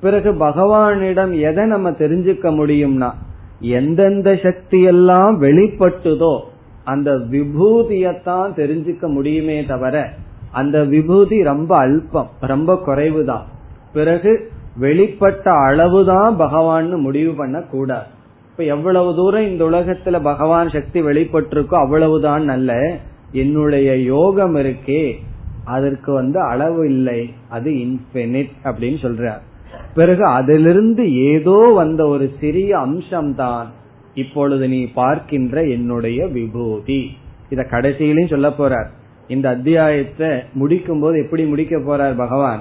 பிறகு 0.00 0.32
பகவானிடம் 0.32 1.40
எதை 1.40 1.66
நம்ம 1.66 1.90
தெரிஞ்சுக்க 1.90 2.46
முடியும்னா 2.50 3.12
எந்தெந்த 3.60 4.36
சக்தி 4.42 4.82
எல்லாம் 4.82 5.42
வெளிப்பட்டுதோ 5.42 6.40
அந்த 6.84 7.10
விபூதியத்தான் 7.10 8.52
தெரிஞ்சுக்க 8.56 9.06
முடியுமே 9.06 9.64
தவிர 9.64 10.12
அந்த 10.50 10.84
விபூதி 10.84 11.42
ரொம்ப 11.42 11.76
அல்பம் 11.76 12.28
ரொம்ப 12.40 12.82
குறைவுதான். 12.86 13.42
பிறகு 13.94 14.50
வெளிப்பட்ட 14.80 15.48
அளவுதான் 15.66 16.36
பகவான் 16.36 17.00
முடிவு 17.00 17.32
பண்ண 17.32 17.60
கூடாது 17.60 18.06
இப்ப 18.50 18.64
எவ்வளவு 18.64 19.14
தூரம் 19.14 19.46
இந்த 19.46 19.64
உலகத்துல 19.64 20.22
பகவான் 20.22 20.68
சக்தி 20.68 21.02
வெளிப்பட்டிருக்கோ 21.02 21.74
அவ்வளவுதான் 21.74 22.44
நல்ல. 22.44 22.96
என்னுடைய 23.32 24.02
யோகம் 24.02 24.56
இருக்கே 24.56 25.12
அதற்கு 25.64 26.12
வந்து 26.12 26.40
அளவு 26.40 26.86
இல்லை 26.86 27.32
அது 27.48 27.70
இன்பினிட் 27.70 28.50
அப்படின்னு 28.64 28.98
சொல்றார். 29.02 29.40
பிறகு 29.94 30.24
அதிலிருந்து 30.24 31.14
ஏதோ 31.14 31.72
வந்த 31.74 32.06
ஒரு 32.06 32.30
சிறிய 32.40 32.78
அம்சம்தான் 32.78 33.66
இப்பொழுது 34.14 34.68
நீ 34.68 34.86
பார்க்கின்ற 34.86 35.62
என்னுடைய 35.62 36.26
விபூதி. 36.26 37.16
இத 37.50 37.66
கடைசியிலையும் 37.70 38.30
சொல்ல 38.30 38.48
போறார். 38.48 38.86
இந்த 39.28 39.48
அத்தியாயத்தை 39.48 40.28
முடிக்கும் 40.52 41.00
போது 41.00 41.22
எப்படி 41.22 41.44
முடிக்க 41.44 41.78
போறார் 41.78 42.16
பகவான்? 42.16 42.60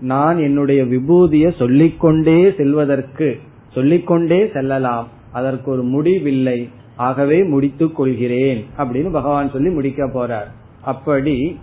நான் 0.00 0.38
என்னுடைய 0.38 0.82
விபூதியை 0.82 1.56
சொல்லிக்கொண்டே 1.58 2.52
செல்வதற்கு 2.56 3.40
சொல்லிக்கொண்டே 3.74 4.50
செல்லலாம். 4.52 5.08
அதற்கு 5.32 5.70
ஒரு 5.70 5.82
முடிவில்லை. 5.82 6.68
ஆகவே 6.96 7.42
முடித்துக் 7.42 7.96
கொள்கிறேன். 7.96 8.64
அப்படின்னு 8.78 9.10
பகவான் 9.10 9.50
சொல்லி 9.50 9.68
முடிக்க 9.68 10.06
போறார். 10.06 10.50
அப்படி 10.80 11.58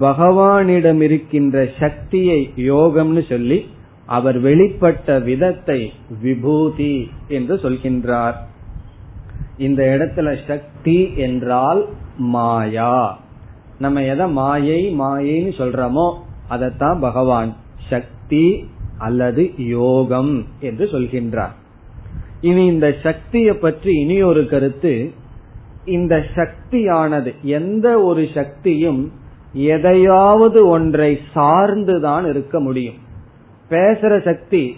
பகவானிடம் 0.00 1.00
இருக்கின்ற 1.00 1.68
சக்தியை 1.80 2.50
யோகம்னு 2.56 3.28
சொல்லி 3.28 3.66
அவர் 4.06 4.42
வெளிப்பட்ட 4.42 5.22
விதத்தை 5.22 5.92
விபூதி 6.22 7.10
என்று 7.28 7.54
சொல்கின்றார். 7.54 8.34
இந்த 9.58 9.96
இடத்துல 9.98 10.36
சக்தி 10.46 11.12
என்றால் 11.16 11.86
மாயா. 12.16 13.18
நம்ம 13.78 14.02
எதை 14.02 14.28
மாயை 14.28 15.00
மாயைன்னு 15.00 15.50
சொல்றோமோ 15.58 16.14
அதைத்தான் 16.48 17.00
பகவான் 17.00 17.56
சக்தி 17.90 18.70
அல்லது 18.98 19.50
யோகம் 19.56 20.44
என்று 20.60 20.84
சொல்கின்றார். 20.84 21.54
இனி 22.40 22.66
இந்த 22.66 22.94
சக்தியை 23.02 23.54
பற்றி 23.54 23.92
இனி 23.92 24.22
ஒரு 24.22 24.48
கருத்து. 24.48 25.12
இந்த 25.84 26.24
சக்தியானது 26.34 27.34
எந்த 27.42 28.02
ஒரு 28.02 28.28
சக்தியும் 28.34 29.12
எதையாவது 29.52 30.66
ஒன்றை 30.66 31.18
சார்ந்துதான் 31.34 32.28
இருக்க 32.28 32.60
முடியும். 32.60 32.94
பேசுற 33.70 34.24
சக்தி 34.24 34.76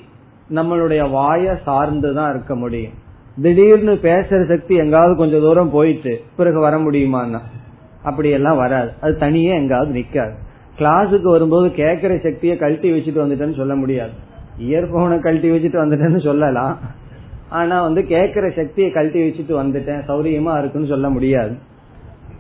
நம்மளுடைய 0.51 1.11
வாய 1.11 1.59
சார்ந்துதான் 1.67 2.31
இருக்க 2.31 2.57
முடியும். 2.57 2.93
திடீர்னு 3.43 3.93
பேசுற 3.93 4.49
சக்தி 4.49 4.75
எங்காவது 4.75 5.17
கொஞ்சம் 5.17 5.41
தூரம் 5.41 5.71
போயிட்டு 5.71 6.21
பிறகு 6.37 6.61
வர 6.61 6.79
முடியுமான்னா? 6.79 7.39
அப்படி 8.03 8.31
எல்லாம் 8.31 8.57
வராது. 8.57 8.93
அது 9.01 9.17
தனியே 9.17 9.51
எங்காவது 9.51 10.01
நிக்காது. 10.01 10.33
கிளாஸுக்கு 10.79 11.23
வரும்போது 11.23 11.71
கேட்கிற 11.71 12.19
சக்தியை 12.19 12.57
கழட்டி 12.57 12.93
வச்சுட்டு 12.93 13.19
வந்துட்டேன்னு 13.19 13.57
சொல்ல 13.57 13.75
முடியாது. 13.75 14.11
இயர்போனை 14.61 15.21
கழட்டி 15.21 15.51
வச்சுட்டு 15.51 15.71
வந்துட்டேன்னு 15.71 16.23
சொல்லலாம். 16.23 16.79
ஆனா 17.49 17.83
வந்து 17.83 18.05
கேட்கிற 18.05 18.51
சக்தியை 18.51 18.91
கழட்டி 18.91 19.29
வச்சுட்டு 19.29 19.51
வந்துட்டேன். 19.51 20.03
சௌரியமா 20.09 20.59
இருக்குன்னு 20.59 20.87
சொல்ல 20.87 21.11
முடியாது. 21.11 21.57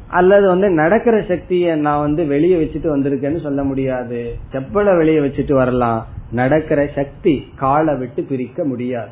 அல்லது 0.09 0.47
வந்து 0.47 0.68
நடக்கிற 0.68 1.22
சக்தியை 1.22 1.76
நான் 1.76 2.01
வந்து 2.01 2.26
வெளியே 2.26 2.64
வச்சுட்டு 2.64 2.87
வந்திருக்கேன்னு 2.87 3.41
சொல்ல 3.41 3.64
முடியாது. 3.64 4.37
செப்பலை 4.53 4.97
வெளியே 4.97 5.18
வச்சுட்டு 5.18 5.53
வரலாம். 5.53 6.07
நடக்கிற 6.33 6.89
சக்தி 6.95 7.47
காலை 7.57 7.97
விட்டு 7.97 8.22
பிரிக்க 8.22 8.64
முடியாது. 8.64 9.09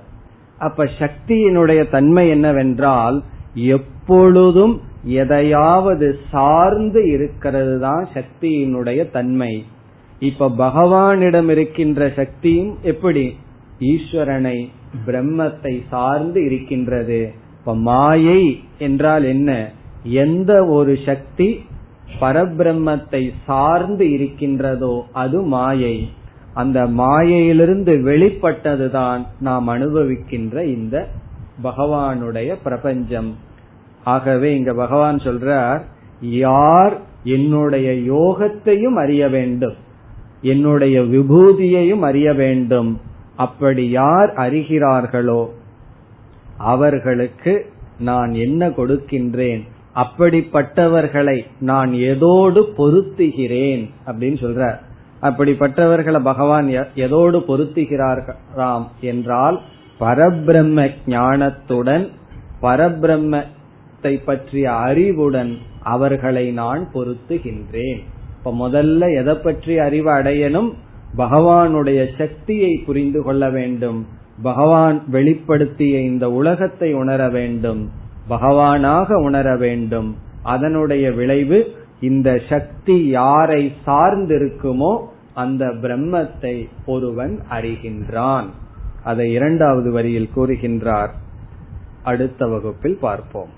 அப்ப 0.59 0.85
சக்தியினுடைய 0.85 1.91
தன்மை 1.91 2.29
என்னவென்றால் 2.29 3.23
எப்பொழுதும் 3.55 4.81
எதையாவது 5.03 6.19
சார்ந்து 6.31 7.11
இருக்கிறது 7.11 7.81
தான் 7.81 8.09
சக்தியினுடைய 8.15 9.11
தன்மை. 9.11 9.65
இப்ப 10.19 10.49
பகவானிடம் 10.49 11.49
இருக்கின்ற 11.49 12.13
சக்தியும் 12.17 12.77
எப்படி? 12.83 13.35
ஈஸ்வரனை 13.81 14.69
பிரம்மத்தை 15.07 15.83
சார்ந்து 15.89 16.45
இருக்கின்றது. 16.45 17.33
இப்ப 17.59 17.75
மாயை 17.75 18.61
என்றால் 18.79 19.25
என்ன? 19.25 19.71
எந்த 20.03 20.65
ஒரு 20.65 20.99
சக்தி 21.07 21.65
பரபிரம்மத்தை 22.21 23.31
சார்ந்து 23.45 24.11
இருக்கின்றதோ 24.11 25.05
அது 25.13 25.43
மாயை. 25.43 26.11
அந்த 26.55 26.87
மாயையிலிருந்து 26.87 27.95
வெளிப்பட்டதுதான் 27.97 29.27
நாம் 29.41 29.69
அனுபவிக்கின்ற 29.69 30.65
இந்த 30.65 31.09
பகவானுடைய 31.63 32.57
பிரபஞ்சம். 32.63 33.47
ஆகவே 34.09 34.49
இங்க 34.57 34.73
பகவான் 34.75 35.17
சொல்றார் 35.17 35.81
யார் 36.21 36.95
என்னுடைய 37.25 37.89
யோகத்தையும் 38.15 38.95
அறிய 38.95 39.29
வேண்டும் 39.29 39.77
என்னுடைய 40.43 41.01
விபூதியையும் 41.01 42.01
அறிய 42.01 42.33
வேண்டும் 42.33 42.91
அப்படி 43.37 43.85
யார் 43.91 44.31
அறிகிறார்களோ 44.37 45.43
அவர்களுக்கு 46.57 47.53
நான் 47.99 48.33
என்ன 48.35 48.69
கொடுக்கின்றேன் 48.69 49.63
அப்படிப்பட்டவர்களை 49.95 51.39
நான் 51.61 51.93
எதோடு 51.93 52.61
பொருத்துகிறேன் 52.79 53.85
அப்படின்னு 54.07 54.39
சொல்றார். 54.45 54.79
அப்படிப்பட்டவர்களை 55.23 56.21
பகவான் 56.23 56.67
எதோடு 56.97 57.39
பொருத்துகிறாராம் 57.49 58.87
என்றால் 59.01 59.61
பரபிரம்ம 60.01 60.91
ஞானத்துடன் 61.07 62.05
பரபிரம்ம 62.63 63.43
பற்றிய 64.03 64.73
அறிவுடன் 64.73 65.59
அவர்களை 65.83 66.51
நான் 66.51 66.89
பொருத்துகின்றேன். 66.95 67.99
இப்ப 68.39 68.69
முதல்ல 68.69 69.15
எதை 69.15 69.35
பற்றி 69.35 69.79
அறிவு 69.79 70.11
அடையணும்? 70.11 70.73
பகவானுடைய 71.17 72.07
சக்தியை 72.19 72.83
புரிந்து 72.87 73.23
கொள்ள 73.23 73.51
வேண்டும். 73.51 74.07
பகவான் 74.43 75.03
வெளிப்படுத்திய 75.13 76.01
இந்த 76.01 76.31
உலகத்தை 76.31 76.93
உணர 76.93 77.29
வேண்டும். 77.29 77.91
பகவானாக 78.29 79.15
உணர 79.15 79.57
வேண்டும். 79.57 80.17
அதனுடைய 80.43 81.13
விளைவு 81.13 81.75
இந்த 82.01 82.41
சக்தி 82.49 83.07
யாரை 83.07 83.73
சார்ந்திருக்குமோ 83.87 85.05
அந்த 85.35 85.67
பிரம்மத்தை 85.67 86.69
ஒருவன் 86.87 87.41
அறிகின்றான். 87.51 88.45
அதை 89.05 89.33
இரண்டாவது 89.33 89.93
வரியில் 89.93 90.31
கூறுகின்றார். 90.37 91.11
அடுத்த 92.03 92.47
வகுப்பில் 92.47 92.99
பார்ப்போம். 93.01 93.58